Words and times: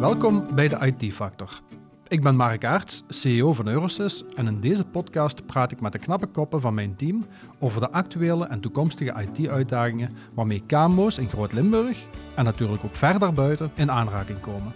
Welkom 0.00 0.54
bij 0.54 0.68
de 0.68 0.94
IT 0.96 1.14
Factor. 1.14 1.60
Ik 2.08 2.22
ben 2.22 2.36
Mark 2.36 2.64
Aerts, 2.64 3.02
CEO 3.08 3.52
van 3.52 3.68
Eurosys 3.68 4.24
en 4.34 4.46
in 4.46 4.60
deze 4.60 4.84
podcast 4.84 5.46
praat 5.46 5.72
ik 5.72 5.80
met 5.80 5.92
de 5.92 5.98
knappe 5.98 6.26
koppen 6.26 6.60
van 6.60 6.74
mijn 6.74 6.96
team 6.96 7.26
over 7.58 7.80
de 7.80 7.90
actuele 7.90 8.46
en 8.46 8.60
toekomstige 8.60 9.22
IT-uitdagingen 9.22 10.16
waarmee 10.34 10.62
KMO's 10.66 11.18
in 11.18 11.28
Groot-Limburg 11.28 11.98
en 12.34 12.44
natuurlijk 12.44 12.84
ook 12.84 12.96
verder 12.96 13.32
buiten 13.32 13.70
in 13.74 13.90
aanraking 13.90 14.40
komen. 14.40 14.72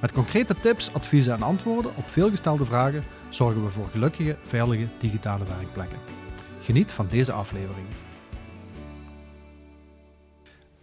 Met 0.00 0.12
concrete 0.12 0.54
tips, 0.60 0.94
adviezen 0.94 1.34
en 1.34 1.42
antwoorden 1.42 1.96
op 1.96 2.08
veelgestelde 2.08 2.64
vragen 2.64 3.04
zorgen 3.28 3.64
we 3.64 3.70
voor 3.70 3.88
gelukkige, 3.90 4.36
veilige 4.42 4.86
digitale 4.98 5.44
werkplekken. 5.44 5.98
Geniet 6.62 6.92
van 6.92 7.06
deze 7.10 7.32
aflevering. 7.32 7.86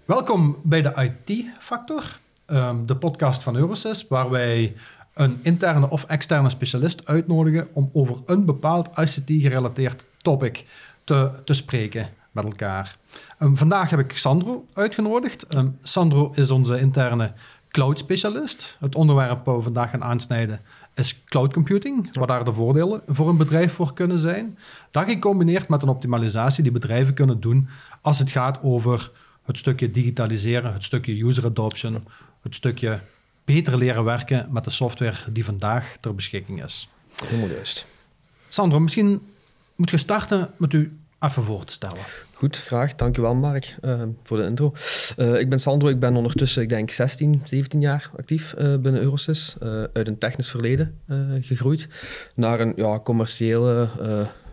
Welkom 0.05 0.57
bij 0.64 0.82
de 0.82 1.14
IT-factor, 1.25 2.21
ehm, 2.46 2.86
de 2.86 2.96
podcast 2.96 3.43
van 3.43 3.56
Eurosys, 3.56 4.07
waar 4.07 4.29
wij 4.29 4.75
een 5.14 5.39
interne 5.42 5.89
of 5.89 6.04
externe 6.04 6.50
specialist 6.50 7.06
uitnodigen 7.06 7.68
om 7.74 7.89
over 7.93 8.15
een 8.25 8.46
bepaald 8.46 8.89
ICT-gerelateerd 8.96 10.06
topic 10.21 10.65
te, 11.04 11.29
te 11.46 11.54
spreken 11.54 12.10
met 12.32 12.43
elkaar. 12.43 12.96
Um, 13.39 13.57
vandaag 13.57 13.89
heb 13.89 14.00
ik 14.00 14.18
Sandro 14.18 14.65
uitgenodigd. 14.74 15.56
Um, 15.56 15.78
Sandro 15.84 16.32
is 16.36 16.51
onze 16.51 16.79
interne 16.79 17.32
cloud-specialist. 17.70 18.78
Het 18.79 18.96
onderwerp 18.96 19.46
waar 19.46 19.57
we 19.57 19.64
vandaag 19.64 19.89
gaan 19.89 20.04
aansnijden 20.04 20.60
is 20.96 21.23
cloud 21.25 21.54
computing, 21.54 22.15
wat 22.18 22.28
daar 22.28 22.43
de 22.43 22.54
voordelen 22.54 23.01
voor 23.07 23.29
een 23.29 23.37
bedrijf 23.37 23.73
voor 23.73 23.93
kunnen 23.93 24.20
zijn. 24.20 24.57
Dat 24.92 25.10
gecombineerd 25.10 25.68
met 25.68 25.82
een 25.82 25.89
optimalisatie 25.89 26.64
die 26.64 26.71
bedrijven 26.71 27.14
kunnen 27.14 27.39
doen 27.39 27.70
als 28.01 28.20
het 28.20 28.32
gaat 28.32 28.60
over 28.62 29.12
het 29.46 29.57
stukje 29.57 29.92
digitaliseren, 29.92 30.73
het 30.73 30.84
stukje 30.84 31.23
user 31.23 31.46
adoption, 31.46 32.03
het 32.44 32.56
stukje 32.56 33.00
beter 33.45 33.78
leren 33.78 34.03
werken 34.03 34.47
met 34.52 34.64
de 34.64 34.70
software 34.70 35.17
die 35.31 35.45
vandaag 35.45 35.98
ter 36.00 36.16
beschikking 36.16 36.64
is. 36.64 36.90
Helemaal 37.26 37.50
juist. 37.50 37.86
Sandro, 38.50 38.80
misschien 38.80 39.22
moet 39.76 39.90
je 39.90 39.98
starten 39.98 40.50
met 40.58 40.73
u 40.73 40.98
even 41.20 41.44
voor 41.44 41.66
te 41.66 41.73
stellen. 41.73 42.04
Goed, 42.34 42.58
graag. 42.58 42.95
Dankjewel 42.95 43.36
Mark 43.36 43.76
uh, 43.82 44.02
voor 44.23 44.38
de 44.38 44.44
intro. 44.44 44.73
Uh, 45.17 45.40
ik 45.40 45.50
ben 45.50 45.59
Sandro, 45.59 45.90
ik 45.90 46.00
ben 46.00 46.16
ondertussen, 46.16 46.62
ik 46.62 46.70
denk 46.70 46.92
16, 46.92 47.42
17 47.44 47.82
jaar 47.82 48.12
actief 48.17 48.54
uh, 48.58 48.76
binnen 48.78 49.02
Eurosys. 49.02 49.56
uit 49.94 50.08
een 50.08 50.17
technisch 50.17 50.50
verleden 50.50 51.00
gegroeid 51.42 51.88
naar 52.36 52.60
een 52.60 52.73
ja, 52.76 53.00
commerciële 53.00 53.89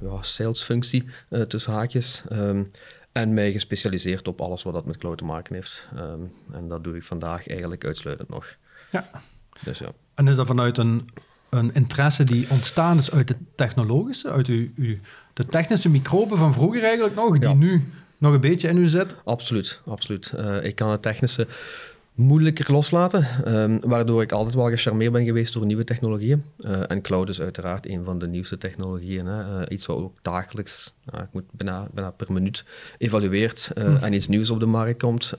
ja, 0.01 0.23
salesfunctie 0.23 1.09
tussen 1.49 1.73
haakjes. 1.73 2.23
Um, 2.33 2.71
en 3.13 3.35
mij 3.35 3.53
gespecialiseerd 3.53 4.29
op 4.29 4.41
alles 4.41 4.63
wat 4.63 4.73
dat 4.73 4.87
met 4.87 4.97
cloud 4.97 5.19
te 5.19 5.25
maken 5.25 5.55
heeft. 5.55 5.89
Um, 5.97 6.33
en 6.53 6.69
dat 6.69 6.85
doe 6.85 6.97
ik 6.97 7.03
vandaag 7.03 7.49
eigenlijk 7.49 7.85
uitsluitend 7.85 8.29
nog. 8.29 8.57
Ja. 8.91 9.11
Dus 9.65 9.79
ja. 9.79 9.93
En 10.15 10.29
is 10.29 10.37
dat 10.37 10.47
vanuit 10.47 10.79
een, 10.79 11.09
een 11.51 11.75
interesse 11.75 12.25
die 12.25 12.47
ontstaan 12.51 12.99
is 12.99 13.13
uit 13.13 13.29
het 13.29 13.39
technologische, 13.55 14.31
uit 14.31 14.47
uw, 14.47 14.69
uw, 14.77 14.97
de 15.33 15.47
technische 15.47 15.91
microben 15.91 16.39
van 16.39 16.53
vroeger 16.53 16.83
eigenlijk 16.83 17.15
nog, 17.15 17.39
die 17.39 17.55
nu 17.55 17.85
nog 18.19 18.33
een 18.33 18.41
beetje 18.41 18.69
in 18.69 18.77
u 18.77 18.87
zit? 18.87 19.17
Absoluut, 19.25 19.81
absoluut. 19.87 20.33
Uh, 20.37 20.65
ik 20.65 20.75
kan 20.75 20.91
het 20.91 21.03
technische 21.03 21.47
moeilijker 22.21 22.73
loslaten, 22.73 23.27
um, 23.55 23.81
waardoor 23.81 24.23
ik 24.23 24.33
altijd 24.33 24.55
wel 24.55 24.69
gecharmeerd 24.69 25.13
ben 25.13 25.25
geweest 25.25 25.53
door 25.53 25.67
nieuwe 25.67 25.85
technologieën. 25.85 26.45
Uh, 26.59 26.91
en 26.91 27.01
cloud 27.01 27.29
is 27.29 27.41
uiteraard 27.41 27.87
een 27.89 28.05
van 28.05 28.19
de 28.19 28.29
nieuwste 28.29 28.59
technologieën. 28.59 29.27
Hè. 29.27 29.61
Uh, 29.61 29.67
iets 29.69 29.87
wat 29.87 29.97
ook 29.97 30.19
dagelijks, 30.23 30.95
ik 31.13 31.33
moet 31.33 31.45
bijna, 31.53 31.89
bijna, 31.93 32.11
per 32.11 32.33
minuut, 32.33 32.65
evalueert 32.99 33.71
uh, 33.79 33.87
mm. 33.87 33.97
en 33.97 34.13
iets 34.13 34.29
nieuws 34.29 34.51
op 34.51 34.61
de 34.61 34.67
markt 34.67 34.99
komt. 35.03 35.33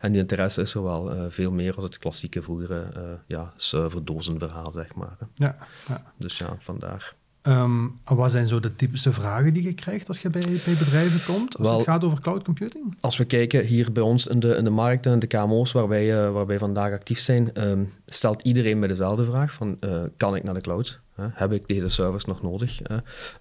en 0.00 0.12
die 0.12 0.20
interesse 0.20 0.60
is 0.60 0.74
er 0.74 0.82
wel 0.82 1.30
veel 1.30 1.52
meer 1.52 1.74
als 1.74 1.84
het 1.84 1.98
klassieke 1.98 2.42
vroegere 2.42 2.84
ja, 3.26 3.52
serverdozenverhaal, 3.56 4.72
zeg 4.72 4.94
maar. 4.94 5.16
Ja, 5.34 5.56
ja. 5.88 6.12
Dus 6.16 6.38
ja, 6.38 6.56
vandaar. 6.60 7.14
Um, 7.42 7.98
wat 8.04 8.30
zijn 8.30 8.46
zo 8.46 8.60
de 8.60 8.76
typische 8.76 9.12
vragen 9.12 9.52
die 9.52 9.62
je 9.62 9.72
krijgt 9.72 10.08
als 10.08 10.18
je 10.18 10.30
bij, 10.30 10.60
bij 10.64 10.74
bedrijven 10.78 11.34
komt, 11.34 11.58
als 11.58 11.68
het 11.68 11.82
gaat 11.82 12.04
over 12.04 12.20
cloud 12.20 12.44
computing? 12.44 12.96
Als 13.00 13.16
we 13.16 13.24
kijken 13.24 13.64
hier 13.64 13.92
bij 13.92 14.02
ons 14.02 14.26
in 14.26 14.40
de, 14.40 14.54
in 14.54 14.64
de 14.64 14.70
markten, 14.70 15.12
in 15.12 15.18
de 15.18 15.26
KMO's 15.26 15.72
waar 15.72 15.88
wij, 15.88 16.26
uh, 16.26 16.32
waar 16.32 16.46
wij 16.46 16.58
vandaag 16.58 16.92
actief 16.92 17.20
zijn, 17.20 17.68
um, 17.68 17.86
stelt 18.06 18.42
iedereen 18.42 18.78
mij 18.78 18.88
dezelfde 18.88 19.24
vraag 19.24 19.52
van, 19.52 19.76
uh, 19.80 19.90
kan 20.16 20.36
ik 20.36 20.42
naar 20.42 20.54
de 20.54 20.60
cloud? 20.60 21.00
Uh, 21.20 21.26
heb 21.32 21.52
ik 21.52 21.68
deze 21.68 21.88
service 21.88 22.28
nog 22.28 22.42
nodig? 22.42 22.80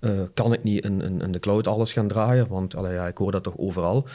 Uh, 0.02 0.12
kan 0.34 0.54
ik 0.54 0.64
niet 0.64 0.84
in, 0.84 1.02
in, 1.02 1.22
in, 1.22 1.32
de 1.32 1.40
cloud 1.40 1.68
alles 1.68 1.94
gaan 1.94 2.08
draaien? 2.08 2.48
Want 2.50 2.76
allee, 2.76 2.94
ja, 2.94 3.08
ik 3.08 3.18
hoor 3.18 3.32
dat 3.32 3.44
toch 3.44 3.58
overal. 3.58 4.08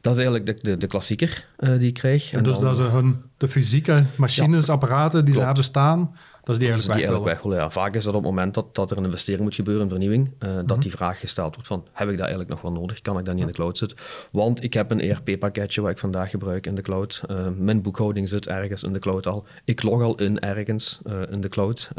Dat 0.00 0.12
is 0.12 0.24
eigenlijk 0.24 0.46
de, 0.46 0.70
de, 0.70 0.76
de 0.76 0.86
klassieker 0.86 1.46
die 1.56 1.88
ik 1.88 1.94
krijg. 1.94 2.32
En, 2.32 2.38
en 2.38 2.44
dus 2.44 2.54
dan, 2.54 2.64
dat 2.64 2.76
ze 2.76 2.82
hun, 2.82 3.22
de 3.36 3.48
fysieke 3.48 4.04
machines, 4.16 4.66
ja, 4.66 4.72
apparaten 4.72 5.24
die 5.24 5.34
klopt. 5.34 5.38
ze 5.38 5.44
hebben 5.44 5.64
staan, 5.64 6.14
dat 6.46 6.54
is 6.54 6.60
die 6.60 6.70
eigenlijk, 6.70 6.98
die 6.98 7.08
eigenlijk 7.08 7.44
weg, 7.44 7.58
ja. 7.58 7.70
Vaak 7.70 7.94
is 7.94 8.04
dat 8.04 8.14
op 8.14 8.20
het 8.20 8.30
moment 8.30 8.54
dat, 8.54 8.74
dat 8.74 8.90
er 8.90 8.96
een 8.96 9.04
investering 9.04 9.42
moet 9.42 9.54
gebeuren, 9.54 9.82
een 9.82 9.88
vernieuwing, 9.88 10.26
uh, 10.26 10.48
mm 10.48 10.56
-hmm. 10.56 10.66
dat 10.66 10.82
die 10.82 10.90
vraag 10.90 11.20
gesteld 11.20 11.54
wordt 11.54 11.68
van, 11.68 11.86
heb 11.92 12.08
ik 12.08 12.14
dat 12.14 12.26
eigenlijk 12.26 12.50
nog 12.50 12.60
wel 12.60 12.72
nodig? 12.72 13.00
Kan 13.00 13.18
ik 13.18 13.24
dat 13.24 13.34
niet 13.34 13.42
in 13.42 13.48
de 13.48 13.56
cloud 13.56 13.78
zitten? 13.78 13.98
Want 14.30 14.62
ik 14.62 14.72
heb 14.72 14.90
een 14.90 15.00
ERP-pakketje 15.00 15.80
wat 15.80 15.90
ik 15.90 15.98
vandaag 15.98 16.30
gebruik 16.30 16.66
in 16.66 16.74
de 16.74 16.82
cloud. 16.82 17.22
Uh, 17.30 17.48
mijn 17.56 17.82
boekhouding 17.82 18.28
zit 18.28 18.46
ergens 18.46 18.82
in 18.82 18.92
de 18.92 18.98
cloud 18.98 19.26
al. 19.26 19.46
Ik 19.64 19.82
log 19.82 20.02
al 20.02 20.14
in 20.14 20.40
ergens 20.40 21.00
uh, 21.06 21.20
in 21.30 21.40
de 21.40 21.48
cloud. 21.48 21.90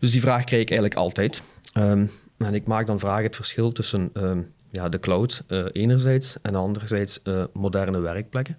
dus 0.00 0.12
die 0.12 0.20
vraag 0.20 0.44
krijg 0.44 0.62
ik 0.62 0.70
eigenlijk 0.70 1.00
altijd. 1.00 1.42
Um, 1.78 2.10
en 2.38 2.54
ik 2.54 2.66
maak 2.66 2.86
dan 2.86 2.98
vragen 2.98 3.24
het 3.24 3.36
verschil 3.36 3.72
tussen 3.72 4.10
um, 4.14 4.52
ja, 4.70 4.88
de 4.88 5.00
cloud 5.00 5.42
enerzijds 5.72 6.36
en 6.42 6.54
anderzijds 6.54 7.20
moderne 7.52 8.00
werkplekken. 8.00 8.58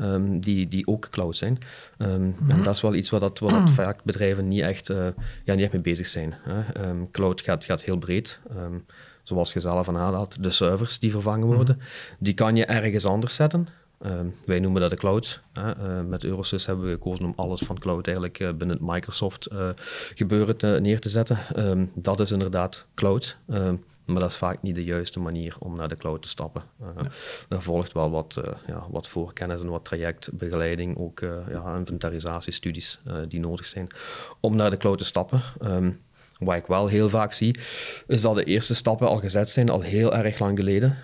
Um, 0.00 0.40
die, 0.40 0.68
die 0.68 0.86
ook 0.86 1.08
cloud 1.08 1.36
zijn. 1.36 1.58
Um, 1.98 2.08
mm-hmm. 2.08 2.50
En 2.50 2.62
dat 2.62 2.74
is 2.74 2.80
wel 2.80 2.94
iets 2.94 3.10
wat, 3.10 3.20
dat, 3.20 3.38
wat 3.38 3.50
dat 3.50 3.70
vaak 3.70 4.04
bedrijven 4.04 4.48
niet 4.48 4.60
echt, 4.60 4.90
uh, 4.90 5.06
ja, 5.44 5.54
niet 5.54 5.62
echt 5.62 5.72
mee 5.72 5.82
bezig 5.82 6.06
zijn. 6.06 6.34
Hè. 6.42 6.88
Um, 6.88 7.10
cloud 7.10 7.40
gaat, 7.40 7.64
gaat 7.64 7.82
heel 7.82 7.98
breed. 7.98 8.40
zoals 9.22 9.52
je 9.52 9.60
zelf 9.60 9.88
aan 9.88 10.28
de 10.40 10.50
servers 10.50 10.98
die 10.98 11.10
vervangen 11.10 11.46
worden, 11.46 11.74
mm-hmm. 11.74 12.16
die 12.18 12.34
kan 12.34 12.56
je 12.56 12.64
ergens 12.64 13.04
anders 13.04 13.34
zetten. 13.34 13.68
wij 14.44 14.60
noemen 14.60 14.80
dat 14.80 14.90
de 14.90 14.96
cloud. 14.96 15.42
Uh, 15.58 16.00
met 16.06 16.24
Eurosys 16.24 16.66
hebben 16.66 16.84
we 16.84 16.90
gekozen 16.90 17.24
om 17.24 17.32
alles 17.36 17.60
van 17.60 17.78
cloud 17.78 18.06
eigenlijk 18.06 18.40
uh, 18.40 18.48
binnen 18.48 18.76
het 18.76 18.86
Microsoft 18.86 19.48
gebeuren 20.14 20.56
te, 20.56 20.78
neer 20.80 21.00
te 21.00 21.08
zetten. 21.08 21.38
dat 21.94 22.20
is 22.20 22.30
inderdaad 22.30 22.86
cloud. 22.94 23.36
Maar 24.08 24.20
dat 24.20 24.30
is 24.30 24.36
vaak 24.36 24.62
niet 24.62 24.74
de 24.74 24.84
juiste 24.84 25.20
manier 25.20 25.56
om 25.58 25.76
naar 25.76 25.88
de 25.88 25.96
cloud 25.96 26.22
te 26.22 26.28
stappen. 26.28 26.62
Uh, 26.82 26.88
ja. 26.96 27.10
Daar 27.48 27.62
volgt 27.62 27.92
wel 27.92 28.10
wat, 28.10 28.40
uh, 28.44 28.52
ja, 28.66 28.86
wat 28.90 29.08
voorkennis 29.08 29.60
en 29.60 29.68
wat 29.68 29.84
trajectbegeleiding, 29.84 30.98
ook 30.98 31.20
uh, 31.20 31.36
ja, 31.50 31.76
inventarisatiestudies 31.76 33.00
die 33.28 33.40
nodig 33.40 33.66
zijn 33.66 33.88
om 34.40 34.56
naar 34.56 34.70
de 34.70 34.76
cloud 34.76 34.98
te 34.98 35.04
stappen. 35.04 35.42
Um, 35.62 36.00
wat 36.38 36.56
ik 36.56 36.66
wel 36.66 36.86
heel 36.86 37.08
vaak 37.08 37.32
zie, 37.32 37.58
is 38.06 38.20
dat 38.20 38.34
de 38.34 38.44
eerste 38.44 38.74
stappen 38.74 39.08
al 39.08 39.16
gezet 39.16 39.48
zijn, 39.48 39.68
al 39.68 39.80
heel 39.80 40.14
erg 40.14 40.38
lang 40.38 40.58
geleden. 40.58 40.96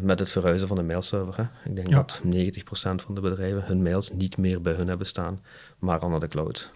met 0.00 0.18
het 0.18 0.30
verhuizen 0.30 0.68
van 0.68 0.76
de 0.76 0.82
mailserver. 0.82 1.36
Hè. 1.36 1.70
Ik 1.70 1.76
denk 1.76 1.88
ja. 1.88 1.94
dat 1.94 2.20
90% 2.24 3.04
van 3.04 3.14
de 3.14 3.20
bedrijven 3.20 3.64
hun 3.64 3.82
mails 3.82 4.12
niet 4.12 4.36
meer 4.36 4.62
bij 4.62 4.72
hun 4.72 4.88
hebben 4.88 5.06
staan, 5.06 5.40
maar 5.78 5.98
al 5.98 6.08
naar 6.08 6.20
de 6.20 6.28
cloud. 6.28 6.70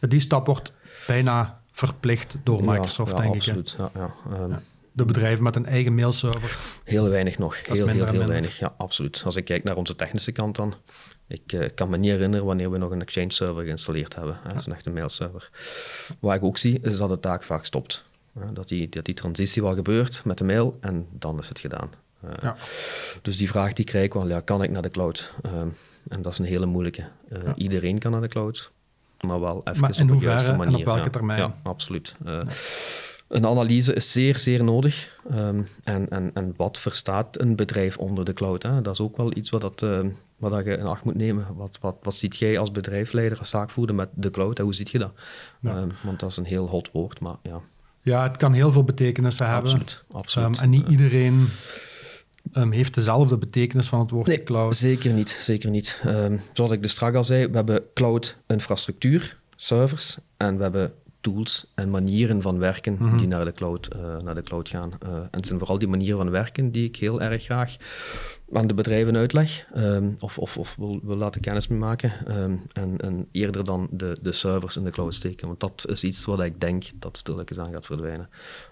die 0.00 0.20
stap 0.20 0.46
wordt 0.46 0.72
bijna 1.06 1.60
verplicht 1.72 2.36
door 2.42 2.64
Microsoft, 2.64 3.16
denk 3.16 3.34
absoluut. 3.34 3.70
ik. 3.72 3.78
Ja, 3.78 3.90
ja. 3.94 4.40
Um, 4.42 4.56
de 4.92 5.04
bedrijven 5.04 5.42
met 5.42 5.56
een 5.56 5.66
eigen 5.66 5.94
mailserver? 5.94 6.56
Heel 6.84 7.08
weinig 7.08 7.38
nog. 7.38 7.66
Heel, 7.66 7.86
heel, 7.86 8.06
heel 8.06 8.26
weinig. 8.26 8.58
Ja, 8.58 8.74
absoluut. 8.76 9.22
Als 9.24 9.36
ik 9.36 9.44
kijk 9.44 9.64
naar 9.64 9.76
onze 9.76 9.96
technische 9.96 10.32
kant 10.32 10.56
dan, 10.56 10.74
ik 11.26 11.52
uh, 11.52 11.66
kan 11.74 11.90
me 11.90 11.96
niet 11.96 12.10
herinneren 12.10 12.46
wanneer 12.46 12.70
we 12.70 12.78
nog 12.78 12.90
een 12.90 13.02
Exchange 13.02 13.32
server 13.32 13.64
geïnstalleerd 13.64 14.14
hebben. 14.14 14.36
Hè. 14.42 14.48
Dat 14.48 14.60
is 14.60 14.66
een 14.66 14.72
echte 14.72 14.90
mailserver. 14.90 15.50
Wat 16.20 16.34
ik 16.34 16.42
ook 16.42 16.58
zie, 16.58 16.80
is 16.80 16.96
dat 16.96 17.08
de 17.08 17.20
taak 17.20 17.42
vaak 17.42 17.64
stopt. 17.64 18.04
Dat 18.52 18.68
die, 18.68 18.88
dat 18.88 19.04
die 19.04 19.14
transitie 19.14 19.62
wel 19.62 19.74
gebeurt 19.74 20.24
met 20.24 20.38
de 20.38 20.44
mail 20.44 20.78
en 20.80 21.06
dan 21.10 21.38
is 21.38 21.48
het 21.48 21.58
gedaan. 21.58 21.90
Uh, 22.24 22.30
ja. 22.42 22.56
Dus 23.22 23.36
die 23.36 23.48
vraag 23.48 23.72
die 23.72 23.84
krijg 23.84 24.04
ik 24.04 24.12
wel, 24.12 24.28
ja, 24.28 24.40
kan 24.40 24.62
ik 24.62 24.70
naar 24.70 24.82
de 24.82 24.90
cloud? 24.90 25.32
Uh, 25.46 25.60
en 26.08 26.22
dat 26.22 26.32
is 26.32 26.38
een 26.38 26.44
hele 26.44 26.66
moeilijke. 26.66 27.04
Ja. 27.30 27.54
Iedereen 27.56 27.98
kan 27.98 28.10
naar 28.10 28.20
de 28.20 28.28
cloud, 28.28 28.70
maar 29.20 29.40
wel 29.40 29.60
even 29.64 29.80
maar 29.80 29.90
op 29.90 30.20
de 30.20 30.26
juiste 30.26 30.52
manier. 30.52 30.74
En 30.74 30.78
op 30.78 30.84
welke 30.84 31.10
termijn? 31.10 31.38
Ja, 31.38 31.56
absoluut. 31.62 32.14
Een 33.32 33.46
analyse 33.46 33.94
is 33.94 34.12
zeer, 34.12 34.38
zeer 34.38 34.64
nodig. 34.64 35.18
Um, 35.30 35.68
en, 35.84 36.08
en, 36.08 36.30
en 36.34 36.54
wat 36.56 36.78
verstaat 36.78 37.40
een 37.40 37.56
bedrijf 37.56 37.96
onder 37.96 38.24
de 38.24 38.32
cloud? 38.32 38.62
Hè? 38.62 38.82
Dat 38.82 38.92
is 38.92 39.00
ook 39.00 39.16
wel 39.16 39.36
iets 39.36 39.50
wat, 39.50 39.60
dat, 39.60 39.82
uh, 39.82 40.00
wat 40.36 40.50
dat 40.50 40.64
je 40.64 40.76
in 40.76 40.86
acht 40.86 41.04
moet 41.04 41.14
nemen. 41.14 41.46
Wat, 41.54 41.78
wat, 41.80 41.96
wat 42.02 42.14
ziet 42.14 42.36
jij 42.36 42.58
als 42.58 42.70
bedrijfsleider, 42.70 43.38
als 43.38 43.48
zaakvoerder 43.50 43.94
met 43.94 44.08
de 44.14 44.30
cloud? 44.30 44.58
Hè? 44.58 44.64
Hoe 44.64 44.74
ziet 44.74 44.90
je 44.90 44.98
dat? 44.98 45.12
Ja. 45.60 45.76
Um, 45.76 45.92
want 46.02 46.20
dat 46.20 46.30
is 46.30 46.36
een 46.36 46.44
heel 46.44 46.68
hot 46.68 46.90
woord, 46.92 47.20
maar 47.20 47.36
ja. 47.42 47.60
Ja, 48.00 48.22
het 48.22 48.36
kan 48.36 48.52
heel 48.52 48.72
veel 48.72 48.84
betekenissen 48.84 49.46
hebben. 49.46 49.62
Absoluut, 49.62 50.04
absoluut. 50.10 50.48
Um, 50.48 50.62
en 50.62 50.70
niet 50.70 50.88
iedereen 50.88 51.48
heeft 52.52 52.94
dezelfde 52.94 53.38
betekenis 53.38 53.88
van 53.88 54.00
het 54.00 54.10
woord 54.10 54.26
nee, 54.26 54.42
cloud. 54.42 54.74
Zeker 54.74 55.12
niet, 55.12 55.36
zeker 55.40 55.70
niet. 55.70 56.02
zoals 56.52 56.70
ik 56.70 56.82
dus 56.82 56.90
straks 56.90 57.16
al 57.16 57.24
zei, 57.24 57.46
we 57.46 57.56
hebben 57.56 57.82
cloud-infrastructuur, 57.94 59.38
servers, 59.56 60.18
en 60.36 60.56
we 60.56 60.62
hebben 60.62 60.92
tools 61.22 61.66
en 61.74 61.90
manieren 61.90 62.42
van 62.42 62.58
werken 62.58 62.96
Mhm. 62.98 63.16
die 63.16 63.26
naar 63.26 63.44
de 63.44 63.52
cloud, 63.52 63.86
eh, 63.86 64.16
naar 64.24 64.34
de 64.34 64.42
cloud 64.42 64.68
gaan. 64.68 64.92
Eh, 65.00 65.14
en 65.14 65.28
het 65.30 65.46
zijn 65.46 65.58
vooral 65.58 65.78
die 65.78 65.88
manieren 65.88 66.16
van 66.18 66.30
werken 66.30 66.70
die 66.70 66.84
ik 66.84 66.96
heel 66.96 67.20
erg 67.20 67.42
graag 67.42 67.76
aan 68.52 68.66
de 68.66 68.74
bedrijven 68.74 69.16
uitleg 69.16 69.66
ehm, 69.74 70.10
of, 70.20 70.38
of, 70.38 70.56
of 70.58 70.74
wil, 70.76 71.00
wil 71.02 71.16
laten 71.16 71.40
kennis 71.40 71.68
mee 71.68 71.78
maken. 71.78 72.12
ehm, 72.26 72.56
en, 72.72 72.98
en 72.98 73.28
eerder 73.32 73.64
dan 73.64 73.88
de, 73.90 74.16
de 74.22 74.32
servers 74.32 74.76
in 74.76 74.84
de 74.84 74.90
cloud 74.90 75.14
steken. 75.14 75.46
Want 75.46 75.60
dat 75.60 75.84
is 75.88 76.04
iets 76.04 76.24
wat 76.24 76.40
ik 76.42 76.60
denk 76.60 76.84
dat 76.94 77.16
stilletjes 77.18 77.58
aan 77.58 77.72
gaat 77.72 77.86
verdwijnen. 77.86 78.28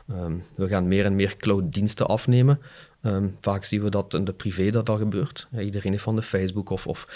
Ehm, 0.08 0.36
we 0.54 0.68
gaan 0.68 0.88
meer 0.88 1.04
en 1.04 1.16
meer 1.16 1.36
cloud-diensten 1.36 2.06
afnemen. 2.06 2.60
Ehm, 3.02 3.26
vaak 3.40 3.64
zien 3.64 3.82
we 3.82 3.90
dat 3.90 4.14
in 4.14 4.24
de 4.24 4.32
privé 4.32 4.70
dat 4.70 4.88
al 4.88 4.96
gebeurt. 4.98 5.46
Ja, 5.50 5.60
iedereen 5.60 5.90
heeft 5.92 6.02
van 6.04 6.16
de 6.16 6.22
Facebook 6.22 6.70
of, 6.70 6.86
of 6.86 7.06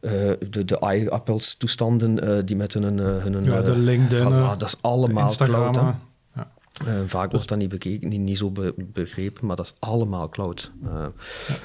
eh, 0.00 0.10
de, 0.50 0.64
de 0.64 0.78
iApples-toestanden 0.80 2.36
eh, 2.36 2.42
die 2.44 2.56
met 2.56 2.74
hun... 2.74 2.98
eh, 2.98 3.04
hun 3.22 3.42
Ja, 3.44 3.60
de 3.62 3.76
LinkedIn, 3.76 4.26
voilà, 4.28 4.32
eh, 4.34 4.58
dat 4.58 4.68
is 4.68 4.76
allemaal 4.80 5.26
Instagram. 5.26 5.72
cloud. 5.72 5.94
ja. 6.34 6.48
Vaak 7.06 7.30
wordt 7.30 7.48
dat 7.48 7.58
niet 7.58 7.68
bekeken, 7.68 8.08
niet, 8.08 8.20
niet 8.20 8.38
zo 8.38 8.50
be- 8.50 8.74
begrepen, 8.76 9.46
maar 9.46 9.56
dat 9.56 9.66
is 9.66 9.74
allemaal 9.78 10.28
cloud. 10.28 10.70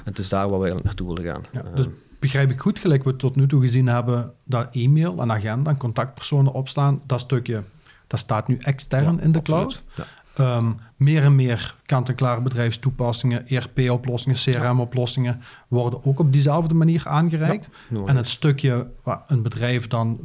Het 0.04 0.18
is 0.18 0.28
daar 0.28 0.50
waar 0.50 0.60
we 0.60 0.80
naartoe 0.82 1.14
willen 1.14 1.32
gaan. 1.32 1.44
Ja, 1.52 1.62
dus 1.74 1.86
begrijp 2.20 2.50
ik 2.50 2.60
goed, 2.60 2.78
gelijk 2.78 3.04
we 3.04 3.16
tot 3.16 3.36
nu 3.36 3.46
toe 3.48 3.60
gezien 3.60 3.86
hebben, 3.86 4.32
dat 4.44 4.68
e-mail 4.72 5.20
en 5.20 5.32
agenda 5.32 5.70
en 5.70 5.76
contactpersonen 5.76 6.52
opslaan, 6.52 7.00
dat 7.06 7.20
stukje, 7.20 7.62
dat 8.06 8.18
staat 8.20 8.48
nu 8.48 8.56
extern 8.60 9.16
ja, 9.16 9.22
in 9.22 9.32
de 9.32 9.38
absoluut. 9.38 9.42
cloud. 9.68 9.82
Ja. 9.96 10.04
Ehm, 10.36 10.70
meer 10.96 11.22
en 11.22 11.34
meer 11.34 11.74
kant-en-klare 11.86 12.40
bedrijfstoepassingen, 12.40 13.48
ERP-oplossingen, 13.48 14.38
CRM-oplossingen 14.38 15.42
worden 15.68 16.04
ook 16.04 16.18
op 16.18 16.32
diezelfde 16.32 16.74
manier 16.74 17.02
aangereikt. 17.08 17.68
Ja, 17.90 18.00
en 18.06 18.16
het 18.16 18.28
stukje 18.28 18.86
wat 19.02 19.20
een 19.26 19.42
bedrijf 19.42 19.86
dan 19.86 20.18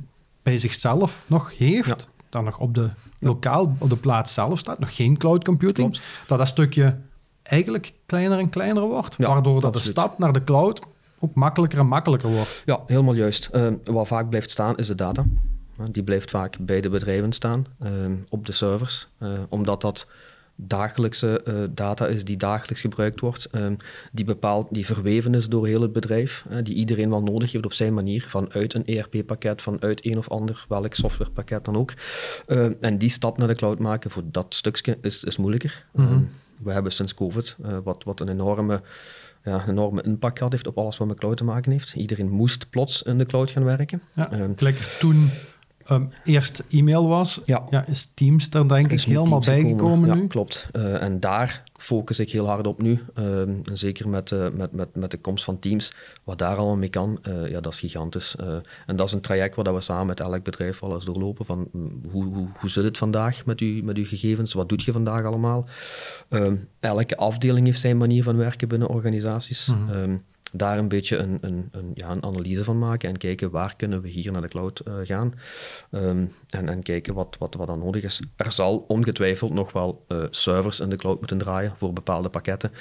bij 0.44 0.58
zichzelf 0.58 1.24
nog 1.28 1.58
heeft, 1.58 1.88
Ja. 2.10 2.24
dan 2.30 2.44
nog 2.44 2.58
op 2.58 2.76
de 2.76 2.90
lokaal, 3.20 3.76
op 3.78 3.90
de 3.90 3.96
plaats 3.96 4.34
zelf 4.34 4.60
staat, 4.60 4.80
nog 4.80 4.96
geen 4.96 5.18
cloud 5.18 5.44
computing, 5.44 5.90
Klopt. 5.92 6.02
dat 6.28 6.38
dat 6.38 6.48
stukje 6.48 6.98
eigenlijk 7.44 7.94
kleiner 8.06 8.40
en 8.40 8.50
kleiner 8.50 8.84
wordt, 8.84 9.16
waardoor 9.18 9.62
dat 9.62 9.74
de 9.74 9.80
stap 9.80 10.18
naar 10.18 10.34
de 10.34 10.44
cloud 10.44 10.82
ook 11.20 11.34
makkelijker 11.36 11.80
en 11.80 11.88
makkelijker 11.88 12.30
wordt. 12.30 12.62
Ja, 12.66 12.80
helemaal 12.86 13.14
juist. 13.14 13.46
Ehm, 13.46 13.76
wat 13.84 14.08
vaak 14.08 14.30
blijft 14.30 14.52
staan 14.52 14.76
is 14.78 14.88
de 14.88 14.96
data. 14.96 15.26
Die 15.92 16.04
blijft 16.04 16.30
vaak 16.30 16.58
bij 16.60 16.82
de 16.82 16.90
bedrijven 16.90 17.34
staan, 17.34 17.66
ehm, 17.80 18.16
op 18.30 18.46
de 18.46 18.52
servers, 18.52 19.08
eh, 19.18 19.30
omdat 19.50 19.82
dat 19.82 20.08
dagelijkse 20.56 21.42
eh, 21.44 21.56
data 21.70 22.08
is 22.08 22.24
die 22.24 22.38
dagelijks 22.38 22.82
gebruikt 22.82 23.20
wordt, 23.20 23.46
ehm, 23.46 23.76
die 24.12 24.26
bepaald, 24.26 24.68
die 24.72 24.86
verweven 24.86 25.34
is 25.34 25.48
door 25.48 25.68
heel 25.68 25.82
het 25.82 25.94
bedrijf, 25.94 26.46
eh, 26.50 26.58
die 26.64 26.76
iedereen 26.76 27.10
wel 27.10 27.24
nodig 27.24 27.52
heeft 27.52 27.66
op 27.66 27.74
zijn 27.74 27.94
manier, 27.94 28.26
vanuit 28.28 28.74
een 28.74 28.86
ERP-pakket, 28.86 29.62
vanuit 29.62 30.06
een 30.06 30.18
of 30.18 30.30
ander, 30.30 30.66
welk 30.70 30.94
softwarepakket 30.94 31.66
dan 31.66 31.78
ook. 31.78 31.94
Ehm, 32.48 32.74
en 32.80 32.98
die 32.98 33.10
stap 33.10 33.38
naar 33.38 33.48
de 33.48 33.56
cloud 33.56 33.80
maken 33.80 34.12
voor 34.12 34.24
dat 34.26 34.56
stukje 34.56 34.98
is, 35.02 35.24
is 35.24 35.38
moeilijker. 35.38 35.86
Mhm. 35.92 36.20
We 36.64 36.72
hebben 36.72 36.92
sinds 36.92 37.14
COVID, 37.14 37.56
wat, 37.84 38.04
wat 38.04 38.20
een 38.20 38.30
enorme 38.30 38.82
ja, 39.44 39.64
een 39.64 39.70
enorme 39.70 40.02
impact 40.02 40.38
gehad 40.38 40.54
heeft 40.54 40.68
op 40.68 40.78
alles 40.78 40.98
wat 40.98 41.08
met 41.08 41.18
cloud 41.18 41.38
te 41.38 41.44
maken 41.44 41.72
heeft. 41.72 41.94
Iedereen 41.94 42.30
moest 42.30 42.70
plots 42.70 43.02
in 43.02 43.18
de 43.18 43.26
cloud 43.26 43.52
gaan 43.52 43.64
werken. 43.64 44.02
Ja, 44.14 44.30
gelijk 44.56 44.78
toen 44.78 45.30
ehm, 45.86 46.06
eerst 46.24 46.64
e-mail 46.70 47.08
was, 47.08 47.42
Ja. 47.46 47.64
ja. 47.70 47.86
is 47.88 48.12
Teams 48.14 48.50
er 48.54 48.68
denk 48.68 48.86
ik 48.86 48.92
is 48.92 49.06
helemaal 49.06 49.40
bijgekomen 49.40 50.08
Ja, 50.10 50.16
nu. 50.16 50.28
klopt. 50.28 50.68
Eh, 50.72 51.02
en 51.02 51.20
daar 51.20 51.64
focus 51.74 52.20
ik 52.20 52.32
heel 52.32 52.48
hard 52.48 52.68
op 52.68 52.82
nu. 52.82 53.04
Ehm, 53.14 53.54
zeker 53.74 54.10
met, 54.10 54.32
eh, 54.32 54.50
met, 54.50 54.72
met, 54.72 54.96
met 54.96 55.12
de 55.12 55.18
komst 55.18 55.44
van 55.44 55.60
Teams. 55.60 55.94
Wat 56.24 56.38
daar 56.38 56.56
allemaal 56.56 56.78
mee 56.78 56.90
kan, 56.90 57.20
eh, 57.22 57.48
ja, 57.48 57.60
dat 57.60 57.74
is 57.74 57.80
gigantisch. 57.80 58.36
En 58.86 58.96
dat 58.96 59.08
is 59.08 59.14
een 59.14 59.22
traject 59.22 59.56
waar 59.56 59.66
dat 59.66 59.74
we 59.76 59.82
samen 59.82 60.06
met 60.06 60.20
elk 60.20 60.44
bedrijf 60.44 60.80
wel 60.80 60.94
eens 60.94 61.06
doorlopen. 61.06 61.46
Van, 61.46 61.68
mm, 61.72 62.02
hoe, 62.12 62.24
hoe, 62.24 62.48
hoe 62.60 62.70
zit 62.70 62.84
het 62.84 62.98
vandaag 62.98 63.46
met, 63.46 63.62
u, 63.62 63.84
met 63.84 63.98
uw 63.98 64.06
gegevens? 64.06 64.54
Wat 64.54 64.70
doet 64.70 64.84
je 64.84 64.92
vandaag 64.92 65.26
allemaal? 65.26 65.66
Ehm, 66.30 66.56
elke 66.80 67.18
afdeling 67.18 67.66
heeft 67.66 67.82
zijn 67.82 67.98
manier 67.98 68.24
van 68.24 68.38
werken 68.38 68.68
binnen 68.68 68.88
organisaties. 68.88 69.68
Mhm. 69.68 70.18
Daar 70.52 70.78
een 70.78 70.88
beetje 70.88 71.18
een, 71.18 71.38
een, 71.42 71.70
een, 71.72 71.92
ja, 71.94 72.10
een 72.10 72.24
analyse 72.24 72.64
van 72.64 72.80
maken 72.80 73.10
en 73.10 73.18
kijken 73.18 73.52
waar 73.52 73.76
kunnen 73.76 74.02
we 74.02 74.08
hier 74.08 74.32
naar 74.32 74.42
de 74.42 74.48
cloud 74.48 74.80
eh, 74.80 74.94
gaan. 75.04 75.34
Ehm, 75.92 76.26
en, 76.50 76.70
en 76.70 76.84
kijken 76.84 77.14
wat, 77.14 77.36
wat, 77.40 77.56
wat 77.56 77.68
dan 77.68 77.80
nodig 77.80 78.04
is. 78.04 78.22
Er 78.36 78.52
zal 78.52 78.86
ongetwijfeld 78.88 79.54
nog 79.54 79.72
wel 79.72 80.06
eh, 80.08 80.24
servers 80.30 80.80
in 80.80 80.90
de 80.90 80.96
cloud 80.96 81.20
moeten 81.20 81.38
draaien 81.38 81.74
voor 81.78 81.94
bepaalde 81.94 82.30
pakketten. 82.30 82.72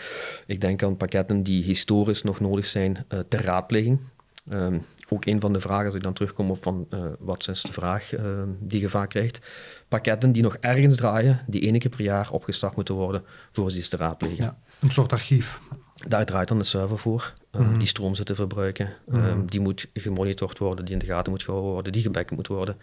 Ik 0.46 0.60
denk 0.60 0.82
aan 0.82 0.96
pakketten 0.96 1.42
die 1.42 1.62
historisch 1.62 2.22
nog 2.22 2.40
nodig 2.40 2.66
zijn 2.66 3.04
eh, 3.08 3.18
ter 3.28 3.42
raadpleging. 3.42 4.00
Ehm, 4.48 4.78
ook 5.08 5.26
een 5.26 5.40
van 5.40 5.52
de 5.52 5.60
vragen, 5.60 5.86
als 5.86 5.94
ik 5.94 6.02
dan 6.02 6.12
terugkom 6.12 6.50
op 6.50 6.62
van, 6.62 6.88
wat 7.18 7.48
is 7.48 7.62
de 7.62 7.72
vraag 7.72 8.14
eh, 8.14 8.42
die 8.60 8.80
je 8.80 8.88
vaak 8.88 9.08
krijgt. 9.08 9.40
Pakketten 9.88 10.32
die 10.32 10.42
nog 10.42 10.56
ergens 10.56 10.96
draaien, 10.96 11.40
die 11.46 11.60
één 11.60 11.78
keer 11.78 11.90
per 11.90 12.02
jaar 12.02 12.30
opgestart 12.30 12.76
moeten 12.76 12.94
worden 12.94 13.22
voor 13.52 13.70
ze 13.70 13.88
te 13.88 13.96
raadplegen. 13.96 14.44
Ja, 14.44 14.56
een 14.80 14.92
soort 14.92 15.12
archief. 15.12 15.60
Daar 16.08 16.24
draait 16.24 16.48
dan 16.48 16.58
de 16.58 16.64
server 16.64 16.98
voor, 16.98 17.32
eh, 17.50 17.60
Mhm. 17.60 17.78
die 17.78 17.86
stroom 17.88 18.14
zit 18.14 18.26
te 18.26 18.34
verbruiken. 18.34 18.88
Ehm, 19.12 19.46
die 19.46 19.60
moet 19.60 19.86
gemonitord 19.94 20.58
worden, 20.58 20.84
die 20.84 20.94
in 20.94 21.00
de 21.00 21.06
gaten 21.06 21.32
moet 21.32 21.42
gehouden 21.42 21.72
worden, 21.72 21.92
die 21.92 22.02
gebacken 22.02 22.36
moet 22.36 22.46
worden. 22.46 22.76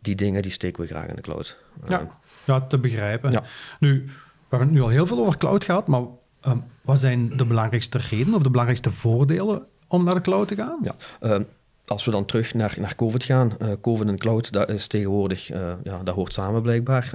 Die 0.00 0.14
dingen 0.14 0.42
die 0.42 0.50
steken 0.50 0.82
we 0.82 0.88
graag 0.88 1.06
in 1.06 1.14
de 1.16 1.20
cloud. 1.22 1.56
Ja, 1.88 1.98
Ehm, 2.00 2.06
ja 2.44 2.60
te 2.60 2.78
begrijpen. 2.78 3.30
Ja. 3.30 3.42
Nu, 3.80 4.04
we 4.04 4.10
hebben 4.48 4.68
het 4.68 4.76
nu 4.76 4.82
al 4.82 4.88
heel 4.88 5.06
veel 5.06 5.18
over 5.18 5.38
cloud 5.38 5.64
gehad, 5.64 5.86
maar 5.86 6.02
ehm, 6.40 6.58
wat 6.82 7.00
zijn 7.00 7.36
de 7.36 7.44
belangrijkste 7.44 7.98
redenen 8.10 8.34
of 8.34 8.42
de 8.42 8.50
belangrijkste 8.50 8.90
voordelen 8.90 9.66
om 9.88 10.04
naar 10.04 10.14
de 10.14 10.20
cloud 10.20 10.48
te 10.48 10.54
gaan? 10.54 10.78
Ja, 10.82 11.44
als 11.86 12.04
we 12.04 12.10
dan 12.10 12.24
terug 12.24 12.54
naar, 12.54 12.74
naar 12.78 12.94
COVID 12.94 13.24
gaan, 13.24 13.58
eh, 13.58 13.68
COVID 13.80 14.08
en 14.08 14.18
cloud, 14.18 14.52
dat 14.52 14.68
is 14.68 14.86
tegenwoordig, 14.86 15.50
eh, 15.50 15.72
ja, 15.82 16.02
dat 16.02 16.14
hoort 16.14 16.32
samen 16.32 16.62
blijkbaar. 16.62 17.12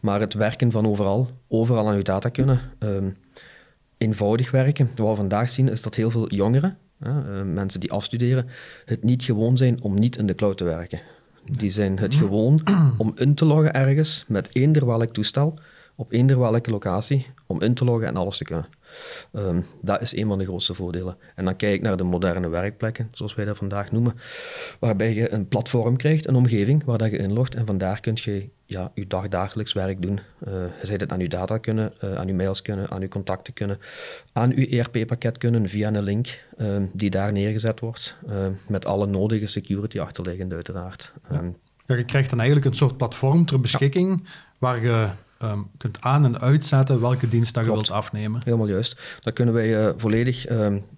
Maar 0.00 0.20
het 0.20 0.34
werken 0.34 0.70
van 0.70 0.86
overal, 0.86 1.30
overal 1.48 1.88
aan 1.88 1.94
uw 1.94 2.02
data 2.02 2.28
kunnen, 2.28 2.60
eenvoudig 4.02 4.50
werken. 4.50 4.90
Wat 4.96 5.08
we 5.08 5.14
vandaag 5.14 5.48
zien 5.48 5.68
is 5.68 5.82
dat 5.82 5.94
heel 5.94 6.10
veel 6.10 6.28
jongeren, 6.28 6.78
eh, 6.98 7.16
eh, 7.16 7.46
mensen 7.46 7.80
die 7.80 7.92
afstuderen, 7.92 8.48
het 8.84 9.04
niet 9.04 9.22
gewoon 9.22 9.56
zijn 9.56 9.82
om 9.82 9.98
niet 9.98 10.16
in 10.16 10.26
de 10.26 10.34
cloud 10.34 10.56
te 10.56 10.64
werken. 10.64 11.00
Die 11.50 11.70
zijn 11.70 11.98
het 11.98 12.14
gewoon 12.14 12.62
om 12.96 13.12
in 13.16 13.34
te 13.34 13.44
loggen 13.44 13.74
ergens 13.74 14.24
met 14.28 14.48
eender 14.52 14.86
welk 14.86 15.12
toestel, 15.12 15.58
op 15.96 16.12
eender 16.12 16.38
welke 16.38 16.70
locatie, 16.70 17.26
om 17.46 17.60
in 17.60 17.74
te 17.74 17.84
loggen 17.84 18.06
en 18.06 18.16
alles 18.16 18.36
te 18.36 18.44
kunnen. 18.44 18.66
Ehm, 19.32 19.60
dat 19.80 20.00
is 20.00 20.16
een 20.16 20.26
van 20.28 20.38
de 20.38 20.44
grootste 20.44 20.74
voordelen. 20.74 21.16
En 21.34 21.44
dan 21.44 21.56
kijk 21.56 21.74
ik 21.74 21.82
naar 21.82 21.96
de 21.96 22.02
moderne 22.02 22.48
werkplekken, 22.48 23.08
zoals 23.12 23.34
wij 23.34 23.44
dat 23.44 23.56
vandaag 23.56 23.92
noemen, 23.92 24.14
waarbij 24.80 25.14
je 25.14 25.32
een 25.32 25.48
platform 25.48 25.96
krijgt, 25.96 26.28
een 26.28 26.34
omgeving 26.34 26.84
waar 26.84 26.98
dat 26.98 27.10
je 27.10 27.18
inlogt 27.18 27.54
en 27.54 27.66
vandaar 27.66 28.00
kun 28.00 28.12
je 28.14 28.48
ja, 28.72 28.90
je 28.94 29.06
dagdagelijks 29.06 29.72
werk 29.72 30.02
doen. 30.02 30.20
Eh, 30.38 30.52
je 30.52 30.86
zou 30.86 30.98
het 30.98 31.12
aan 31.12 31.20
je 31.20 31.28
data 31.28 31.58
kunnen, 31.58 31.92
eh, 32.00 32.14
aan 32.14 32.26
je 32.26 32.34
mails 32.34 32.62
kunnen, 32.62 32.90
aan 32.90 33.00
je 33.00 33.08
contacten 33.08 33.52
kunnen, 33.52 33.78
aan 34.32 34.50
je 34.56 34.66
ERP-pakket 34.66 35.38
kunnen 35.38 35.68
via 35.68 35.88
een 35.88 36.02
link 36.02 36.40
ehm, 36.56 36.86
die 36.92 37.10
daar 37.10 37.32
neergezet 37.32 37.80
wordt, 37.80 38.16
ehm, 38.28 38.52
met 38.68 38.86
alle 38.86 39.06
nodige 39.06 39.46
security 39.46 40.00
achterliggend 40.00 40.52
uiteraard. 40.52 41.12
Ehm, 41.30 41.50
Ja, 41.86 41.94
je 41.98 42.04
krijgt 42.04 42.30
dan 42.30 42.38
eigenlijk 42.38 42.70
een 42.70 42.76
soort 42.76 42.96
platform 42.96 43.46
ter 43.46 43.60
beschikking 43.60 44.28
waar 44.58 44.82
je 44.82 45.08
kunt 45.76 46.00
aan- 46.00 46.24
en 46.24 46.40
uitzetten 46.40 47.00
welke 47.00 47.28
dienst 47.28 47.54
dat 47.54 47.64
je 47.64 47.70
wilt 47.70 47.90
afnemen. 47.90 48.40
Helemaal 48.44 48.68
juist. 48.68 49.00
Dat 49.20 49.32
kunnen 49.32 49.54
wij 49.54 49.86
eh, 49.86 49.92
volledig, 49.96 50.48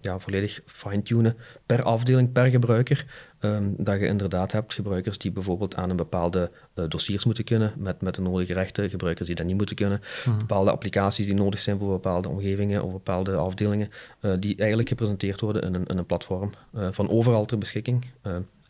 ja, 0.00 0.18
volledig 0.18 0.60
fine-tunen 0.66 1.36
per 1.66 1.82
afdeling, 1.82 2.32
per 2.32 2.46
gebruiker. 2.50 3.06
Ehm, 3.44 3.72
dat 3.76 4.00
je 4.00 4.06
inderdaad 4.06 4.52
hebt 4.52 4.74
gebruikers 4.74 5.18
die 5.18 5.30
bijvoorbeeld 5.30 5.76
aan 5.76 5.90
een 5.90 5.96
bepaalde 5.96 6.50
eh, 6.74 6.84
dossiers 6.88 7.24
moeten 7.24 7.44
kunnen, 7.44 7.72
met, 7.76 8.00
met 8.00 8.14
de 8.14 8.22
nodige 8.22 8.52
rechten, 8.52 8.90
gebruikers 8.90 9.26
die 9.26 9.36
dat 9.36 9.46
niet 9.46 9.56
moeten 9.56 9.76
kunnen, 9.76 10.00
bepaalde 10.38 10.70
applicaties 10.70 11.26
die 11.26 11.34
nodig 11.34 11.60
zijn 11.60 11.78
voor 11.78 11.88
bepaalde 11.88 12.28
omgevingen 12.28 12.82
of 12.82 12.92
bepaalde 12.92 13.36
afdelingen, 13.36 13.90
eh, 14.20 14.32
die 14.38 14.56
eigenlijk 14.56 14.88
gepresenteerd 14.88 15.40
worden 15.40 15.62
in 15.62 15.74
een, 15.74 15.86
in 15.86 15.98
een 15.98 16.06
platform, 16.06 16.52
eh, 16.72 16.88
van 16.90 17.10
overal 17.10 17.44
ter 17.44 17.58
beschikking. 17.58 18.06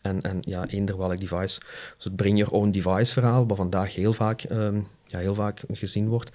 En, 0.01 0.21
en 0.21 0.37
ja, 0.41 0.67
eender 0.67 0.97
welk 0.97 1.17
device. 1.17 1.59
Dus 1.95 2.03
het 2.03 2.15
bring 2.15 2.37
your 2.37 2.53
own 2.53 2.71
device 2.71 3.13
verhaal, 3.13 3.47
wat 3.47 3.57
vandaag 3.57 3.95
heel 3.95 4.13
vaak, 4.13 4.41
ehm, 4.41 4.81
ja, 5.07 5.19
heel 5.19 5.35
vaak 5.35 5.61
gezien 5.71 6.07
wordt, 6.07 6.31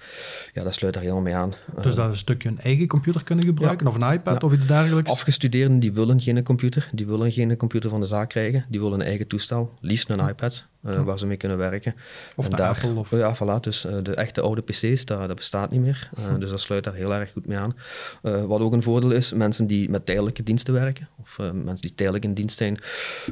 ja, 0.53 0.63
dat 0.63 0.73
sluit 0.73 0.93
daar 0.93 1.03
helemaal 1.03 1.23
mee 1.23 1.35
aan. 1.35 1.53
Dus 1.81 1.95
dat 1.95 2.09
een 2.09 2.17
stukje 2.17 2.49
een 2.49 2.59
eigen 2.61 2.87
computer 2.87 3.23
kunnen 3.23 3.45
gebruiken, 3.45 3.87
of 3.87 3.95
een 3.95 4.13
iPad 4.13 4.41
Ja. 4.41 4.47
of 4.47 4.53
iets 4.53 4.65
dergelijks. 4.65 5.11
Afgestudeerden 5.11 5.79
die 5.79 5.91
willen 5.91 6.21
geen 6.21 6.43
computer, 6.43 6.89
die 6.91 7.05
willen 7.07 7.31
geen 7.31 7.57
computer 7.57 7.89
van 7.89 7.99
de 7.99 8.05
zaak 8.05 8.29
krijgen, 8.29 8.65
die 8.69 8.79
willen 8.79 8.99
een 8.99 9.05
eigen 9.05 9.27
toestel, 9.27 9.77
liefst 9.81 10.09
een 10.09 10.27
iPad, 10.27 10.65
eh, 10.83 11.01
waar 11.03 11.19
ze 11.19 11.25
mee 11.25 11.37
kunnen 11.37 11.57
werken. 11.57 11.95
Of 12.35 12.45
En 12.49 12.55
daar, 12.55 12.69
Apple, 12.69 12.95
of- 12.99 13.11
Ja, 13.11 13.35
voilà, 13.35 13.59
dus 13.59 13.85
eh, 13.85 13.95
de 14.03 14.15
echte 14.15 14.41
oude 14.41 14.61
PC's, 14.61 15.05
dat, 15.05 15.27
dat 15.27 15.35
bestaat 15.35 15.71
niet 15.71 15.81
meer. 15.81 16.09
Eh, 16.17 16.23
Dus 16.39 16.49
dat 16.49 16.61
sluit 16.61 16.83
daar 16.83 16.93
heel 16.93 17.13
erg 17.13 17.31
goed 17.31 17.47
mee 17.47 17.57
aan. 17.57 17.75
Wat 18.21 18.61
ook 18.61 18.73
een 18.73 18.83
voordeel 18.83 19.11
is, 19.11 19.33
mensen 19.33 19.67
die 19.67 19.89
met 19.89 20.05
tijdelijke 20.05 20.43
diensten 20.43 20.73
werken, 20.73 21.07
of 21.21 21.37
mensen 21.53 21.81
die 21.81 21.95
tijdelijk 21.95 22.23
in 22.23 22.33
dienst 22.33 22.57
zijn, 22.57 22.77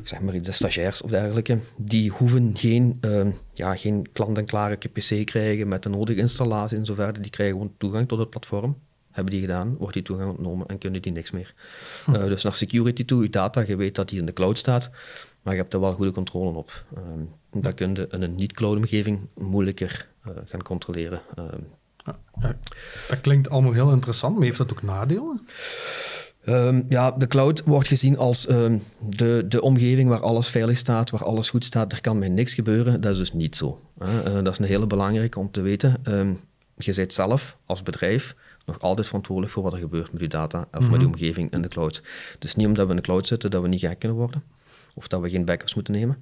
zeg 0.03 0.19
maar 0.21 0.35
iets, 0.35 0.47
de 0.47 0.51
stagiairs 0.53 1.01
of 1.01 1.09
dergelijke, 1.09 1.57
die 1.77 2.09
hoeven 2.11 2.51
geen, 2.57 2.97
eh, 3.01 3.27
ja, 3.53 3.75
geen 3.75 4.07
klant-en-klare 4.13 4.75
PC 4.75 5.25
krijgen 5.25 5.67
met 5.67 5.83
de 5.83 5.89
nodige 5.89 6.19
installatie 6.19 6.77
en 6.77 6.85
zo 6.85 6.93
verder. 6.93 7.21
Die 7.21 7.31
krijgen 7.31 7.55
gewoon 7.57 7.73
toegang 7.77 8.07
tot 8.07 8.19
het 8.19 8.29
platform. 8.29 8.77
Hebben 9.11 9.33
die 9.33 9.41
gedaan, 9.41 9.75
wordt 9.77 9.93
die 9.93 10.03
toegang 10.03 10.29
ontnomen 10.29 10.67
en 10.67 10.77
kunnen 10.77 11.01
die 11.01 11.11
niks 11.11 11.31
meer. 11.31 11.53
Eh, 12.07 12.23
dus 12.23 12.43
naar 12.43 12.55
security 12.55 13.05
toe, 13.05 13.23
je 13.23 13.29
data, 13.29 13.61
je 13.61 13.75
weet 13.75 13.95
dat 13.95 14.09
die 14.09 14.19
in 14.19 14.25
de 14.25 14.33
cloud 14.33 14.57
staat. 14.57 14.89
maar 15.41 15.53
je 15.53 15.59
hebt 15.59 15.73
er 15.73 15.79
wel 15.79 15.93
goede 15.93 16.11
controle 16.11 16.57
op. 16.57 16.83
Um, 16.97 17.29
dat 17.61 17.73
kun 17.73 17.95
je 17.95 18.07
in 18.11 18.21
een 18.21 18.35
niet-cloud-omgeving 18.35 19.27
moeilijker 19.37 20.07
uh, 20.27 20.33
gaan 20.45 20.63
controleren. 20.63 21.21
Um, 21.39 21.67
ja, 22.05 22.55
dat 23.07 23.21
klinkt 23.21 23.49
allemaal 23.49 23.71
heel 23.71 23.91
interessant, 23.91 24.35
maar 24.35 24.43
heeft 24.43 24.57
dat 24.57 24.71
ook 24.71 24.81
nadelen? 24.81 25.47
Um, 26.45 26.85
ja, 26.89 27.11
de 27.11 27.27
cloud 27.27 27.63
wordt 27.65 27.87
gezien 27.87 28.17
als 28.17 28.49
um, 28.49 28.83
de, 29.09 29.45
de 29.47 29.61
omgeving 29.61 30.09
waar 30.09 30.21
alles 30.21 30.49
veilig 30.49 30.77
staat, 30.77 31.09
waar 31.09 31.23
alles 31.23 31.49
goed 31.49 31.65
staat. 31.65 31.91
Er 31.91 32.01
kan 32.01 32.19
mij 32.19 32.29
niks 32.29 32.53
gebeuren. 32.53 33.01
Dat 33.01 33.11
is 33.11 33.17
dus 33.17 33.33
niet 33.33 33.55
zo. 33.55 33.79
Uh, 34.01 34.07
dat 34.23 34.47
is 34.47 34.59
een 34.59 34.65
hele 34.65 34.87
belangrijke 34.87 35.39
om 35.39 35.51
te 35.51 35.61
weten. 35.61 36.01
Um, 36.07 36.39
je 36.75 36.93
bent 36.93 37.13
zelf 37.13 37.57
als 37.65 37.83
bedrijf 37.83 38.35
nog 38.71 38.81
altijd 38.81 39.07
verantwoordelijk 39.07 39.53
voor 39.53 39.63
wat 39.63 39.73
er 39.73 39.79
gebeurt 39.79 40.11
met 40.11 40.21
je 40.21 40.27
data 40.27 40.59
of 40.59 40.79
met 40.79 40.89
je 40.89 40.95
Mhm. 40.97 41.05
omgeving 41.05 41.51
in 41.51 41.61
de 41.61 41.67
cloud. 41.67 42.01
Dus 42.39 42.55
niet 42.55 42.67
omdat 42.67 42.83
we 42.85 42.89
in 42.89 42.95
de 42.97 43.01
cloud 43.03 43.27
zitten 43.27 43.51
dat 43.51 43.61
we 43.61 43.67
niet 43.67 43.79
gek 43.79 43.99
kunnen 43.99 44.17
worden. 44.17 44.43
Of 44.95 45.07
dat 45.07 45.21
we 45.21 45.29
geen 45.29 45.45
backups 45.45 45.75
moeten 45.75 45.93
nemen. 45.93 46.17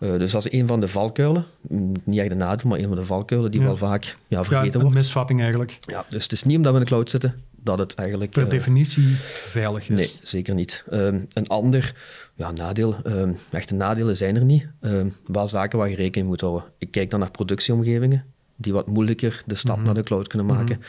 Uh, 0.00 0.18
dus 0.18 0.32
dat 0.32 0.46
is 0.46 0.52
een 0.52 0.66
van 0.66 0.80
de 0.80 0.88
valkuilen. 0.88 1.44
Mm, 1.68 1.92
Niet 2.04 2.18
echt 2.18 2.30
een 2.30 2.36
nadeel, 2.36 2.68
maar 2.70 2.78
een 2.78 2.88
van 2.88 2.96
de 2.96 3.04
valkuilen 3.04 3.50
die 3.50 3.60
Ja. 3.60 3.66
wel 3.66 3.76
vaak 3.76 4.04
ja, 4.04 4.14
Ja, 4.28 4.44
vergeten 4.44 4.74
een 4.74 4.80
wordt. 4.80 4.96
misvatting 4.96 5.40
eigenlijk. 5.40 5.78
Ja, 5.80 6.04
dus 6.08 6.22
het 6.22 6.32
is 6.32 6.42
niet 6.42 6.56
omdat 6.56 6.72
we 6.72 6.78
in 6.78 6.84
de 6.84 6.90
cloud 6.90 7.10
zitten 7.10 7.42
dat 7.62 7.78
het 7.78 7.94
eigenlijk... 7.94 8.30
Per 8.30 8.42
eh, 8.44 8.50
definitie 8.50 9.06
veilig 9.50 9.88
is. 9.88 9.96
Nee, 9.96 10.10
zeker 10.22 10.54
niet. 10.54 10.84
Um, 10.92 11.26
een 11.32 11.48
ander 11.48 11.94
ja, 12.34 12.50
nadeel, 12.50 12.96
um, 13.06 13.36
echte 13.50 13.74
nadelen 13.74 14.16
zijn 14.16 14.36
er 14.36 14.44
niet. 14.44 14.66
Um, 14.80 15.14
wel 15.26 15.48
zaken 15.48 15.78
waar 15.78 15.88
je 15.88 15.96
rekening 15.96 16.28
moet 16.28 16.40
houden. 16.40 16.64
Ik 16.78 16.90
kijk 16.90 17.10
dan 17.10 17.20
naar 17.20 17.30
productieomgevingen, 17.30 18.24
die 18.60 18.72
wat 18.72 18.86
moeilijker 18.86 19.42
de 19.46 19.54
stap 19.54 19.76
Mhm. 19.76 19.84
naar 19.84 19.94
de 19.94 20.02
cloud 20.02 20.28
kunnen 20.28 20.46
maken. 20.46 20.82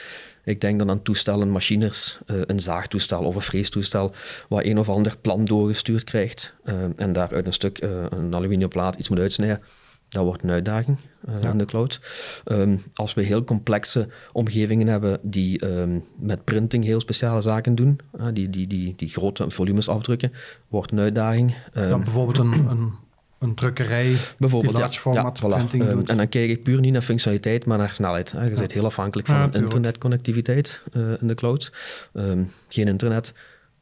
Ik 0.44 0.62
denk 0.62 0.80
dan 0.80 0.90
aan 0.90 1.02
toestellen, 1.02 1.50
machines, 1.50 2.20
uh, 2.32 2.42
een 2.46 2.60
zaagtoestel 2.60 3.24
of 3.24 3.36
een 3.36 3.42
freestoestel, 3.42 4.12
waar 4.50 4.66
een 4.66 4.80
of 4.80 4.90
ander 4.90 5.18
plan 5.22 5.46
doorgestuurd 5.46 6.04
krijgt 6.04 6.54
um, 6.66 6.94
en 6.96 7.14
daar 7.14 7.34
uit 7.34 7.46
een 7.46 7.54
stuk 7.54 7.84
uh, 7.84 7.90
een 8.10 8.36
aluminiumplaat 8.36 8.96
iets 8.96 9.10
moet 9.10 9.20
uitsnijden. 9.20 9.62
Dat 10.10 10.24
wordt 10.24 10.44
een 10.44 10.50
uitdaging 10.50 10.98
Ja. 11.42 11.50
in 11.52 11.58
de 11.58 11.66
cloud. 11.66 12.00
Um, 12.46 12.82
als 12.94 13.14
we 13.14 13.22
heel 13.22 13.44
complexe 13.44 14.08
omgevingen 14.32 14.88
hebben 14.88 15.20
die 15.24 15.66
um, 15.66 16.04
met 16.20 16.44
printing 16.44 16.84
heel 16.84 17.00
speciale 17.00 17.42
zaken 17.42 17.76
doen, 17.76 18.00
uh, 18.20 18.26
die, 18.34 18.50
die, 18.50 18.68
die, 18.68 18.94
die 18.98 19.10
grote 19.10 19.50
volumes 19.50 19.88
afdrukken, 19.88 20.34
wordt 20.68 20.92
een 20.92 21.00
uitdaging. 21.00 21.56
Um, 21.78 21.90
Dan 21.90 22.04
bijvoorbeeld 22.04 22.38
een, 22.38 22.54
een, 22.54 22.92
een 23.42 23.56
drukkerij 23.56 24.16
bijvoorbeeld, 24.38 24.74
ja, 24.76 24.80
large 24.82 25.00
format 25.00 25.40
ja, 25.40 25.48
voilà. 25.50 25.74
Um, 25.74 25.96
doet. 25.96 26.10
en 26.10 26.18
dan 26.18 26.30
kijk 26.30 26.50
ik 26.50 26.64
puur 26.64 26.80
niet 26.80 26.94
naar 26.94 27.02
functionaliteit, 27.02 27.66
maar 27.66 27.78
naar 27.78 27.94
snelheid. 27.94 28.32
Hè. 28.32 28.44
Je 28.46 28.54
bent 28.56 28.72
heel 28.72 28.86
afhankelijk 28.86 29.28
van 29.28 29.38
Ja, 29.38 29.44
een 29.52 29.54
internetconnectiviteit 29.64 30.82
uh, 30.94 31.04
in 31.22 31.28
de 31.28 31.34
cloud. 31.36 31.72
Um, 32.14 32.52
geen 32.70 32.88
internet 32.88 33.34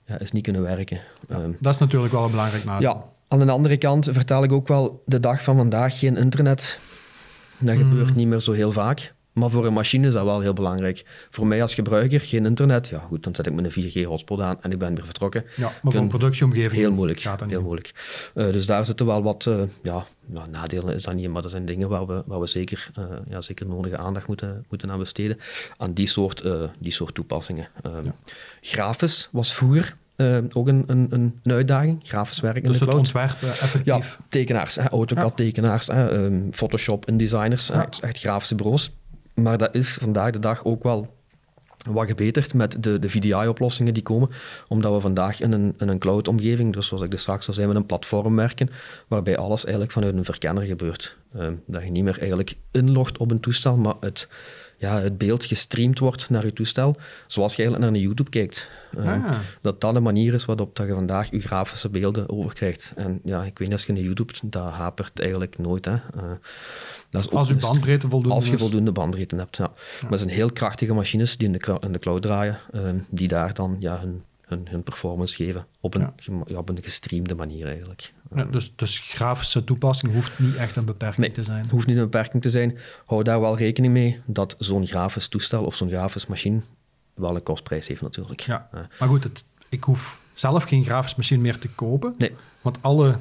ja, 0.05 0.19
is 0.19 0.31
niet 0.31 0.43
kunnen 0.43 0.61
werken. 0.61 0.99
Um, 1.29 1.57
Dat 1.59 1.73
is 1.73 1.79
natuurlijk 1.79 2.13
wel 2.13 2.23
een 2.25 2.31
belangrijk 2.31 2.63
nadeel. 2.63 2.89
ja, 2.89 3.03
aan 3.27 3.39
de 3.45 3.51
andere 3.51 3.77
kant 3.77 4.09
vertel 4.11 4.43
ik 4.43 4.51
ook 4.51 4.67
wel, 4.67 5.01
de 5.05 5.19
dag 5.19 5.43
van 5.43 5.55
vandaag 5.55 5.99
geen 5.99 6.17
internet. 6.17 6.79
Dat 7.57 7.75
Mm. 7.75 7.81
gebeurt 7.89 8.15
niet 8.15 8.27
meer 8.27 8.39
zo 8.39 8.51
heel 8.51 8.71
vaak. 8.71 9.13
Maar 9.33 9.49
voor 9.49 9.65
een 9.65 9.73
machine 9.73 10.07
is 10.07 10.13
dat 10.13 10.23
wel 10.23 10.39
heel 10.39 10.53
belangrijk. 10.53 11.05
Voor 11.29 11.47
mij 11.47 11.61
als 11.61 11.73
gebruiker, 11.73 12.21
geen 12.21 12.45
internet. 12.45 12.87
Ja 12.87 12.99
goed, 12.99 13.23
dan 13.23 13.35
zet 13.35 13.45
ik 13.45 13.53
mijn 13.53 13.71
4G-hotspot 13.71 14.39
aan 14.41 14.61
en 14.61 14.71
ik 14.71 14.77
ben 14.77 14.95
weer 14.95 15.05
vertrokken. 15.05 15.45
Ja, 15.55 15.71
maar 15.81 15.91
voor 15.93 16.01
een 16.01 16.07
productieomgeving 16.07 16.71
Heel 16.71 16.91
moeilijk. 16.91 17.19
gaat 17.19 17.39
dat 17.39 17.47
niet. 17.47 17.55
Heel 17.57 17.65
moeilijk. 17.65 17.93
Uh, 18.35 18.51
dus 18.51 18.65
daar 18.65 18.85
zitten 18.85 19.05
wel 19.05 19.23
wat 19.23 19.45
uh, 19.45 19.61
ja, 19.83 20.05
nadelen, 20.49 20.95
is 20.95 21.03
dat 21.03 21.13
niet, 21.13 21.29
maar 21.29 21.41
dat 21.41 21.51
zijn 21.51 21.65
dingen 21.65 21.89
waar 21.89 22.07
we, 22.07 22.23
waar 22.25 22.39
we 22.39 22.47
zeker, 22.47 22.89
uh, 22.99 23.05
ja, 23.29 23.41
zeker 23.41 23.65
nodige 23.67 23.97
aandacht 23.97 24.27
moeten, 24.27 24.65
moeten 24.69 24.91
aan 24.91 24.99
besteden. 24.99 25.37
Aan 25.77 25.93
die 25.93 26.07
soort, 26.07 26.43
die 26.79 26.91
soort 26.91 27.13
toepassingen. 27.15 27.67
Um, 27.85 27.91
Ja. 28.03 28.13
Grafisch 28.61 29.29
was 29.31 29.53
vroeger 29.53 29.95
uh, 30.17 30.37
ook 30.53 30.67
een, 30.67 30.83
een, 30.87 31.07
een 31.09 31.39
uitdaging. 31.51 31.99
Grafisch 32.03 32.39
werk 32.39 32.55
in 32.55 32.61
Dus 32.63 32.71
de 32.71 32.77
het 32.77 32.83
cloud. 32.83 32.99
ontwerpen 32.99 33.81
Ja, 33.83 33.99
tekenaars, 34.29 34.75
hè, 34.75 34.89
AutoCAD-tekenaars, 34.89 35.87
um, 35.89 36.49
Photoshop 36.53 37.05
en 37.05 37.17
designers, 37.17 37.67
Ja. 37.67 37.89
echt 38.01 38.17
grafische 38.19 38.55
bureaus. 38.55 38.91
Maar 39.41 39.57
dat 39.57 39.75
is 39.75 39.93
vandaag 40.01 40.31
de 40.31 40.39
dag 40.39 40.65
ook 40.65 40.83
wel 40.83 41.17
wat 41.87 42.07
gebeterd 42.07 42.53
met 42.53 42.83
de, 42.83 42.99
de 42.99 43.09
VDI-oplossingen 43.09 43.93
die 43.93 44.03
komen, 44.03 44.29
omdat 44.67 44.93
we 44.93 44.99
vandaag 44.99 45.41
in 45.41 45.51
een, 45.51 45.73
in 45.77 45.87
een 45.87 45.99
cloud-omgeving, 45.99 46.73
dus 46.73 46.87
zoals 46.87 47.03
ik 47.03 47.13
er 47.13 47.19
straks 47.19 47.47
al 47.47 47.53
zei, 47.53 47.67
met 47.67 47.75
een 47.75 47.85
platform 47.85 48.35
werken, 48.35 48.69
waarbij 49.07 49.37
alles 49.37 49.63
eigenlijk 49.63 49.93
vanuit 49.93 50.15
een 50.15 50.25
verkenner 50.25 50.63
gebeurt. 50.63 51.17
Um, 51.35 51.61
dat 51.65 51.83
je 51.83 51.91
niet 51.91 52.03
meer 52.03 52.19
eigenlijk 52.19 52.55
inlogt 52.71 53.17
op 53.17 53.31
een 53.31 53.39
toestel, 53.39 53.77
maar 53.77 53.95
het, 53.99 54.27
ja, 54.79 54.99
het 54.99 55.17
beeld 55.17 55.43
gestreamd 55.45 55.99
wordt 55.99 56.29
naar 56.29 56.45
je 56.45 56.53
toestel, 56.53 56.95
zoals 57.27 57.55
je 57.55 57.61
eigenlijk 57.63 57.91
naar 57.91 58.01
een 58.01 58.05
YouTube 58.07 58.29
kijkt. 58.29 58.69
Um, 58.97 59.07
Ah. 59.07 59.35
Dat 59.61 59.81
dat 59.81 59.93
de 59.93 59.99
manier 59.99 60.33
is 60.33 60.45
waarop 60.45 60.75
dat 60.75 60.87
je 60.87 60.93
vandaag 60.93 61.31
je 61.31 61.39
grafische 61.39 61.89
beelden 61.89 62.29
overkrijgt. 62.29 62.93
En 62.95 63.19
ja, 63.23 63.43
ik 63.43 63.57
weet 63.57 63.67
niet, 63.67 63.71
als 63.77 63.85
je 63.85 63.93
naar 63.93 64.01
YouTube, 64.01 64.33
dat 64.43 64.71
hapert 64.71 65.19
eigenlijk 65.19 65.57
nooit. 65.57 65.85
Hè. 65.85 65.91
Uh, 65.93 66.21
dat 67.09 67.23
is 67.25 67.29
Als 67.31 67.49
een- 67.49 67.57
bandbreedte 67.59 68.09
voldoende 68.09 68.35
als 68.35 68.45
je 68.45 68.53
is. 68.53 68.61
voldoende 68.61 68.91
bandbreedte 68.91 69.35
hebt, 69.35 69.57
ja. 69.57 69.71
Maar 70.01 70.11
het 70.11 70.19
zijn 70.19 70.31
heel 70.33 70.51
krachtige 70.51 70.93
machines 70.93 71.37
die 71.37 71.47
in 71.47 71.53
de, 71.53 71.77
in 71.79 71.91
de 71.91 71.99
cloud 71.99 72.21
draaien, 72.21 72.59
ehm, 72.71 72.97
die 73.09 73.27
daar 73.27 73.53
dan 73.53 73.75
ja, 73.79 73.99
hun, 73.99 74.23
hun, 74.49 74.67
hun 74.69 74.83
performance 74.83 75.35
geven 75.35 75.65
op 75.79 75.93
een, 75.95 76.07
Ja. 76.47 76.55
op 76.57 76.69
een 76.69 76.77
gestreamde 76.83 77.35
manier 77.35 77.67
eigenlijk. 77.67 78.13
Ja, 78.35 78.43
dus, 78.43 78.73
dus 78.75 78.99
grafische 78.99 79.63
toepassing 79.63 80.13
hoeft 80.13 80.39
niet 80.39 80.55
echt 80.55 80.75
een 80.75 80.85
beperking 80.85 81.17
Nee, 81.25 81.31
te 81.31 81.43
zijn. 81.43 81.65
Hoeft 81.69 81.87
niet 81.87 81.97
een 81.97 82.03
beperking 82.03 82.41
te 82.41 82.49
zijn. 82.49 82.77
Hou 83.05 83.23
daar 83.23 83.39
wel 83.41 83.57
rekening 83.57 83.93
mee 83.93 84.21
dat 84.25 84.55
zo'n 84.59 84.87
grafisch 84.87 85.27
toestel 85.27 85.63
of 85.63 85.75
zo'n 85.75 85.89
grafisch 85.89 86.27
machine 86.27 86.61
wel 87.13 87.35
een 87.35 87.43
kostprijs 87.43 87.87
heeft 87.87 88.01
natuurlijk. 88.01 88.41
Ja. 88.41 88.69
Eh, 88.71 88.79
Maar 88.99 89.09
goed, 89.09 89.23
het, 89.23 89.45
ik 89.69 89.83
hoef 89.83 90.21
zelf 90.33 90.63
geen 90.63 90.83
grafisch 90.83 91.15
machine 91.15 91.41
meer 91.41 91.59
te 91.59 91.69
kopen, 91.69 92.15
nee, 92.17 92.35
want 92.61 92.77
alle 92.81 93.17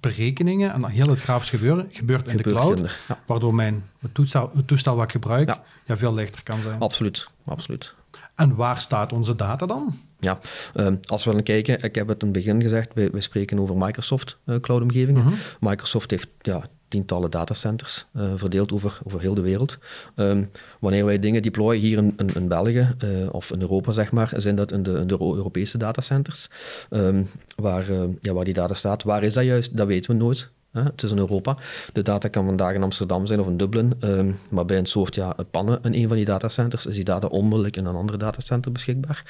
berekeningen 0.00 0.72
en 0.72 0.84
heel 0.84 1.08
het 1.08 1.20
grafisch 1.20 1.50
gebeuren 1.50 1.88
gebeurt 1.90 2.28
in 2.28 2.36
de 2.36 2.42
cloud. 2.42 2.78
Ja, 3.08 3.18
waardoor 3.26 3.54
mijn 3.54 3.84
het 3.98 4.14
toestel, 4.14 4.50
het 4.54 4.66
toestel 4.66 4.94
wat 4.96 5.04
ik 5.04 5.10
gebruik 5.10 5.48
Ja. 5.48 5.62
ja. 5.86 5.96
veel 5.96 6.14
lichter 6.14 6.42
kan 6.42 6.60
zijn. 6.60 6.80
absoluut, 6.80 7.28
absoluut. 7.44 7.94
En 8.34 8.54
waar 8.54 8.80
staat 8.80 9.12
onze 9.12 9.36
data 9.36 9.66
dan? 9.66 9.98
Ja, 10.22 10.38
ehm, 10.74 10.96
als 11.06 11.24
we 11.24 11.32
dan 11.32 11.42
kijken, 11.42 11.82
ik 11.82 11.94
heb 11.94 12.08
het 12.08 12.22
in 12.22 12.28
het 12.28 12.36
begin 12.36 12.62
gezegd, 12.62 12.94
wij, 12.94 13.10
wij 13.10 13.20
spreken 13.20 13.58
over 13.58 13.76
Microsoft 13.76 14.38
uh, 14.46 14.60
cloud-omgevingen. 14.60 15.22
Mhm. 15.22 15.34
Microsoft 15.60 16.10
heeft 16.10 16.28
ja, 16.40 16.68
tientallen 16.88 17.30
datacenters 17.30 18.06
uh, 18.16 18.32
verdeeld 18.36 18.72
over, 18.72 18.98
over 19.04 19.20
heel 19.20 19.34
de 19.34 19.40
wereld. 19.40 19.78
Um, 20.16 20.50
wanneer 20.80 21.04
wij 21.04 21.18
dingen 21.18 21.42
deployen 21.42 21.80
hier 21.80 21.98
in, 21.98 22.14
in, 22.16 22.34
in 22.34 22.48
België 22.48 22.94
uh, 23.04 23.32
of 23.32 23.50
in 23.50 23.60
Europa, 23.60 23.92
zeg 23.92 24.12
maar, 24.12 24.32
zijn 24.36 24.56
dat 24.56 24.72
in 24.72 24.82
de, 24.82 24.98
in 24.98 25.06
de 25.06 25.18
Europese 25.20 25.78
datacenters. 25.78 26.48
Um, 26.90 27.28
waar, 27.56 27.90
uh, 27.90 28.02
ja, 28.20 28.32
waar 28.32 28.44
die 28.44 28.54
data 28.54 28.74
staat. 28.74 29.02
Waar 29.02 29.22
is 29.22 29.34
dat 29.34 29.44
juist? 29.44 29.76
Dat 29.76 29.86
weten 29.86 30.10
we 30.10 30.16
nooit. 30.16 30.50
Het 30.72 31.02
is 31.02 31.10
in 31.10 31.18
Europa. 31.18 31.56
De 31.92 32.02
data 32.02 32.28
kan 32.28 32.44
vandaag 32.44 32.74
in 32.74 32.82
Amsterdam 32.82 33.26
zijn 33.26 33.40
of 33.40 33.46
in 33.46 33.56
Dublin. 33.56 33.94
Um, 34.00 34.38
maar 34.50 34.64
bij 34.64 34.78
een 34.78 34.86
soort 34.86 35.14
ja, 35.14 35.36
pannen 35.50 35.78
in 35.82 35.94
een 35.94 36.08
van 36.08 36.16
die 36.16 36.24
datacenters 36.24 36.86
is 36.86 36.94
die 36.94 37.04
data 37.04 37.26
onmiddellijk 37.26 37.76
in 37.76 37.84
een 37.84 37.94
andere 37.94 38.18
datacenter 38.18 38.72
beschikbaar. 38.72 39.24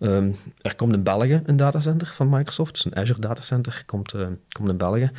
Um, 0.00 0.36
er 0.62 0.74
komt 0.74 0.92
in 0.92 1.02
België 1.02 1.42
een 1.44 1.56
datacenter 1.56 2.12
van 2.14 2.28
Microsoft, 2.28 2.72
dus 2.72 2.84
een 2.84 2.96
Azure 2.96 3.20
datacenter 3.20 3.82
komt, 3.86 4.14
uh, 4.14 4.26
komt 4.52 4.68
in 4.68 4.76
België. 4.76 5.10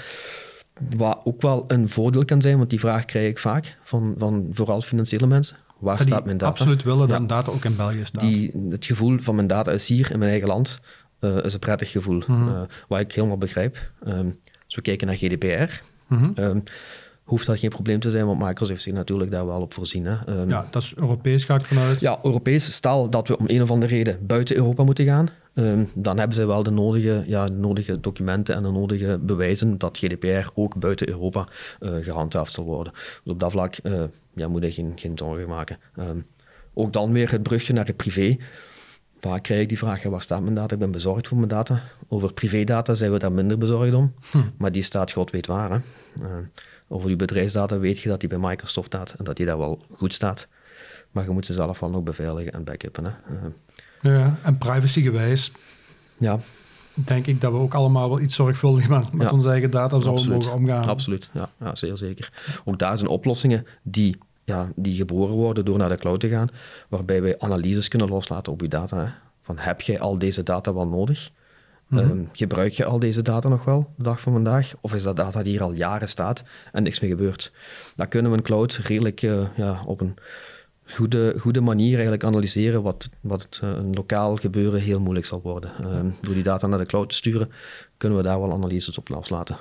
Wat 0.98 1.22
ook 1.24 1.42
wel 1.42 1.64
een 1.68 1.90
voordeel 1.90 2.26
kan 2.26 2.42
zijn, 2.42 2.58
want 2.58 2.70
die 2.70 2.80
vraag 2.80 3.06
krijg 3.06 3.30
ik 3.30 3.40
vaak 3.40 3.78
van, 3.84 4.16
van 4.18 4.50
vooral 4.54 4.82
financiële 4.82 5.28
mensen. 5.28 5.58
Waar 5.80 5.98
Dat 5.98 6.06
staat 6.06 6.26
mijn 6.26 6.38
data? 6.38 6.52
absoluut 6.52 6.84
willen 6.84 7.00
dat 7.00 7.10
Ja. 7.10 7.16
een 7.16 7.28
data 7.28 7.52
ook 7.52 7.66
in 7.66 7.76
België 7.76 8.02
staat. 8.06 8.22
Die, 8.22 8.68
het 8.70 8.86
gevoel 8.86 9.18
van 9.22 9.36
mijn 9.36 9.48
data 9.48 9.72
is 9.72 9.88
hier 9.88 10.12
in 10.12 10.20
mijn 10.20 10.32
eigen 10.32 10.48
land, 10.48 10.80
uh, 11.20 11.38
is 11.44 11.54
een 11.54 11.60
prettig 11.60 11.92
gevoel. 11.92 12.24
Uh, 12.30 12.62
wat 12.88 13.00
ik 13.00 13.14
helemaal 13.14 13.38
begrijp. 13.38 13.92
Um, 14.08 14.40
als 14.70 14.76
we 14.76 14.82
kijken 14.82 15.08
naar 15.08 15.16
GDPR, 15.16 15.82
Mhm. 16.08 16.30
um, 16.36 16.64
hoeft 17.24 17.46
dat 17.46 17.60
geen 17.60 17.70
probleem 17.70 18.00
te 18.00 18.10
zijn, 18.10 18.26
want 18.26 18.40
Microsoft 18.40 18.70
heeft 18.70 18.82
zich 18.82 18.94
natuurlijk 18.94 19.32
daar 19.32 19.46
wel 19.46 19.62
op 19.62 19.74
voorzien. 19.74 20.06
Hè. 20.06 20.40
Um, 20.42 20.50
Ja, 20.50 20.68
dat 20.72 20.82
is 20.82 20.94
Europees, 20.96 21.44
ga 21.44 21.54
ik 21.56 21.66
vanuit. 21.66 22.00
ja, 22.00 22.20
Europees, 22.24 22.74
stel 22.74 23.10
dat 23.10 23.28
we 23.28 23.38
om 23.38 23.46
een 23.48 23.62
of 23.62 23.72
andere 23.72 23.96
reden 23.96 24.26
buiten 24.28 24.56
Europa 24.56 24.84
moeten 24.84 25.06
gaan, 25.06 25.30
um, 25.54 25.90
dan 25.96 26.18
hebben 26.18 26.36
zij 26.36 26.46
wel 26.48 26.64
de 26.64 26.70
nodige, 26.70 27.24
ja, 27.28 27.46
de 27.46 27.54
nodige 27.54 28.00
documenten 28.00 28.56
en 28.56 28.64
de 28.64 28.72
nodige 28.72 29.20
bewijzen 29.22 29.78
dat 29.78 29.98
GDPR 29.98 30.50
ook 30.54 30.76
buiten 30.80 31.10
Europa 31.10 31.48
uh, 31.80 31.92
gehandhaafd 32.02 32.54
zal 32.54 32.64
worden. 32.66 32.94
Dus 33.24 33.34
op 33.34 33.40
dat 33.40 33.52
vlak 33.52 33.78
uh, 33.84 34.04
ja, 34.36 34.48
moet 34.48 34.64
je 34.64 34.72
geen, 34.72 34.92
geen 34.96 35.18
zorgen 35.18 35.48
maken. 35.48 35.78
Um, 36.00 36.26
ook 36.74 36.94
dan 36.94 37.12
weer 37.12 37.32
het 37.32 37.44
brugje 37.44 37.74
naar 37.74 37.86
het 37.86 37.96
privé. 37.98 38.38
Vaak 39.20 39.44
krijg 39.44 39.62
ik 39.62 39.70
die 39.70 39.78
vraag, 39.78 40.04
ja, 40.04 40.10
waar 40.10 40.22
staat 40.22 40.42
mijn 40.42 40.56
data? 40.56 40.74
Ik 40.74 40.80
ben 40.80 40.92
bezorgd 40.92 41.28
voor 41.28 41.38
mijn 41.38 41.50
data. 41.50 41.82
Over 42.08 42.34
privédata 42.34 42.94
zijn 42.94 43.12
we 43.12 43.20
daar 43.20 43.32
minder 43.32 43.58
bezorgd 43.58 43.94
om, 43.94 44.14
Hm. 44.32 44.38
maar 44.58 44.72
die 44.72 44.82
staat 44.82 45.12
god 45.12 45.32
weet 45.32 45.48
waar. 45.48 45.72
Hè? 45.72 45.78
Uh, 46.22 46.28
over 46.88 47.10
je 47.10 47.16
bedrijfsdata 47.16 47.80
weet 47.80 48.00
je 48.00 48.10
dat 48.10 48.20
die 48.20 48.30
bij 48.30 48.38
Microsoft 48.38 48.88
staat 48.88 49.16
en 49.18 49.24
dat 49.24 49.38
die 49.38 49.46
daar 49.46 49.58
wel 49.58 49.82
goed 49.92 50.14
staat. 50.14 50.48
Maar 51.12 51.24
je 51.24 51.30
moet 51.30 51.46
ze 51.46 51.54
zelf 51.54 51.80
wel 51.80 51.90
nog 51.90 52.04
beveiligen 52.04 52.52
en 52.54 52.64
backuppen. 52.64 53.06
Hè? 53.06 53.12
Uh, 53.36 54.16
Ja, 54.16 54.38
en 54.44 54.58
privacygewijs 54.58 55.52
ja, 56.18 56.40
denk 56.94 57.26
ik 57.26 57.42
dat 57.42 57.52
we 57.52 57.58
ook 57.58 57.74
allemaal 57.74 58.10
wel 58.10 58.20
iets 58.20 58.36
zorgvuldiger 58.36 58.90
met, 58.90 59.14
met 59.14 59.28
Ja. 59.28 59.34
onze 59.34 59.50
eigen 59.50 59.72
data 59.72 60.00
zouden 60.00 60.30
mogen 60.30 60.54
omgaan. 60.54 60.84
absoluut. 60.84 61.30
Ja, 61.34 61.50
ja, 61.60 61.76
zeer 61.76 61.98
zeker. 61.98 62.32
Ook 62.66 62.80
daar 62.80 62.98
zijn 62.98 63.10
oplossingen 63.10 63.66
die, 63.84 64.18
ja, 64.50 64.72
die 64.75 64.96
geboren 64.96 65.36
worden 65.36 65.65
door 65.65 65.77
naar 65.77 65.89
de 65.89 65.98
cloud 65.98 66.20
te 66.20 66.27
gaan, 66.27 66.50
waarbij 66.88 67.22
wij 67.22 67.39
analyses 67.39 67.88
kunnen 67.88 68.10
loslaten 68.10 68.51
op 68.51 68.62
je 68.62 68.68
data. 68.68 68.98
Hè? 68.98 69.12
Van 69.41 69.58
heb 69.58 69.82
jij 69.82 70.00
al 70.00 70.18
deze 70.20 70.44
data 70.44 70.74
wel 70.74 70.88
nodig? 70.88 71.32
Ehm, 71.91 72.24
gebruik 72.32 72.74
je 72.74 72.86
al 72.86 73.00
deze 73.00 73.22
data 73.22 73.50
nog 73.50 73.63
wel, 73.63 73.94
de 73.96 74.03
dag 74.03 74.22
van 74.22 74.34
vandaag? 74.34 74.74
Of 74.82 74.94
is 74.94 75.03
dat 75.03 75.15
data 75.15 75.44
die 75.44 75.51
hier 75.51 75.63
al 75.63 75.74
jaren 75.74 76.10
staat 76.10 76.44
en 76.72 76.84
niks 76.84 77.00
meer 77.00 77.10
gebeurt? 77.10 77.51
Dan 77.96 78.08
kunnen 78.08 78.32
we 78.32 78.38
een 78.38 78.44
cloud 78.44 78.74
redelijk 78.84 79.22
eh, 79.22 79.48
ja, 79.56 79.84
op 79.86 80.01
een 80.01 80.15
goede, 80.86 81.36
goede 81.39 81.62
manier 81.62 81.94
eigenlijk 81.94 82.24
analyseren 82.24 82.82
wat, 82.82 83.10
wat 83.22 83.60
uh, 83.63 83.70
een 83.70 83.94
lokaal 83.94 84.36
gebeuren 84.36 84.82
heel 84.82 85.00
moeilijk 85.00 85.25
zal 85.25 85.41
worden. 85.41 85.72
Um, 85.96 86.15
door 86.22 86.34
die 86.34 86.44
data 86.44 86.68
naar 86.68 86.79
de 86.79 86.86
cloud 86.86 87.10
te 87.10 87.15
sturen, 87.15 87.51
kunnen 87.98 88.18
we 88.18 88.24
daar 88.24 88.39
wel 88.39 88.53
analyses 88.53 88.98
op 88.98 89.10
loslaten. 89.10 89.58